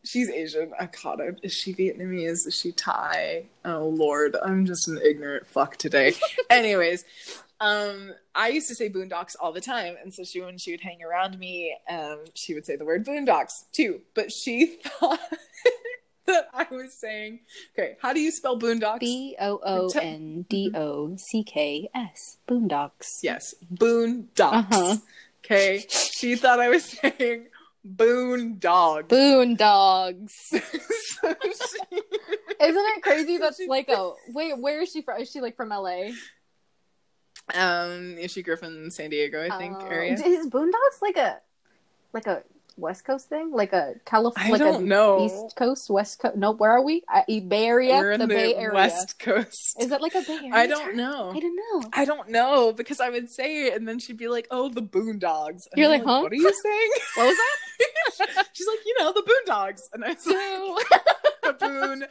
she's 0.09 0.31
Asian. 0.31 0.73
I 0.79 0.87
caught 0.87 1.21
it. 1.21 1.39
Is 1.43 1.53
she 1.53 1.75
Vietnamese? 1.75 2.47
Is 2.47 2.59
she 2.59 2.73
Thai? 2.73 3.45
Oh 3.65 3.89
lord, 3.89 4.37
I'm 4.43 4.65
just 4.67 4.89
an 4.89 4.99
ignorant 5.05 5.47
fuck 5.47 5.77
today. 5.77 6.15
Anyways, 6.51 7.05
um 7.61 8.13
I 8.35 8.49
used 8.49 8.69
to 8.69 8.75
say 8.75 8.89
boondocks 8.89 9.35
all 9.41 9.53
the 9.53 9.61
time, 9.61 9.97
and 10.03 10.13
so 10.13 10.25
she 10.25 10.41
when 10.41 10.59
she 10.59 10.71
would 10.71 10.81
hang 10.81 11.03
around 11.03 11.39
me, 11.39 11.77
um, 11.91 12.25
she 12.35 12.55
would 12.55 12.65
say 12.65 12.77
the 12.77 12.85
word 12.85 13.05
boondocks 13.05 13.65
too. 13.73 14.01
But 14.15 14.33
she 14.33 14.79
thought 14.85 15.21
that 16.27 16.49
I 16.55 16.67
was 16.71 16.95
saying, 16.95 17.41
okay, 17.75 17.97
how 18.01 18.13
do 18.13 18.21
you 18.21 18.31
spell 18.31 18.59
boondocks? 18.59 19.01
B 19.01 19.37
O 19.41 19.61
O 19.65 19.91
N 20.01 20.47
D 20.49 20.71
O 20.75 21.17
C 21.17 21.43
K 21.43 21.91
S. 21.95 22.39
Boondocks. 22.49 23.19
Yes, 23.23 23.55
boondocks. 23.75 24.73
Uh-huh. 24.73 24.97
Okay, 25.45 25.85
she 25.89 26.37
thought 26.37 26.61
I 26.61 26.69
was 26.69 26.85
saying 27.01 27.48
boondogs. 27.87 29.09
Boondogs. 29.09 30.31
So 30.31 30.59
she- 31.43 31.97
Isn't 32.61 32.85
it 32.97 33.03
crazy? 33.03 33.37
So 33.37 33.43
That's 33.45 33.57
she- 33.59 33.66
like 33.68 33.89
a 33.89 34.12
wait. 34.29 34.59
Where 34.59 34.81
is 34.83 34.91
she 34.91 35.03
from? 35.03 35.20
Is 35.20 35.31
she 35.31 35.41
like 35.41 35.57
from 35.57 35.68
LA? 35.70 36.11
um, 37.55 38.18
is 38.18 38.31
she 38.33 38.43
Griffin, 38.43 38.91
San 38.91 39.11
Diego? 39.11 39.43
I 39.43 39.57
think 39.59 39.76
Oh. 39.81 39.87
area. 39.87 40.12
Is 40.14 40.47
Boondocks 40.49 41.01
like 41.03 41.16
a 41.16 41.41
like 42.12 42.26
a 42.26 42.43
West 42.79 43.05
Coast 43.05 43.29
thing? 43.29 43.51
Like 43.53 43.72
a 43.72 43.95
California? 44.05 44.49
I 44.49 44.53
like 44.53 44.61
don't 44.61 44.85
a 44.85 44.87
know. 44.87 45.26
East 45.26 45.57
Coast, 45.57 45.91
West 45.91 46.18
Coast. 46.20 46.37
No, 46.37 46.53
where 46.53 46.70
are 46.70 46.83
we? 46.83 47.03
Uh, 47.12 47.22
Bay 47.26 47.66
Area. 47.66 47.97
We're 47.97 48.12
in 48.12 48.20
the, 48.20 48.26
the, 48.26 48.35
Bay 48.35 48.55
Area. 48.55 48.74
West 48.74 49.18
Coast. 49.18 49.76
Is 49.81 49.89
that 49.89 50.01
like 50.01 50.14
a 50.14 50.22
Bay 50.22 50.39
Area? 50.39 50.51
I 50.53 50.66
don't 50.66 50.87
term? 50.87 50.97
know. 50.97 51.33
I 51.35 51.41
don't 51.41 51.57
know. 51.57 51.91
I 51.93 52.05
don't 52.05 52.29
know 52.31 52.72
because 52.72 53.01
I 53.01 53.11
would 53.11 53.31
say 53.31 53.66
it 53.66 53.74
and 53.74 53.87
then 53.87 53.99
she'd 53.99 54.16
be 54.16 54.29
like, 54.29 54.47
"Oh, 54.51 54.68
the 54.68 54.83
Boondogs." 54.83 55.66
And 55.70 55.76
You're 55.76 55.87
I'm 55.93 56.01
like, 56.01 56.05
huh? 56.05 56.20
"What 56.20 56.33
are 56.33 56.37
you 56.37 56.53
saying?" 56.62 56.91
What 57.16 57.26
was 57.26 57.37
that? 57.37 58.47
She's 58.53 58.66
like, 58.66 58.79
"You 58.87 58.97
know, 59.01 59.12
the 59.12 59.22
Boondogs," 59.22 59.81
and 59.93 60.05
I 60.05 60.09
was 60.09 60.26
like. 60.26 60.89
"The 61.59 62.09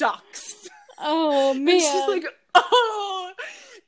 Boondocks." 0.00 0.68
oh 0.98 1.54
man. 1.54 1.68
And 1.68 1.80
she's 1.80 2.08
like, 2.08 2.24
oh. 2.54 3.32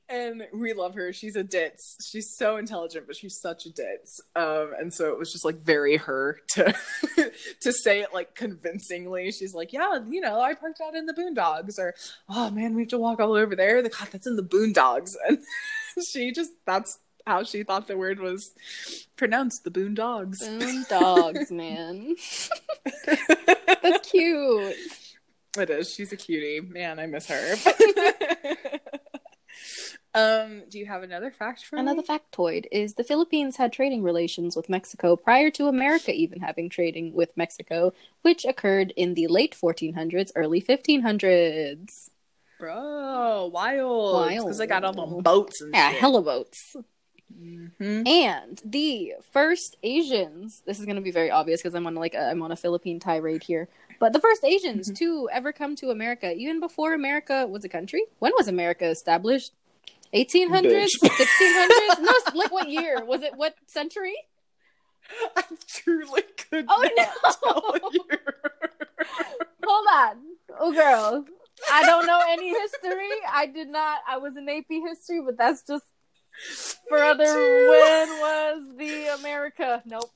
And 0.09 0.46
we 0.52 0.72
love 0.72 0.94
her. 0.94 1.12
She's 1.12 1.34
a 1.34 1.42
ditz. 1.42 1.96
She's 2.09 2.36
so 2.36 2.59
intelligent, 2.59 3.07
but 3.09 3.16
she's 3.16 3.40
such 3.40 3.66
a 3.66 3.72
ditz. 3.72 4.20
Um, 4.36 4.72
and 4.78 4.94
so 4.94 5.11
it 5.11 5.18
was 5.18 5.32
just 5.32 5.44
like 5.44 5.57
very 5.57 5.96
her 5.96 6.38
to 6.50 6.74
to 7.61 7.72
say 7.72 8.00
it 8.00 8.14
like 8.14 8.34
convincingly. 8.34 9.32
She's 9.32 9.52
like, 9.52 9.72
yeah, 9.72 9.98
you 10.09 10.20
know, 10.20 10.40
I 10.40 10.54
parked 10.54 10.80
out 10.80 10.94
in 10.94 11.07
the 11.07 11.12
boondogs, 11.12 11.78
or 11.78 11.94
oh 12.28 12.50
man, 12.50 12.76
we 12.76 12.82
have 12.82 12.90
to 12.90 12.98
walk 12.98 13.18
all 13.18 13.32
over 13.32 13.57
there. 13.57 13.82
The 13.82 13.88
God, 13.88 14.09
that's 14.12 14.26
in 14.26 14.36
the 14.36 14.42
boondogs. 14.42 15.14
And 15.96 16.04
she 16.07 16.30
just 16.30 16.50
that's 16.66 16.98
how 17.26 17.42
she 17.42 17.62
thought 17.62 17.88
the 17.88 17.96
word 17.96 18.20
was 18.20 18.52
pronounced, 19.16 19.64
the 19.64 19.70
boondogs. 19.70 20.42
Boondogs, 20.42 21.50
man. 21.50 22.14
That's 23.82 24.11
cute. 24.11 24.76
It 25.59 25.70
is. 25.70 25.92
She's 25.92 26.12
a 26.12 26.16
cutie. 26.16 26.61
Man, 26.61 26.98
I 26.98 27.07
miss 27.07 27.26
her. 27.26 27.57
Um, 30.16 30.62
do 30.70 30.78
you 30.78 30.86
have 30.86 31.02
another 31.02 31.30
fact 31.30 31.64
for 31.64 31.76
me? 31.76 31.82
Another 31.82 32.02
me? 32.02 32.08
factoid 32.08 32.66
is 32.72 32.94
the 32.94 33.04
Philippines 33.04 33.56
had 33.56 33.72
trading 33.72 34.02
relations 34.02 34.56
with 34.56 34.68
Mexico 34.68 35.14
prior 35.14 35.50
to 35.50 35.68
America 35.68 36.12
even 36.12 36.40
having 36.40 36.68
trading 36.68 37.12
with 37.12 37.36
Mexico, 37.36 37.92
which 38.22 38.44
occurred 38.44 38.92
in 38.96 39.14
the 39.14 39.26
late 39.28 39.54
1400s, 39.54 40.32
early 40.34 40.60
1500s. 40.60 42.10
Bro, 42.58 43.50
wild. 43.52 44.30
Because 44.46 44.60
I 44.60 44.66
got 44.66 44.82
all 44.84 44.92
the 44.92 45.22
boats 45.22 45.60
and 45.60 45.74
Yeah, 45.74 45.90
shit. 45.90 45.98
hella 46.00 46.22
boats. 46.22 46.76
Mhm. 47.38 48.08
And 48.08 48.62
the 48.64 49.14
first 49.30 49.76
Asians, 49.82 50.62
this 50.64 50.78
is 50.78 50.86
going 50.86 50.96
to 50.96 51.02
be 51.02 51.10
very 51.10 51.30
obvious 51.30 51.60
because 51.60 51.74
I'm 51.74 51.86
on 51.86 51.94
like 51.94 52.14
a, 52.14 52.30
I'm 52.30 52.40
on 52.42 52.52
a 52.52 52.56
Philippine 52.56 52.98
tirade 53.00 53.42
here, 53.42 53.68
but 53.98 54.12
the 54.14 54.20
first 54.20 54.42
Asians 54.44 54.90
Mhm. 54.90 54.96
to 54.98 55.28
ever 55.32 55.52
come 55.52 55.76
to 55.76 55.90
America, 55.90 56.32
even 56.34 56.60
before 56.60 56.94
America 56.94 57.46
was 57.46 57.64
a 57.64 57.68
country. 57.68 58.04
When 58.20 58.32
was 58.38 58.48
America 58.48 58.86
established? 58.86 59.52
1800s, 60.24 60.64
Bitch. 60.64 60.90
1600s? 61.02 62.00
No, 62.00 62.12
like 62.34 62.50
what 62.52 62.68
year? 62.68 63.04
Was 63.04 63.22
it 63.22 63.32
what 63.36 63.54
century? 63.66 64.14
I 65.36 65.42
truly 65.68 66.22
could 66.50 66.66
Oh, 66.68 66.88
not 66.96 67.08
no. 67.44 67.98
Hold 69.64 69.86
on. 69.92 70.16
Oh, 70.58 70.72
girl. 70.72 71.24
I 71.72 71.84
don't 71.84 72.06
know 72.06 72.20
any 72.28 72.48
history. 72.50 73.08
I 73.32 73.46
did 73.46 73.68
not. 73.68 74.00
I 74.08 74.18
was 74.18 74.36
in 74.36 74.48
AP 74.48 74.66
history, 74.68 75.20
but 75.24 75.36
that's 75.38 75.62
just 75.62 75.84
for 76.88 76.98
Me 76.98 77.02
other. 77.08 77.24
too. 77.24 77.68
When 77.70 78.08
was 78.20 78.62
the 78.76 79.14
America? 79.18 79.82
Nope. 79.86 80.10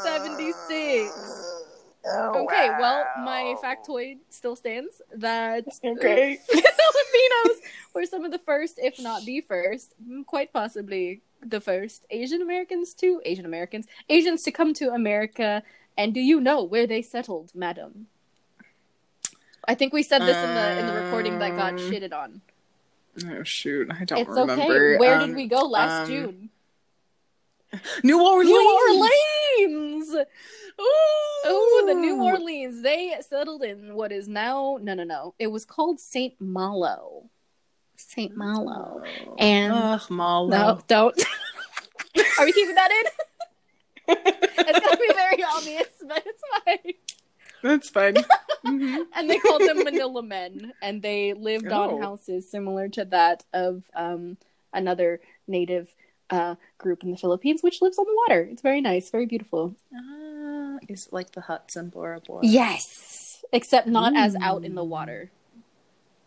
1776. 0.05 1.63
Okay, 2.09 2.69
well, 2.79 3.05
my 3.23 3.55
factoid 3.61 4.17
still 4.29 4.55
stands 4.55 5.01
that 5.11 5.65
Okay. 5.83 6.37
Filipinos 6.47 7.57
were 7.93 8.05
some 8.05 8.23
of 8.23 8.31
the 8.31 8.37
first, 8.39 8.79
if 8.81 8.99
not 9.01 9.25
the 9.25 9.41
first, 9.41 9.93
mm, 10.01 10.25
quite 10.25 10.53
possibly 10.53 11.21
the 11.45 11.59
first 11.59 12.05
Asian 12.09 12.41
Americans 12.41 12.93
to 12.93 13.21
Asian 13.25 13.45
Americans, 13.45 13.87
Asians 14.09 14.43
to 14.43 14.51
come 14.51 14.73
to 14.75 14.91
America. 14.93 15.63
And 15.97 16.13
do 16.13 16.19
you 16.21 16.39
know 16.39 16.63
where 16.63 16.87
they 16.87 17.01
settled, 17.01 17.51
madam? 17.55 18.07
I 19.67 19.75
think 19.75 19.91
we 19.91 20.03
said 20.03 20.21
this 20.21 20.37
in 20.37 20.53
the 20.55 20.79
in 20.79 20.87
the 20.87 20.93
recording 20.93 21.39
that 21.39 21.55
got 21.57 21.73
Um, 21.73 21.79
shitted 21.79 22.13
on. 22.13 22.41
Oh 23.25 23.43
shoot, 23.43 23.89
I 23.91 24.03
don't 24.05 24.19
It's 24.19 24.29
remember. 24.29 24.63
okay. 24.63 24.97
Where 24.97 25.19
Um, 25.19 25.27
did 25.29 25.35
we 25.35 25.47
go 25.47 25.61
last 25.61 26.01
um, 26.03 26.07
June? 26.07 26.49
New 28.03 28.21
Orleans. 28.23 28.49
New 28.49 28.89
Orleans. 29.59 30.27
Oh, 30.79 31.83
the 31.87 31.93
New 31.95 32.21
Orleans. 32.23 32.81
They 32.81 33.15
settled 33.21 33.63
in 33.63 33.95
what 33.95 34.11
is 34.11 34.27
now 34.27 34.77
no, 34.81 34.93
no, 34.93 35.03
no. 35.03 35.33
It 35.39 35.47
was 35.47 35.65
called 35.65 35.99
Saint 35.99 36.39
Malo. 36.39 37.29
Saint 37.95 38.37
Malo. 38.37 39.01
And 39.39 39.73
Ugh, 39.73 40.01
Malo. 40.09 40.47
no, 40.49 40.79
don't. 40.87 41.19
Are 42.39 42.45
we 42.45 42.51
keeping 42.51 42.75
that 42.75 42.91
in? 42.91 43.05
it's 44.15 44.79
gonna 44.79 44.97
be 44.97 45.13
very 45.13 45.43
obvious, 45.43 45.87
but 46.07 46.23
it's 46.25 46.41
fine. 46.63 46.93
That's 47.63 47.89
fine. 47.89 48.15
Mhm. 48.65 49.05
And 49.15 49.29
they 49.29 49.37
called 49.37 49.61
them 49.61 49.83
Manila 49.83 50.21
men, 50.21 50.73
and 50.81 51.01
they 51.01 51.33
lived 51.33 51.67
Oh. 51.71 51.95
on 51.95 52.01
houses 52.01 52.49
similar 52.51 52.89
to 52.89 53.05
that 53.05 53.45
of 53.53 53.83
um, 53.93 54.37
another 54.73 55.21
native 55.47 55.93
uh, 56.29 56.55
group 56.77 57.03
in 57.03 57.11
the 57.11 57.17
Philippines, 57.17 57.61
which 57.63 57.81
lives 57.81 57.97
on 57.97 58.05
the 58.05 58.17
water. 58.27 58.41
It's 58.51 58.61
very 58.63 58.81
nice, 58.81 59.09
very 59.09 59.25
beautiful. 59.25 59.75
Ah, 59.95 60.79
is 60.89 61.07
like 61.11 61.31
the 61.31 61.41
huts 61.41 61.77
in 61.77 61.89
Bora 61.89 62.19
Bora? 62.19 62.41
Yes, 62.45 63.41
except 63.53 63.87
not 63.87 64.17
as 64.17 64.35
out 64.41 64.65
in 64.65 64.75
the 64.75 64.81
Ooh. 64.83 64.85
water. 64.85 65.31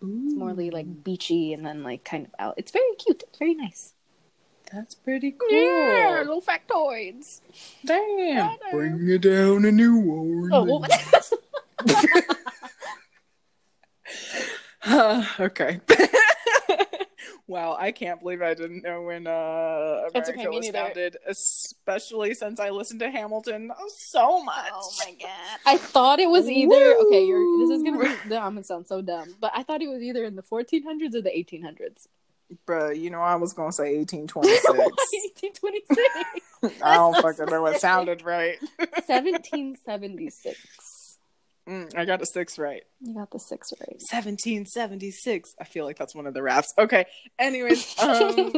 It's 0.00 0.34
more 0.34 0.54
like 0.54 1.04
beachy 1.04 1.52
and 1.52 1.66
then 1.66 1.82
like 1.82 2.04
kind 2.04 2.24
of 2.26 2.32
out. 2.38 2.54
It's 2.56 2.70
very 2.72 2.94
cute. 2.96 3.22
It's 3.28 3.38
very 3.38 3.54
nice. 3.54 3.92
That's 4.72 4.94
pretty 4.94 5.32
cool. 5.32 5.50
Yeah, 5.50 6.22
little 6.24 6.42
factoids. 6.42 7.40
Damn. 7.84 8.56
Bring 8.70 9.08
it 9.08 9.22
down 9.22 9.64
a 9.64 9.72
New 9.72 10.00
Orleans. 10.00 10.50
Oh, 10.52 10.64
what? 10.64 11.32
okay. 15.40 15.80
wow, 17.46 17.76
I 17.78 17.92
can't 17.92 18.20
believe 18.20 18.40
I 18.42 18.54
didn't 18.54 18.82
know 18.82 19.02
when 19.02 19.26
uh, 19.26 19.30
America 19.30 20.10
That's 20.14 20.30
okay, 20.30 20.48
was 20.48 20.68
founded, 20.70 21.16
especially 21.26 22.32
since 22.34 22.58
I 22.60 22.70
listened 22.70 23.00
to 23.00 23.10
Hamilton 23.10 23.72
so 23.88 24.42
much. 24.42 24.70
Oh 24.72 24.92
my 25.04 25.12
god! 25.20 25.58
I 25.66 25.76
thought 25.76 26.18
it 26.18 26.30
was 26.30 26.48
either 26.48 26.96
okay. 27.06 27.24
You're 27.26 27.66
this 27.66 27.76
is 27.76 27.82
gonna 27.82 27.98
be. 27.98 28.36
I'm 28.36 28.54
gonna 28.54 28.64
sound 28.64 28.86
so 28.86 29.02
dumb, 29.02 29.34
but 29.38 29.52
I 29.54 29.62
thought 29.64 29.82
it 29.82 29.88
was 29.88 30.02
either 30.02 30.24
in 30.24 30.34
the 30.34 30.42
1400s 30.42 31.14
or 31.14 31.20
the 31.20 31.30
1800s. 31.30 32.06
Bruh, 32.66 32.98
you 32.98 33.10
know 33.10 33.20
I 33.20 33.36
was 33.36 33.52
gonna 33.52 33.72
say 33.72 33.96
1826. 33.98 34.64
1826. 34.68 36.80
I 36.82 36.94
don't 36.94 37.20
fucking 37.20 37.46
know 37.46 37.62
what 37.62 37.80
sounded 37.80 38.22
right. 38.22 38.58
1776. 38.78 41.18
Mm, 41.68 41.96
I 41.96 42.04
got 42.04 42.22
a 42.22 42.26
six 42.26 42.58
right. 42.58 42.82
You 43.00 43.14
got 43.14 43.30
the 43.30 43.38
six 43.38 43.72
right. 43.80 44.00
1776. 44.10 45.54
I 45.60 45.64
feel 45.64 45.84
like 45.84 45.98
that's 45.98 46.14
one 46.14 46.26
of 46.26 46.34
the 46.34 46.42
raps. 46.42 46.72
Okay. 46.78 47.04
Anyways, 47.38 47.98
um, 48.00 48.52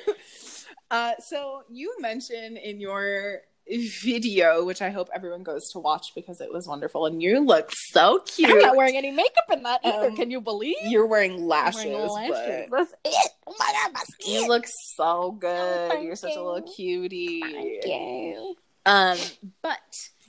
uh, 0.90 1.12
so 1.20 1.62
you 1.70 1.94
mentioned 2.00 2.58
in 2.58 2.80
your 2.80 3.42
video, 3.70 4.64
which 4.64 4.82
I 4.82 4.90
hope 4.90 5.08
everyone 5.14 5.42
goes 5.42 5.68
to 5.72 5.78
watch 5.78 6.12
because 6.14 6.40
it 6.40 6.52
was 6.52 6.66
wonderful, 6.66 7.06
and 7.06 7.22
you 7.22 7.44
look 7.44 7.70
so 7.90 8.20
cute. 8.20 8.50
I'm 8.50 8.58
not 8.58 8.76
wearing 8.76 8.96
any 8.96 9.10
makeup 9.10 9.44
in 9.52 9.62
that 9.62 9.80
either. 9.84 10.08
Um, 10.08 10.16
Can 10.16 10.30
you 10.30 10.40
believe? 10.40 10.76
You're 10.84 11.06
wearing 11.06 11.46
lashes, 11.46 11.84
wearing 11.84 12.08
lashes. 12.08 12.66
but 12.70 12.78
That's 12.78 12.94
it. 13.04 13.32
Oh 13.46 13.54
my 13.58 13.72
god, 13.72 13.92
my 13.94 14.02
skin. 14.20 14.34
you 14.42 14.48
look 14.48 14.64
so 14.96 15.32
good. 15.32 15.90
thank 15.90 16.04
You're 16.04 16.16
such 16.16 16.36
a 16.36 16.42
little 16.42 16.62
cutie. 16.62 17.40
Thank 17.42 17.86
you. 17.86 18.56
Um, 18.86 19.18
but 19.62 19.78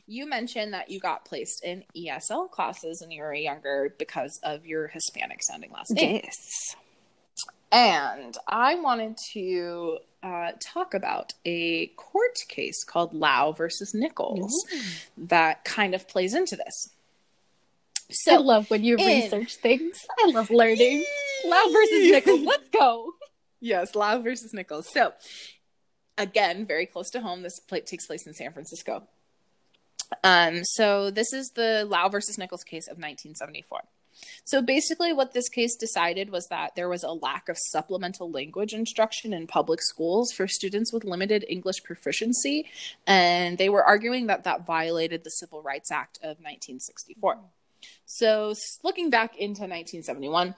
you 0.05 0.27
mentioned 0.27 0.73
that 0.73 0.89
you 0.89 0.99
got 0.99 1.23
placed 1.23 1.63
in 1.63 1.83
ESL 1.95 2.49
classes 2.51 3.01
when 3.01 3.11
you 3.11 3.21
were 3.21 3.33
younger 3.33 3.95
because 3.97 4.39
of 4.43 4.65
your 4.65 4.87
Hispanic 4.87 5.41
sounding 5.43 5.71
last 5.71 5.91
name. 5.91 6.21
Yes. 6.23 6.75
And 7.71 8.35
I 8.47 8.75
wanted 8.75 9.17
to 9.33 9.99
uh, 10.21 10.51
talk 10.59 10.93
about 10.93 11.33
a 11.45 11.87
court 11.95 12.35
case 12.47 12.83
called 12.83 13.13
Lau 13.13 13.51
versus 13.51 13.93
Nichols 13.93 14.53
that 15.17 15.63
kind 15.63 15.95
of 15.95 16.07
plays 16.07 16.33
into 16.33 16.55
this. 16.55 16.89
I 18.27 18.37
love 18.37 18.69
when 18.69 18.83
you 18.83 18.97
in- 18.97 19.23
research 19.23 19.55
things. 19.57 19.97
I 20.23 20.31
love 20.31 20.49
learning. 20.49 21.03
Lau 21.45 21.65
versus 21.71 22.11
Nichols. 22.11 22.41
Let's 22.41 22.69
go. 22.69 23.13
yes, 23.59 23.95
Lau 23.95 24.19
versus 24.19 24.53
Nichols. 24.53 24.91
So, 24.91 25.13
again, 26.17 26.65
very 26.65 26.85
close 26.85 27.09
to 27.11 27.21
home. 27.21 27.43
This 27.43 27.59
takes 27.85 28.07
place 28.07 28.25
in 28.25 28.33
San 28.33 28.51
Francisco. 28.51 29.03
Um, 30.23 30.63
so 30.63 31.11
this 31.11 31.33
is 31.33 31.51
the 31.55 31.85
Lau 31.87 32.09
versus 32.09 32.37
Nichols 32.37 32.63
case 32.63 32.87
of 32.87 32.97
1974. 32.97 33.81
So 34.43 34.61
basically, 34.61 35.13
what 35.13 35.33
this 35.33 35.49
case 35.49 35.75
decided 35.75 36.29
was 36.29 36.47
that 36.47 36.75
there 36.75 36.89
was 36.89 37.03
a 37.03 37.11
lack 37.11 37.49
of 37.49 37.57
supplemental 37.57 38.31
language 38.31 38.73
instruction 38.73 39.33
in 39.33 39.47
public 39.47 39.81
schools 39.81 40.31
for 40.31 40.47
students 40.47 40.91
with 40.91 41.03
limited 41.03 41.45
English 41.47 41.83
proficiency, 41.83 42.65
and 43.05 43.57
they 43.57 43.69
were 43.69 43.83
arguing 43.83 44.27
that 44.27 44.43
that 44.43 44.65
violated 44.65 45.23
the 45.23 45.31
Civil 45.31 45.61
Rights 45.61 45.91
Act 45.91 46.17
of 46.17 46.39
1964. 46.39 47.39
So, 48.05 48.53
looking 48.83 49.09
back 49.09 49.35
into 49.35 49.61
1971, 49.61 50.55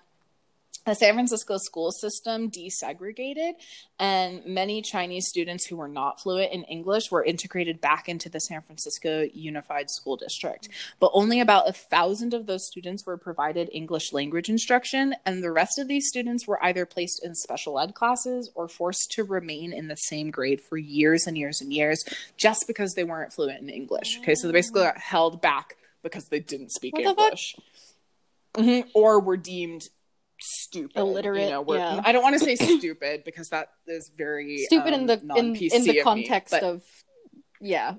the 0.85 0.95
San 0.95 1.13
Francisco 1.13 1.57
school 1.57 1.91
system 1.91 2.49
desegregated, 2.49 3.53
and 3.99 4.43
many 4.45 4.81
Chinese 4.81 5.27
students 5.27 5.67
who 5.67 5.75
were 5.75 5.87
not 5.87 6.19
fluent 6.19 6.51
in 6.51 6.63
English 6.63 7.11
were 7.11 7.23
integrated 7.23 7.79
back 7.79 8.09
into 8.09 8.29
the 8.29 8.39
San 8.39 8.61
Francisco 8.61 9.27
Unified 9.33 9.91
School 9.91 10.15
District. 10.17 10.67
But 10.99 11.11
only 11.13 11.39
about 11.39 11.69
a 11.69 11.73
thousand 11.73 12.33
of 12.33 12.47
those 12.47 12.65
students 12.65 13.05
were 13.05 13.17
provided 13.17 13.69
English 13.71 14.11
language 14.11 14.49
instruction, 14.49 15.15
and 15.25 15.43
the 15.43 15.51
rest 15.51 15.77
of 15.77 15.87
these 15.87 16.07
students 16.07 16.47
were 16.47 16.63
either 16.63 16.85
placed 16.85 17.23
in 17.23 17.35
special 17.35 17.79
ed 17.79 17.93
classes 17.93 18.49
or 18.55 18.67
forced 18.67 19.11
to 19.11 19.23
remain 19.23 19.73
in 19.73 19.87
the 19.87 19.95
same 19.95 20.31
grade 20.31 20.61
for 20.61 20.77
years 20.77 21.27
and 21.27 21.37
years 21.37 21.61
and 21.61 21.71
years 21.71 22.03
just 22.37 22.65
because 22.67 22.93
they 22.93 23.03
weren't 23.03 23.33
fluent 23.33 23.61
in 23.61 23.69
English. 23.69 24.17
Okay, 24.21 24.33
so 24.33 24.47
they 24.47 24.53
basically 24.53 24.81
got 24.81 24.97
held 24.97 25.41
back 25.41 25.77
because 26.01 26.25
they 26.29 26.39
didn't 26.39 26.71
speak 26.71 26.93
What? 26.97 27.05
English. 27.05 27.55
Mhm, 28.55 28.89
Or 28.95 29.19
were 29.19 29.37
deemed 29.37 29.83
stupid, 30.43 30.97
Illiterate, 30.97 31.43
You 31.43 31.49
know, 31.49 31.61
we're- 31.61 31.79
yeah. 31.79 32.01
I 32.03 32.11
don't 32.11 32.23
want 32.23 32.37
to 32.39 32.43
say 32.43 32.55
stupid 32.55 33.23
because 33.23 33.49
that 33.49 33.69
is 33.87 34.09
very 34.15 34.57
Stupid 34.65 34.93
in 34.93 35.01
um, 35.01 35.07
the 35.07 35.13
in, 35.35 35.55
in 35.55 35.83
the 35.83 35.89
of 35.89 35.95
me, 35.95 36.01
context 36.03 36.53
of 36.53 36.83
yeah. 37.59 37.95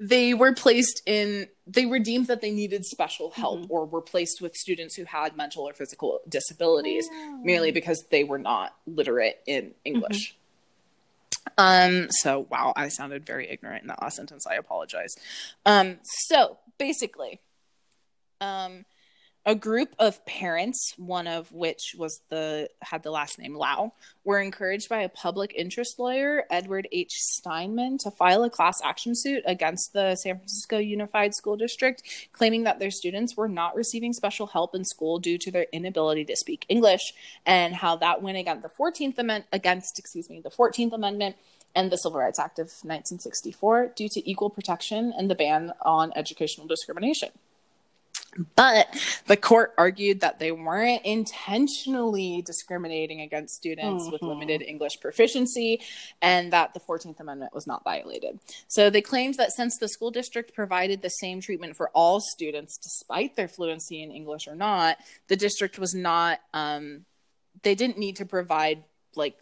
they 0.00 0.34
were 0.34 0.52
placed 0.54 1.02
in. 1.06 1.48
They 1.66 1.86
were 1.86 1.98
deemed 1.98 2.26
that 2.26 2.40
they 2.42 2.50
needed 2.50 2.84
special 2.84 3.30
help, 3.30 3.60
Mhm. 3.60 3.66
or 3.70 3.86
were 3.86 4.02
placed 4.02 4.40
with 4.42 4.54
students 4.54 4.96
who 4.96 5.04
had 5.04 5.36
mental 5.36 5.66
or 5.66 5.72
physical 5.72 6.20
disabilities 6.28 7.08
merely 7.42 7.70
because 7.72 8.04
they 8.10 8.22
were 8.24 8.38
not 8.38 8.76
literate 8.86 9.40
in 9.46 9.74
English. 9.84 10.36
Um, 11.56 12.08
so 12.10 12.46
wow, 12.50 12.72
I 12.76 12.88
sounded 12.88 13.24
very 13.24 13.48
ignorant 13.50 13.82
in 13.82 13.88
that 13.88 14.02
last 14.02 14.16
sentence. 14.16 14.46
I 14.46 14.54
apologize. 14.56 15.14
Um, 15.64 15.98
so 16.02 16.58
basically, 16.78 17.40
um, 18.40 18.84
a 19.46 19.54
group 19.54 19.94
of 19.98 20.24
parents, 20.24 20.94
one 20.96 21.26
of 21.26 21.52
which 21.52 21.94
was 21.98 22.22
the 22.30 22.68
had 22.80 23.02
the 23.02 23.10
last 23.10 23.38
name 23.38 23.54
Lau, 23.54 23.92
were 24.24 24.40
encouraged 24.40 24.88
by 24.88 25.02
a 25.02 25.08
public 25.08 25.52
interest 25.54 25.98
lawyer, 25.98 26.44
Edward 26.50 26.88
H. 26.90 27.12
Steinman, 27.12 27.98
to 27.98 28.10
file 28.10 28.42
a 28.42 28.50
class 28.50 28.80
action 28.82 29.14
suit 29.14 29.42
against 29.46 29.92
the 29.92 30.16
San 30.16 30.36
Francisco 30.36 30.78
Unified 30.78 31.34
School 31.34 31.56
District, 31.56 32.02
claiming 32.32 32.64
that 32.64 32.78
their 32.78 32.90
students 32.90 33.36
were 33.36 33.48
not 33.48 33.76
receiving 33.76 34.14
special 34.14 34.46
help 34.46 34.74
in 34.74 34.84
school 34.84 35.18
due 35.18 35.36
to 35.36 35.50
their 35.50 35.66
inability 35.72 36.24
to 36.24 36.36
speak 36.36 36.64
English, 36.70 37.12
and 37.44 37.74
how 37.74 37.96
that 37.96 38.22
went 38.22 38.38
against 38.38 38.62
the 38.62 38.70
Fourteenth 38.70 39.18
Amendment 39.18 39.46
against, 39.52 39.98
excuse 39.98 40.30
me, 40.30 40.40
the 40.40 40.50
Fourteenth 40.50 40.94
Amendment 40.94 41.36
and 41.74 41.90
the 41.90 41.98
Civil 41.98 42.20
Rights 42.20 42.38
Act 42.38 42.58
of 42.58 42.66
1964 42.66 43.92
due 43.96 44.08
to 44.08 44.30
equal 44.30 44.48
protection 44.48 45.12
and 45.16 45.30
the 45.30 45.34
ban 45.34 45.72
on 45.82 46.12
educational 46.16 46.66
discrimination. 46.66 47.30
But 48.56 48.88
the 49.26 49.36
court 49.36 49.74
argued 49.78 50.20
that 50.20 50.38
they 50.38 50.52
weren't 50.52 51.04
intentionally 51.04 52.42
discriminating 52.42 53.20
against 53.20 53.54
students 53.54 54.10
with 54.10 54.22
Mhm. 54.22 54.28
limited 54.28 54.62
English 54.62 55.00
proficiency 55.00 55.80
and 56.20 56.52
that 56.52 56.74
the 56.74 56.80
14th 56.80 57.20
Amendment 57.20 57.54
was 57.54 57.66
not 57.66 57.84
violated. 57.84 58.38
So 58.68 58.90
they 58.90 59.02
claimed 59.02 59.34
that 59.34 59.52
since 59.52 59.78
the 59.78 59.88
school 59.88 60.10
district 60.10 60.54
provided 60.54 61.02
the 61.02 61.10
same 61.10 61.40
treatment 61.40 61.76
for 61.76 61.90
all 61.90 62.20
students, 62.20 62.76
despite 62.76 63.36
their 63.36 63.48
fluency 63.48 64.02
in 64.02 64.10
English 64.10 64.48
or 64.48 64.54
not, 64.54 64.98
the 65.28 65.36
district 65.36 65.78
was 65.78 65.94
not, 65.94 66.40
um, 66.52 67.06
they 67.62 67.74
didn't 67.74 67.98
need 67.98 68.16
to 68.16 68.26
provide 68.26 68.84
like 69.16 69.38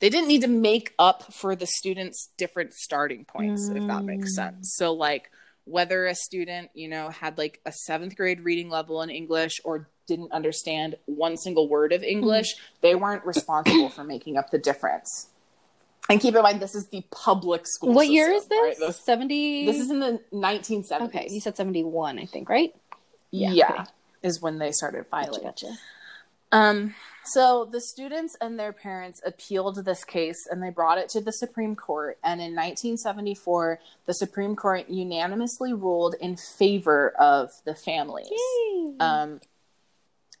they 0.00 0.10
didn't 0.10 0.28
need 0.28 0.42
to 0.42 0.48
make 0.48 0.92
up 0.98 1.32
for 1.32 1.54
the 1.56 1.66
students' 1.66 2.28
different 2.36 2.74
starting 2.74 3.24
points, 3.24 3.70
if 3.70 3.86
that 3.86 4.04
makes 4.04 4.32
Mm. 4.32 4.34
sense. 4.34 4.74
So, 4.76 4.92
like, 4.92 5.30
whether 5.64 6.06
a 6.06 6.14
student, 6.14 6.70
you 6.74 6.88
know, 6.88 7.08
had 7.10 7.38
like 7.38 7.60
a 7.64 7.72
seventh 7.72 8.16
grade 8.16 8.40
reading 8.44 8.68
level 8.68 9.02
in 9.02 9.10
English 9.10 9.60
or 9.64 9.88
didn't 10.06 10.32
understand 10.32 10.96
one 11.06 11.36
single 11.36 11.68
word 11.68 11.92
of 11.92 12.02
English, 12.02 12.54
they 12.82 12.94
weren't 12.94 13.24
responsible 13.24 13.88
for 13.88 14.04
making 14.04 14.36
up 14.36 14.50
the 14.50 14.58
difference. 14.58 15.28
And 16.10 16.20
keep 16.20 16.34
in 16.36 16.42
mind, 16.42 16.60
this 16.60 16.74
is 16.74 16.88
the 16.88 17.02
public 17.10 17.66
school. 17.66 17.94
What 17.94 18.08
year 18.08 18.30
is 18.30 18.42
system, 18.42 18.58
right? 18.58 18.76
this? 18.78 19.00
Seventy. 19.00 19.64
This 19.64 19.78
is 19.78 19.90
in 19.90 20.00
the 20.00 20.20
1970s. 20.34 21.00
okay. 21.02 21.26
You 21.30 21.40
said 21.40 21.56
seventy-one, 21.56 22.18
I 22.18 22.26
think, 22.26 22.50
right? 22.50 22.74
yeah, 23.30 23.52
yeah, 23.52 23.72
okay. 23.72 23.82
is 24.22 24.40
when 24.42 24.58
they 24.58 24.70
started 24.70 25.06
Gotcha, 25.10 25.26
filing. 25.30 25.42
gotcha. 25.42 25.72
Um, 26.52 26.94
So 27.26 27.68
the 27.70 27.80
students 27.80 28.36
and 28.40 28.58
their 28.58 28.72
parents 28.72 29.20
appealed 29.24 29.84
this 29.84 30.04
case 30.04 30.46
and 30.50 30.62
they 30.62 30.70
brought 30.70 30.98
it 30.98 31.08
to 31.10 31.20
the 31.20 31.32
Supreme 31.32 31.74
Court. 31.74 32.18
And 32.22 32.40
in 32.40 32.54
1974, 32.54 33.80
the 34.06 34.14
Supreme 34.14 34.56
Court 34.56 34.88
unanimously 34.88 35.72
ruled 35.72 36.16
in 36.20 36.36
favor 36.36 37.10
of 37.18 37.50
the 37.64 37.74
families. 37.74 38.28
Um, 39.00 39.40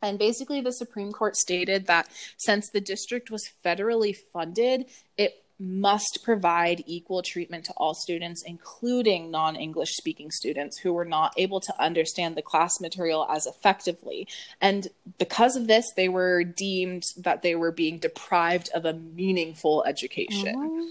and 0.02 0.18
basically, 0.18 0.60
the 0.60 0.72
Supreme 0.72 1.12
Court 1.12 1.34
stated 1.34 1.86
that 1.86 2.08
since 2.36 2.68
the 2.68 2.80
district 2.80 3.30
was 3.30 3.48
federally 3.64 4.14
funded, 4.32 4.84
it 5.16 5.43
must 5.58 6.20
provide 6.24 6.82
equal 6.86 7.22
treatment 7.22 7.64
to 7.64 7.72
all 7.76 7.94
students, 7.94 8.42
including 8.44 9.30
non 9.30 9.56
English 9.56 9.94
speaking 9.94 10.30
students 10.30 10.78
who 10.78 10.92
were 10.92 11.04
not 11.04 11.32
able 11.36 11.60
to 11.60 11.82
understand 11.82 12.36
the 12.36 12.42
class 12.42 12.80
material 12.80 13.26
as 13.30 13.46
effectively. 13.46 14.26
And 14.60 14.88
because 15.18 15.56
of 15.56 15.66
this, 15.66 15.86
they 15.96 16.08
were 16.08 16.44
deemed 16.44 17.04
that 17.18 17.42
they 17.42 17.54
were 17.54 17.72
being 17.72 17.98
deprived 17.98 18.70
of 18.74 18.84
a 18.84 18.94
meaningful 18.94 19.84
education. 19.84 20.54
Oh, 20.56 20.90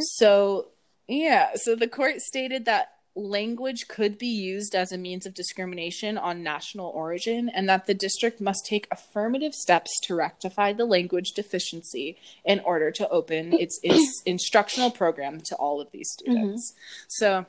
So, 0.00 0.68
yeah, 1.08 1.50
so 1.54 1.74
the 1.74 1.88
court 1.88 2.20
stated 2.20 2.64
that 2.66 2.93
language 3.16 3.86
could 3.88 4.18
be 4.18 4.26
used 4.26 4.74
as 4.74 4.90
a 4.90 4.98
means 4.98 5.24
of 5.24 5.34
discrimination 5.34 6.18
on 6.18 6.42
national 6.42 6.88
origin 6.88 7.48
and 7.48 7.68
that 7.68 7.86
the 7.86 7.94
district 7.94 8.40
must 8.40 8.66
take 8.66 8.88
affirmative 8.90 9.54
steps 9.54 9.90
to 10.02 10.14
rectify 10.14 10.72
the 10.72 10.84
language 10.84 11.32
deficiency 11.32 12.16
in 12.44 12.60
order 12.60 12.90
to 12.90 13.08
open 13.10 13.52
its, 13.52 13.78
its 13.82 14.22
instructional 14.26 14.90
program 14.90 15.40
to 15.40 15.54
all 15.56 15.80
of 15.80 15.90
these 15.92 16.10
students. 16.10 16.74
So, 17.08 17.46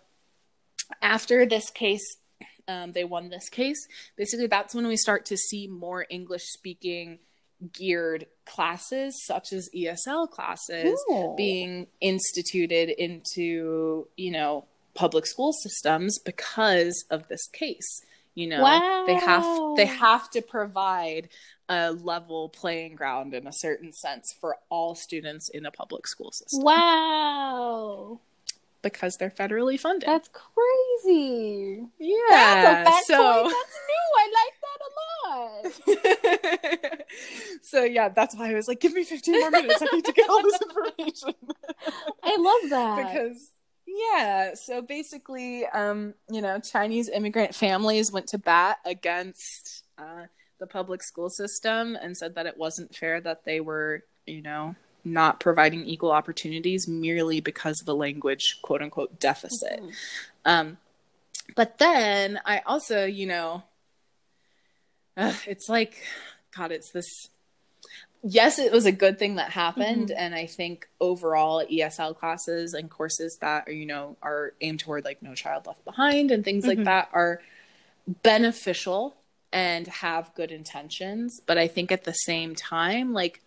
after 1.02 1.48
this 1.48 1.72
case, 1.72 2.18
um, 2.68 2.92
they 2.92 3.04
won 3.04 3.30
this 3.30 3.50
case. 3.50 3.88
Basically, 4.16 4.48
that's 4.48 4.76
when 4.76 4.86
we 4.86 4.98
start 4.98 5.26
to 5.28 5.38
see 5.38 5.68
more 5.68 6.06
English 6.10 6.44
speaking 6.44 7.20
geared 7.72 8.28
classes, 8.46 9.16
such 9.26 9.54
as 9.54 9.70
ESL 9.76 10.30
classes, 10.30 11.00
Cool. 11.08 11.36
being 11.36 11.88
instituted 12.02 12.90
into, 12.90 14.08
you 14.16 14.32
know, 14.32 14.66
public 14.96 15.26
school 15.26 15.54
systems 15.54 16.18
because 16.20 17.06
of 17.12 17.28
this 17.28 17.48
case. 17.48 18.02
You 18.34 18.48
know, 18.48 19.04
they 19.08 19.14
have 19.16 19.46
they 19.78 19.86
have 19.86 20.30
to 20.32 20.42
provide 20.42 21.30
a 21.70 21.92
level 21.94 22.50
playing 22.50 22.96
ground 22.96 23.34
in 23.34 23.48
a 23.48 23.54
certain 23.54 23.92
sense 23.94 24.36
for 24.42 24.58
all 24.70 24.94
students 24.94 25.50
in 25.50 25.66
a 25.66 25.72
public 25.72 26.06
school 26.06 26.32
system 26.32 26.64
Wow. 26.64 28.20
because 28.82 29.16
they're 29.18 29.32
federally 29.32 29.80
funded. 29.80 30.08
That's 30.08 30.30
crazy. 30.34 31.82
yeah. 31.98 32.84
That's 32.84 33.10
a 33.10 33.14
so. 33.14 33.44
That's 33.52 33.80
new. 33.90 34.06
I 34.18 34.26
like 34.42 34.56
that 34.66 34.80
a 34.86 34.92
lot. 36.92 37.02
so 37.62 37.84
yeah, 37.84 38.10
that's 38.10 38.36
why 38.36 38.52
I 38.52 38.54
was 38.54 38.68
like, 38.68 38.80
give 38.80 38.94
me 38.94 39.04
15 39.04 39.40
more 39.40 39.50
minutes. 39.52 39.82
I 39.82 39.88
need 39.96 40.06
to 40.06 40.12
get 40.14 40.30
all 40.30 40.44
this 40.44 40.60
information. 40.70 41.34
I 42.24 42.36
love 42.38 42.70
that. 42.70 43.14
because 43.14 43.52
yeah, 43.88 44.54
so 44.56 44.82
basically, 44.82 45.66
um, 45.68 46.14
you 46.30 46.42
know, 46.42 46.60
Chinese 46.60 47.10
immigrant 47.10 47.54
families 47.54 48.12
went 48.12 48.28
to 48.28 48.38
bat 48.38 48.78
against 48.86 49.84
uh, 49.98 50.26
the 50.60 50.68
public 50.68 51.04
school 51.04 51.30
system 51.30 51.98
and 52.02 52.18
said 52.18 52.36
that 52.36 52.46
it 52.46 52.58
wasn't 52.58 52.96
fair 52.96 53.22
that 53.22 53.46
they 53.46 53.60
were, 53.60 54.04
you 54.26 54.42
know, 54.42 54.76
not 55.04 55.40
providing 55.40 55.86
equal 55.86 56.12
opportunities 56.12 56.88
merely 56.88 57.40
because 57.40 57.80
of 57.82 57.88
a 57.88 57.94
language 57.94 58.58
quote 58.64 58.82
unquote 58.82 59.20
deficit. 59.20 59.80
Mhm. 59.80 59.94
Um, 60.46 60.78
but 61.56 61.78
then 61.78 62.40
I 62.44 62.64
also, 62.66 63.06
you 63.06 63.28
know, 63.28 63.64
uh, 65.16 65.34
it's 65.46 65.70
like, 65.70 66.02
God, 66.56 66.72
it's 66.72 66.92
this. 66.92 67.30
Yes, 68.24 68.58
it 68.58 68.72
was 68.72 68.86
a 68.86 68.92
good 68.92 69.20
thing 69.20 69.36
that 69.36 69.52
happened, 69.52 70.10
and 70.12 70.34
I 70.34 70.48
think 70.48 70.88
overall 71.00 71.64
ESL 71.72 72.16
classes 72.16 72.74
and 72.74 72.90
courses 72.90 73.38
that 73.42 73.68
are, 73.68 73.72
you 73.72 73.86
know, 73.86 74.18
are 74.24 74.54
aimed 74.62 74.80
toward 74.80 75.06
like 75.06 75.22
No 75.22 75.36
Child 75.36 75.68
Left 75.68 75.86
Behind 75.86 76.32
and 76.32 76.44
things 76.44 76.66
like 76.66 76.80
Mhm. 76.80 76.86
that 76.86 77.10
are 77.14 77.42
beneficial 78.24 79.16
and 79.52 79.88
have 79.88 80.34
good 80.34 80.52
intentions. 80.52 81.40
But 81.46 81.58
I 81.58 81.68
think 81.68 81.92
at 81.92 82.04
the 82.04 82.14
same 82.14 82.56
time, 82.56 83.14
like 83.14 83.42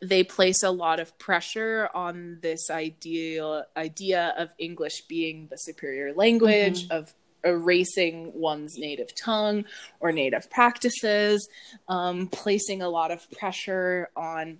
they 0.00 0.24
place 0.24 0.64
a 0.64 0.70
lot 0.70 0.98
of 0.98 1.16
pressure 1.18 1.88
on 1.94 2.40
this 2.42 2.70
ideal 2.70 3.64
idea 3.76 4.34
of 4.36 4.52
English 4.58 5.02
being 5.02 5.46
the 5.46 5.56
superior 5.56 6.12
language 6.12 6.86
of 6.90 7.14
erasing 7.44 8.32
one's 8.34 8.76
native 8.78 9.14
tongue 9.14 9.64
or 10.00 10.12
native 10.12 10.50
practices, 10.50 11.48
um, 11.88 12.28
placing 12.28 12.82
a 12.82 12.88
lot 12.88 13.10
of 13.10 13.28
pressure 13.32 14.08
on 14.16 14.58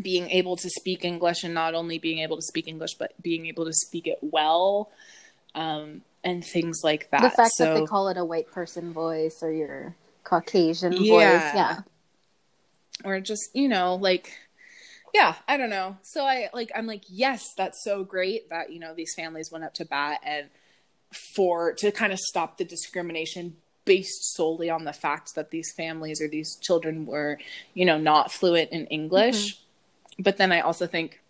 being 0.00 0.30
able 0.30 0.56
to 0.56 0.70
speak 0.70 1.04
English 1.04 1.42
and 1.42 1.52
not 1.52 1.74
only 1.74 1.98
being 1.98 2.20
able 2.20 2.36
to 2.36 2.42
speak 2.42 2.68
English 2.68 2.94
but 2.94 3.12
being 3.20 3.46
able 3.46 3.64
to 3.64 3.72
speak 3.72 4.06
it 4.06 4.18
well, 4.20 4.90
um, 5.54 6.02
and 6.22 6.44
things 6.44 6.80
like 6.84 7.10
that. 7.10 7.22
the 7.22 7.30
fact 7.30 7.52
so, 7.54 7.64
that 7.64 7.80
they 7.80 7.86
call 7.86 8.08
it 8.08 8.16
a 8.16 8.24
white 8.24 8.50
person 8.50 8.92
voice 8.92 9.38
or 9.42 9.52
your 9.52 9.94
Caucasian 10.22 10.92
voice. 10.92 11.06
Yeah. 11.08 11.54
Yeah. 11.54 11.80
or 13.04 13.20
just 13.20 13.48
you 13.54 13.68
know 13.68 13.94
like 13.96 14.32
yeah 15.14 15.34
i 15.48 15.56
don't 15.56 15.70
know 15.70 15.96
so 16.02 16.24
i 16.24 16.48
like 16.52 16.70
i'm 16.74 16.86
like 16.86 17.02
yes 17.08 17.48
that's 17.56 17.82
so 17.82 18.04
great 18.04 18.48
that 18.50 18.70
you 18.70 18.78
know 18.78 18.94
these 18.94 19.12
families 19.16 19.50
went 19.50 19.64
up 19.64 19.74
to 19.74 19.84
bat 19.84 20.20
and 20.22 20.48
for 21.12 21.72
to 21.74 21.90
kind 21.90 22.12
of 22.12 22.18
stop 22.18 22.56
the 22.58 22.64
discrimination 22.64 23.56
based 23.84 24.34
solely 24.34 24.70
on 24.70 24.84
the 24.84 24.92
fact 24.92 25.34
that 25.34 25.50
these 25.50 25.72
families 25.76 26.20
or 26.20 26.28
these 26.28 26.56
children 26.56 27.06
were 27.06 27.38
you 27.74 27.84
know 27.84 27.98
not 27.98 28.30
fluent 28.30 28.70
in 28.70 28.86
english 28.86 29.58
but 30.18 30.36
then 30.36 30.52
i 30.52 30.60
also 30.60 30.86
think 30.86 31.20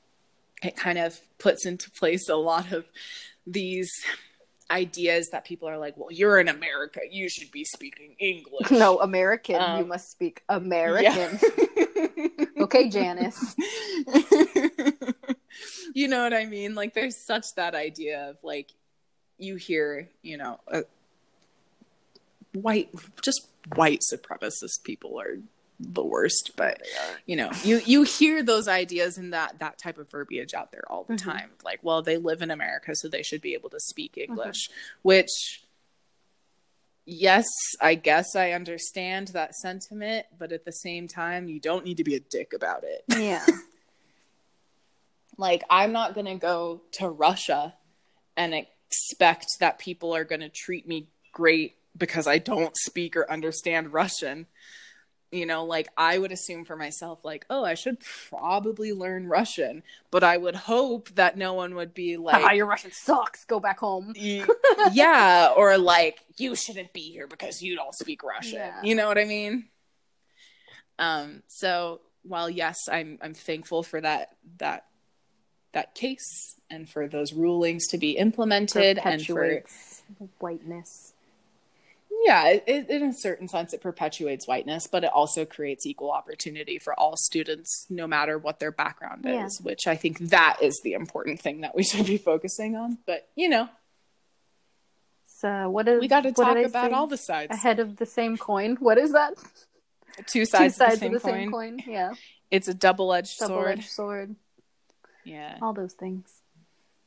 it 0.62 0.77
kind 0.77 0.98
of 0.98 1.19
puts 1.39 1.65
into 1.65 1.90
place 1.93 2.28
a 2.28 2.35
lot 2.36 2.70
of 2.73 2.85
these 3.47 3.90
ideas 4.70 5.28
that 5.32 5.44
people 5.44 5.66
are 5.69 5.78
like 5.78 5.97
well 5.97 6.11
you're 6.12 6.39
in 6.39 6.48
america 6.48 7.01
you 7.11 7.28
should 7.28 7.51
be 7.51 7.65
speaking 7.65 8.15
english 8.19 8.70
No, 8.70 9.01
American. 9.01 9.55
you 9.55 9.61
Um, 9.61 9.89
must 9.89 10.11
speak 10.11 10.43
American. 10.48 11.39
Yeah. 11.40 12.44
okay, 12.65 12.89
Janice. 12.90 13.57
you 15.94 16.09
know 16.09 16.23
what 16.23 16.32
I 16.35 16.47
mean? 16.47 16.74
Like, 16.74 16.94
there's 16.94 17.16
such 17.16 17.55
that 17.57 17.74
idea 17.74 18.31
of 18.31 18.36
like, 18.43 18.69
you 19.43 19.57
hear, 19.57 20.09
you 20.23 20.37
know, 20.37 20.61
uh, 20.71 20.83
white, 22.53 22.91
just 23.23 23.47
white 23.75 24.01
supremacist 24.12 24.83
people 24.85 25.21
are 25.21 25.39
the 25.79 26.05
worst, 26.05 26.51
but 26.57 26.83
you 27.25 27.37
know, 27.37 27.51
you 27.65 27.81
you 27.87 28.03
hear 28.03 28.43
those 28.43 28.69
ideas 28.69 29.17
and 29.17 29.33
that 29.33 29.59
that 29.61 29.79
type 29.79 29.97
of 29.97 30.11
verbiage 30.11 30.53
out 30.53 30.73
there 30.73 30.85
all 30.91 31.05
the 31.05 31.15
Mhm. 31.15 31.23
time. 31.25 31.51
Like, 31.65 31.81
well, 31.83 32.03
they 32.03 32.19
live 32.19 32.43
in 32.43 32.51
America, 32.51 32.95
so 32.95 33.09
they 33.09 33.23
should 33.23 33.41
be 33.41 33.55
able 33.55 33.71
to 33.71 33.81
speak 33.81 34.17
English, 34.19 34.69
which. 35.03 35.62
Yes, 37.07 37.47
I 37.81 37.95
guess 37.97 38.37
I 38.37 38.53
understand 38.53 39.29
that 39.29 39.55
sentiment, 39.57 40.27
but 40.39 40.53
at 40.53 40.65
the 40.65 40.71
same 40.71 41.09
time, 41.09 41.49
you 41.49 41.59
don't 41.59 41.85
need 41.85 41.97
to 41.97 42.05
be 42.05 42.15
a 42.15 42.21
dick 42.21 42.53
about 42.53 42.85
it. 42.85 43.05
Yeah. 43.09 43.45
Like, 45.37 45.62
I'm 45.71 45.91
not 45.93 46.12
going 46.15 46.27
to 46.27 46.35
go 46.35 46.83
to 46.93 47.09
Russia 47.09 47.75
and 48.37 48.53
expect 48.91 49.47
that 49.61 49.79
people 49.79 50.15
are 50.15 50.25
going 50.25 50.41
to 50.41 50.49
treat 50.49 50.87
me 50.87 51.09
great 51.33 51.77
because 51.97 52.27
I 52.27 52.39
don't 52.39 52.77
speak 52.77 53.17
or 53.17 53.31
understand 53.31 53.93
Russian. 53.93 54.47
You 55.33 55.47
know, 55.47 55.65
like, 55.65 55.87
I 55.97 56.19
would 56.19 56.33
assume 56.33 56.65
for 56.65 56.75
myself, 56.75 57.25
like, 57.25 57.47
oh, 57.49 57.65
I 57.65 57.75
should 57.75 57.99
probably 58.31 58.93
learn 58.93 59.29
Russian, 59.29 59.85
but 60.11 60.25
I 60.25 60.37
would 60.37 60.57
hope 60.57 61.09
that 61.11 61.39
no 61.39 61.55
one 61.55 61.77
would 61.77 61.95
be 61.95 62.17
like, 62.17 62.57
your 62.57 62.67
Russian 62.67 62.91
sucks. 62.91 63.45
Go 63.45 63.61
back 63.61 63.79
home. 63.79 64.12
yeah, 64.93 65.53
or 65.57 65.79
like, 65.79 66.19
you 66.37 66.57
shouldn't 66.57 66.93
be 66.93 67.12
here 67.12 67.29
because 67.29 67.62
you 67.62 67.77
don't 67.77 67.95
speak 67.95 68.25
Russian. 68.25 68.55
Yeah. 68.55 68.83
You 68.83 68.97
know 68.97 69.07
what 69.07 69.19
I 69.19 69.25
mean? 69.25 69.69
Um, 70.99 71.45
so 71.47 72.01
while 72.23 72.51
yes, 72.51 72.89
I'm 72.91 73.19
I'm 73.23 73.35
thankful 73.35 73.83
for 73.83 74.01
that 74.01 74.31
that 74.59 74.85
that 75.72 75.94
case 75.94 76.56
and 76.70 76.88
for 76.88 77.06
those 77.09 77.32
rulings 77.32 77.86
to 77.88 77.98
be 77.98 78.12
implemented 78.12 78.98
and 79.05 79.24
for 79.24 79.62
whiteness. 80.38 81.12
yeah 82.24 82.48
it, 82.48 82.64
it, 82.66 82.90
in 82.90 83.02
a 83.05 83.12
certain 83.14 83.48
sense 83.48 83.72
it 83.72 83.80
perpetuates 83.80 84.47
whiteness 84.48 84.86
but 84.86 85.05
it 85.05 85.10
also 85.12 85.44
creates 85.44 85.86
equal 85.86 86.10
opportunity 86.10 86.78
for 86.78 86.92
all 86.98 87.16
students 87.16 87.86
no 87.88 88.06
matter 88.06 88.36
what 88.38 88.59
their 88.59 88.72
background 88.72 89.24
Yeah. 89.24 89.47
is 89.47 89.60
which 89.62 89.86
i 89.86 89.97
think 89.97 90.18
that 90.30 90.59
is 90.60 90.80
the 90.84 90.92
important 90.94 91.40
thing 91.40 91.60
that 91.62 91.74
we 91.76 91.82
should 91.90 92.06
be 92.06 92.18
focusing 92.18 92.76
on 92.76 92.98
but 93.06 93.28
you 93.36 93.48
know 93.48 93.68
So 95.26 95.70
what 95.70 95.88
is 95.88 96.01
we 96.01 96.09
got 96.09 96.22
to 96.24 96.32
talk 96.32 96.56
about 96.59 96.92
all 96.92 97.06
the 97.06 97.16
sides 97.16 97.52
Ahead 97.55 97.78
of 97.80 97.97
the 97.97 98.06
same 98.06 98.36
coin. 98.36 98.76
What 98.76 98.98
is 98.98 99.12
that? 99.12 99.34
two 100.26 100.44
sides, 100.44 100.74
Two 100.74 100.84
sides 100.84 101.02
of 101.02 101.12
the 101.12 101.20
same, 101.20 101.51
coin. 101.51 101.78
coin. 101.78 101.82
Yeah. 101.86 102.12
it's 102.51 102.68
a 102.68 102.74
double-edged 102.74 103.38
Double 103.38 103.55
sword 103.55 103.78
edged 103.78 103.88
sword. 103.90 104.36
Yeah 105.24 105.59
All 105.62 105.72
those 105.72 105.94
things. 105.94 106.42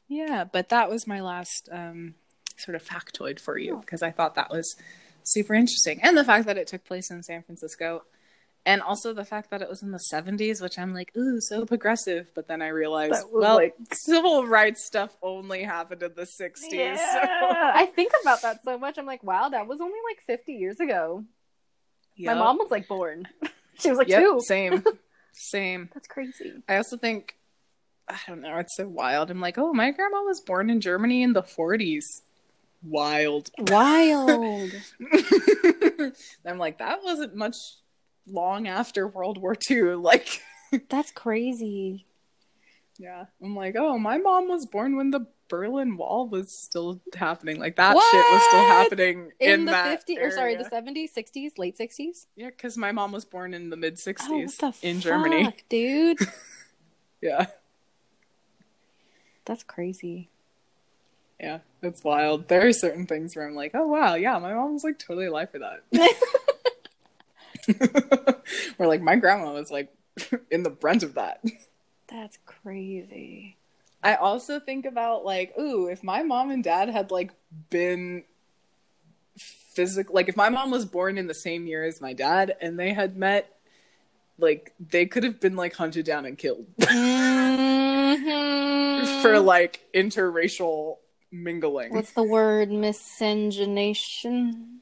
Yeah, 0.07 0.43
but 0.43 0.69
that 0.69 0.89
was 0.89 1.07
my 1.07 1.21
last 1.21 1.69
um, 1.71 2.15
sort 2.57 2.75
of 2.75 2.83
factoid 2.83 3.39
for 3.39 3.57
you 3.57 3.77
because 3.77 4.03
I 4.03 4.11
thought 4.11 4.35
that 4.35 4.49
was 4.51 4.75
super 5.23 5.53
interesting. 5.53 5.99
And 6.03 6.17
the 6.17 6.23
fact 6.23 6.45
that 6.45 6.57
it 6.57 6.67
took 6.67 6.83
place 6.83 7.09
in 7.09 7.23
San 7.23 7.41
Francisco 7.43 8.03
and 8.65 8.81
also 8.81 9.13
the 9.13 9.25
fact 9.25 9.49
that 9.49 9.61
it 9.61 9.67
was 9.69 9.81
in 9.83 9.91
the 9.91 9.99
70s 10.13 10.61
which 10.61 10.79
i'm 10.79 10.93
like 10.93 11.11
ooh 11.17 11.41
so 11.41 11.65
progressive 11.65 12.27
but 12.33 12.47
then 12.47 12.61
i 12.61 12.69
realized 12.69 13.25
well 13.29 13.55
like- 13.55 13.75
civil 13.91 14.47
rights 14.47 14.85
stuff 14.85 15.17
only 15.21 15.63
happened 15.63 16.01
in 16.01 16.13
the 16.15 16.21
60s 16.23 16.71
Yeah. 16.71 16.95
so 16.95 17.19
I 17.75 17.85
think 17.93 18.13
about 18.21 18.41
that 18.43 18.63
so 18.63 18.77
much. 18.77 18.97
I'm 18.97 19.05
like, 19.05 19.21
wow, 19.21 19.49
that 19.49 19.67
was 19.67 19.81
only 19.81 19.97
like 20.09 20.21
50 20.25 20.53
years 20.53 20.79
ago. 20.79 21.25
My 22.17 22.35
mom 22.35 22.57
was 22.57 22.71
like 22.71 22.87
born. 22.87 23.27
she 23.79 23.89
was 23.89 23.97
like 23.97 24.07
Yep, 24.07 24.21
two. 24.21 24.39
same 24.45 24.83
same 25.33 25.89
That's 25.93 26.07
crazy. 26.07 26.53
i 26.69 26.77
also 26.77 26.95
think 26.95 27.35
i 28.07 28.17
don't 28.27 28.41
know 28.41 28.57
it's 28.57 28.75
so 28.75 28.87
wild 28.87 29.31
i'm 29.31 29.39
like 29.41 29.57
oh 29.57 29.73
my 29.73 29.91
grandma 29.91 30.21
was 30.23 30.39
born 30.41 30.69
in 30.69 30.81
germany 30.81 31.23
in 31.23 31.33
the 31.33 31.43
40s 31.43 32.03
wild 32.83 33.49
Wild. 33.59 34.71
i'm 36.45 36.57
like 36.57 36.79
that 36.79 37.03
wasn't 37.03 37.35
much 37.35 37.55
long 38.27 38.67
after 38.67 39.07
world 39.07 39.37
war 39.37 39.55
ii 39.71 39.81
like 39.95 40.41
That's 40.89 41.11
crazy. 41.11 42.05
Yeah. 42.97 43.25
I'm 43.43 43.55
like, 43.55 43.75
oh, 43.77 43.99
my 43.99 44.17
mom 44.17 44.47
was 44.47 44.65
born 44.65 44.95
when 44.95 45.11
the 45.11 45.27
Berlin 45.47 45.97
Wall 45.97 46.27
was 46.27 46.47
still 46.63 46.99
happening. 47.15 47.59
Like 47.59 47.75
that 47.75 47.91
shit 47.93 48.25
was 48.33 48.43
still 48.47 48.65
happening 48.65 49.31
in, 49.39 49.51
In, 49.51 49.65
the 49.65 49.71
that 49.71 50.07
50s, 50.07 50.19
or 50.19 50.31
sorry, 50.31 50.55
the 50.55 50.63
70s, 50.63 51.09
60s, 51.15 51.59
late 51.59 51.77
60s? 51.77 52.25
Yeah, 52.35 52.47
because 52.49 52.75
my 52.75 52.91
mom 52.91 53.11
was 53.11 53.23
born 53.23 53.53
in 53.53 53.69
the 53.69 53.77
mid 53.77 53.99
Oh, 53.99 54.11
60s 54.11 54.61
what 54.61 54.79
the 54.81 54.87
in 54.87 54.99
Germany. 54.99 55.55
dude. 55.69 56.17
Yeah. 57.21 57.45
That's 59.45 59.63
crazy. 59.63 60.29
Yeah. 61.39 61.59
It's 61.81 62.03
wild. 62.03 62.47
There 62.47 62.65
are 62.65 62.73
certain 62.73 63.05
things 63.05 63.35
where 63.35 63.47
I'm 63.47 63.55
like, 63.55 63.71
oh, 63.73 63.87
wow. 63.87 64.15
Yeah, 64.15 64.37
my 64.39 64.53
mom 64.53 64.73
was 64.73 64.83
like 64.83 64.99
totally 64.99 65.25
alive 65.25 65.49
for 65.51 65.59
that. 65.59 65.83
where 68.77 68.87
like 68.87 69.01
my 69.01 69.15
grandma 69.15 69.53
was 69.53 69.71
like 69.71 69.93
in 70.51 70.63
the 70.63 70.69
brunt 70.69 71.03
of 71.03 71.15
that. 71.15 71.43
That's 72.07 72.37
crazy. 72.45 73.57
I 74.03 74.15
also 74.15 74.59
think 74.59 74.85
about 74.85 75.25
like, 75.25 75.57
ooh, 75.57 75.87
if 75.87 76.03
my 76.03 76.23
mom 76.23 76.51
and 76.51 76.63
dad 76.63 76.89
had 76.89 77.11
like 77.11 77.31
been 77.69 78.23
physical, 79.37 80.13
like 80.13 80.27
if 80.27 80.35
my 80.35 80.49
mom 80.49 80.71
was 80.71 80.85
born 80.85 81.17
in 81.17 81.27
the 81.27 81.33
same 81.33 81.67
year 81.67 81.83
as 81.83 82.01
my 82.01 82.13
dad 82.13 82.55
and 82.61 82.77
they 82.77 82.93
had 82.93 83.15
met, 83.15 83.52
like 84.37 84.73
they 84.79 85.05
could 85.05 85.23
have 85.23 85.39
been 85.39 85.55
like 85.55 85.73
hunted 85.75 86.05
down 86.05 86.25
and 86.25 86.37
killed 86.37 86.65
Mhm. 88.13 89.21
for 89.21 89.39
like 89.39 89.81
interracial 89.93 90.97
mingling. 91.31 91.93
What's 91.93 92.11
the 92.13 92.23
word? 92.23 92.71
Miscegenation? 92.71 94.79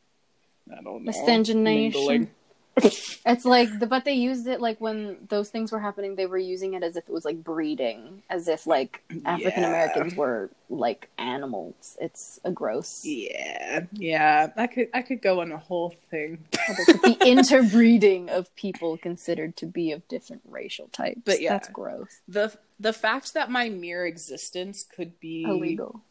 I 0.72 0.76
don't 0.76 0.84
know. 0.86 1.00
miscegenation? 1.00 2.02
Mingling. 2.02 2.30
It's 2.78 3.46
like, 3.46 3.80
the, 3.80 3.86
but 3.86 4.06
they 4.06 4.14
used 4.14 4.48
it 4.48 4.62
like 4.62 4.80
when 4.80 5.18
those 5.30 5.50
things 5.50 5.72
were 5.72 5.80
happening, 5.80 6.16
they 6.16 6.26
were 6.26 6.38
using 6.38 6.74
it 6.74 6.84
as 6.84 6.96
if 6.96 7.08
it 7.08 7.12
was 7.12 7.26
like 7.26 7.44
breeding, 7.44 8.24
as 8.30 8.48
if 8.48 8.66
like 8.66 9.04
African 9.26 9.66
Americans 9.66 10.16
were 10.16 10.50
like 10.70 11.10
animals. 11.18 11.98
It's 12.00 12.40
a 12.46 12.52
gross. 12.52 13.04
Yeah, 13.04 13.82
yeah. 13.92 14.52
I 14.56 14.68
could 14.68 14.88
I 14.94 15.02
could 15.02 15.22
go 15.22 15.42
on 15.42 15.52
a 15.52 15.58
whole 15.58 15.90
thing. 16.10 16.46
the 16.52 17.18
interbreeding 17.26 18.30
of 18.30 18.54
people 18.56 18.98
considered 18.98 19.58
to 19.58 19.66
be 19.66 19.92
of 19.92 20.08
different 20.08 20.42
racial 20.50 20.88
types. 20.88 21.22
But 21.26 21.42
yeah. 21.42 21.50
That's 21.52 21.70
gross. 21.70 22.22
the 22.28 22.58
The 22.80 22.94
fact 22.94 23.34
that 23.34 23.52
my 23.52 23.68
mere 23.70 24.06
existence 24.06 24.84
could 24.96 25.20
be 25.20 25.44
Illegal. 25.44 26.02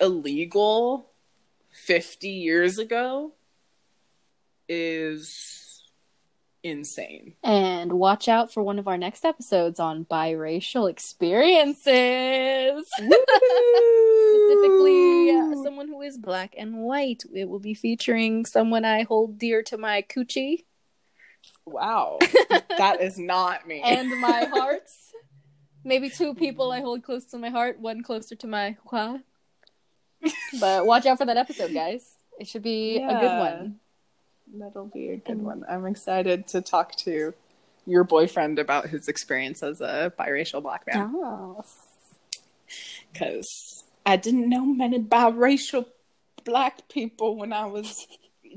illegal 0.00 1.06
50 1.70 2.28
years 2.28 2.78
ago 2.78 3.32
is 4.68 5.62
insane. 6.68 7.34
And 7.42 7.92
watch 7.94 8.28
out 8.28 8.52
for 8.52 8.62
one 8.62 8.78
of 8.78 8.88
our 8.88 8.98
next 8.98 9.24
episodes 9.24 9.78
on 9.80 10.04
biracial 10.04 10.90
experiences. 10.90 12.86
Specifically, 14.36 15.30
uh, 15.30 15.62
someone 15.62 15.88
who 15.88 16.02
is 16.02 16.18
black 16.18 16.54
and 16.56 16.78
white. 16.78 17.22
It 17.34 17.48
will 17.48 17.60
be 17.60 17.74
featuring 17.74 18.44
someone 18.44 18.84
I 18.84 19.02
hold 19.02 19.38
dear 19.38 19.62
to 19.64 19.78
my 19.78 20.02
coochie 20.02 20.64
Wow. 21.64 22.18
that 22.78 23.00
is 23.00 23.18
not 23.18 23.66
me. 23.66 23.82
and 23.84 24.20
my 24.20 24.44
heart. 24.50 24.88
Maybe 25.84 26.10
two 26.10 26.34
people 26.34 26.72
I 26.72 26.80
hold 26.80 27.02
close 27.02 27.26
to 27.26 27.38
my 27.38 27.48
heart, 27.48 27.78
one 27.78 28.02
closer 28.02 28.34
to 28.36 28.46
my 28.46 28.76
hua. 28.90 29.22
But 30.60 30.86
watch 30.86 31.06
out 31.06 31.18
for 31.18 31.26
that 31.26 31.36
episode, 31.36 31.72
guys. 31.72 32.16
It 32.40 32.48
should 32.48 32.62
be 32.62 32.96
a 32.96 33.20
good 33.20 33.38
one. 33.38 33.76
That'll 34.58 34.86
be 34.86 35.10
a 35.10 35.16
good 35.16 35.42
one. 35.42 35.64
I'm 35.68 35.86
excited 35.86 36.46
to 36.48 36.60
talk 36.60 36.94
to 36.96 37.34
your 37.86 38.04
boyfriend 38.04 38.58
about 38.58 38.88
his 38.88 39.08
experience 39.08 39.62
as 39.62 39.80
a 39.80 40.12
biracial 40.18 40.62
black 40.62 40.86
man 40.86 41.12
Yes. 41.14 41.76
because 43.12 43.84
I 44.04 44.16
didn't 44.16 44.48
know 44.48 44.64
many 44.64 44.98
biracial 44.98 45.86
black 46.44 46.88
people 46.88 47.36
when 47.36 47.52
I 47.52 47.66
was 47.66 48.06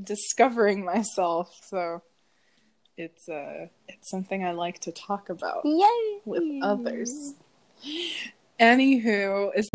discovering 0.03 0.83
myself. 0.85 1.53
So 1.67 2.01
it's 2.97 3.27
uh 3.29 3.67
it's 3.87 4.09
something 4.09 4.43
I 4.43 4.51
like 4.51 4.79
to 4.81 4.91
talk 4.91 5.29
about 5.29 5.61
Yay! 5.65 6.19
with 6.25 6.43
others. 6.63 7.33
Anywho, 8.59 9.51
is 9.55 9.69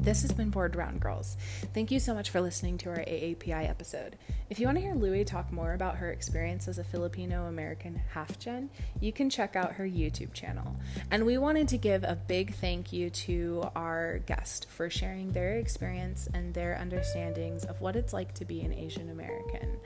This 0.00 0.22
has 0.22 0.32
been 0.32 0.50
Bored 0.50 0.72
Brown 0.72 0.98
Girls. 0.98 1.36
Thank 1.74 1.90
you 1.90 2.00
so 2.00 2.14
much 2.14 2.30
for 2.30 2.40
listening 2.40 2.78
to 2.78 2.90
our 2.90 2.98
AAPI 2.98 3.68
episode. 3.68 4.16
If 4.48 4.58
you 4.58 4.66
want 4.66 4.78
to 4.78 4.82
hear 4.82 4.94
Louie 4.94 5.24
talk 5.24 5.52
more 5.52 5.74
about 5.74 5.96
her 5.96 6.10
experience 6.10 6.68
as 6.68 6.78
a 6.78 6.84
Filipino 6.84 7.44
American 7.46 8.00
half 8.14 8.38
gen, 8.38 8.70
you 9.00 9.12
can 9.12 9.28
check 9.28 9.56
out 9.56 9.72
her 9.72 9.84
YouTube 9.84 10.32
channel. 10.32 10.76
And 11.10 11.26
we 11.26 11.36
wanted 11.36 11.68
to 11.68 11.76
give 11.76 12.04
a 12.04 12.16
big 12.16 12.54
thank 12.54 12.92
you 12.92 13.10
to 13.10 13.68
our 13.76 14.20
guest 14.20 14.70
for 14.70 14.88
sharing 14.88 15.32
their 15.32 15.58
experience 15.58 16.28
and 16.32 16.54
their 16.54 16.78
understandings 16.80 17.64
of 17.64 17.82
what 17.82 17.94
it's 17.94 18.14
like 18.14 18.32
to 18.34 18.46
be 18.46 18.62
an 18.62 18.72
Asian 18.72 19.10
American. 19.10 19.78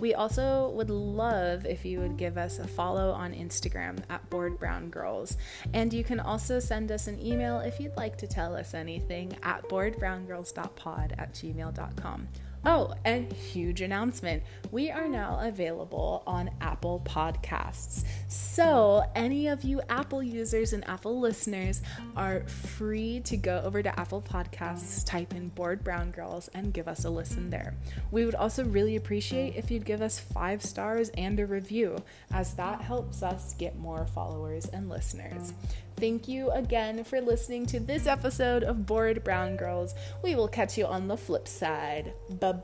We 0.00 0.14
also 0.14 0.70
would 0.70 0.90
love 0.90 1.66
if 1.66 1.84
you 1.84 2.00
would 2.00 2.16
give 2.16 2.38
us 2.38 2.58
a 2.58 2.66
follow 2.66 3.10
on 3.10 3.34
Instagram 3.34 3.98
at 4.08 4.28
Bored 4.30 4.58
Brown 4.58 4.88
Girls. 4.90 5.36
And 5.74 5.92
you 5.92 6.04
can 6.04 6.20
also 6.20 6.58
send 6.58 6.92
us 6.92 7.06
an 7.06 7.20
email 7.20 7.60
if 7.60 7.80
you'd 7.80 7.96
like 7.96 8.16
to 8.18 8.26
tell 8.26 8.54
us 8.54 8.72
anything 8.72 9.36
at 9.42 9.65
boredbrowngirls.pod 9.68 11.14
at 11.18 11.32
gmail.com. 11.34 12.28
Oh, 12.68 12.92
and 13.04 13.32
huge 13.32 13.80
announcement. 13.80 14.42
We 14.72 14.90
are 14.90 15.06
now 15.06 15.38
available 15.40 16.24
on 16.26 16.50
Apple 16.60 17.00
Podcasts. 17.04 18.04
So, 18.26 19.04
any 19.14 19.46
of 19.46 19.62
you 19.62 19.82
Apple 19.88 20.20
users 20.20 20.72
and 20.72 20.84
Apple 20.88 21.20
listeners 21.20 21.80
are 22.16 22.40
free 22.48 23.20
to 23.20 23.36
go 23.36 23.62
over 23.64 23.84
to 23.84 24.00
Apple 24.00 24.20
Podcasts, 24.20 25.06
type 25.06 25.32
in 25.32 25.50
Bored 25.50 25.84
Brown 25.84 26.10
Girls, 26.10 26.48
and 26.54 26.74
give 26.74 26.88
us 26.88 27.04
a 27.04 27.10
listen 27.10 27.50
there. 27.50 27.76
We 28.10 28.24
would 28.24 28.34
also 28.34 28.64
really 28.64 28.96
appreciate 28.96 29.54
if 29.54 29.70
you'd 29.70 29.84
give 29.84 30.02
us 30.02 30.18
five 30.18 30.60
stars 30.60 31.10
and 31.10 31.38
a 31.38 31.46
review, 31.46 31.98
as 32.32 32.54
that 32.54 32.80
helps 32.80 33.22
us 33.22 33.54
get 33.54 33.78
more 33.78 34.06
followers 34.06 34.66
and 34.66 34.88
listeners. 34.88 35.52
Thank 35.96 36.28
you 36.28 36.50
again 36.50 37.04
for 37.04 37.20
listening 37.22 37.64
to 37.66 37.80
this 37.80 38.06
episode 38.06 38.62
of 38.62 38.84
Bored 38.84 39.24
Brown 39.24 39.56
Girls. 39.56 39.94
We 40.22 40.34
will 40.34 40.48
catch 40.48 40.76
you 40.76 40.84
on 40.84 41.08
the 41.08 41.16
flip 41.16 41.48
side. 41.48 42.12
Bye 42.28 42.60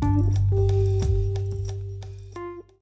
bye. 0.00 0.74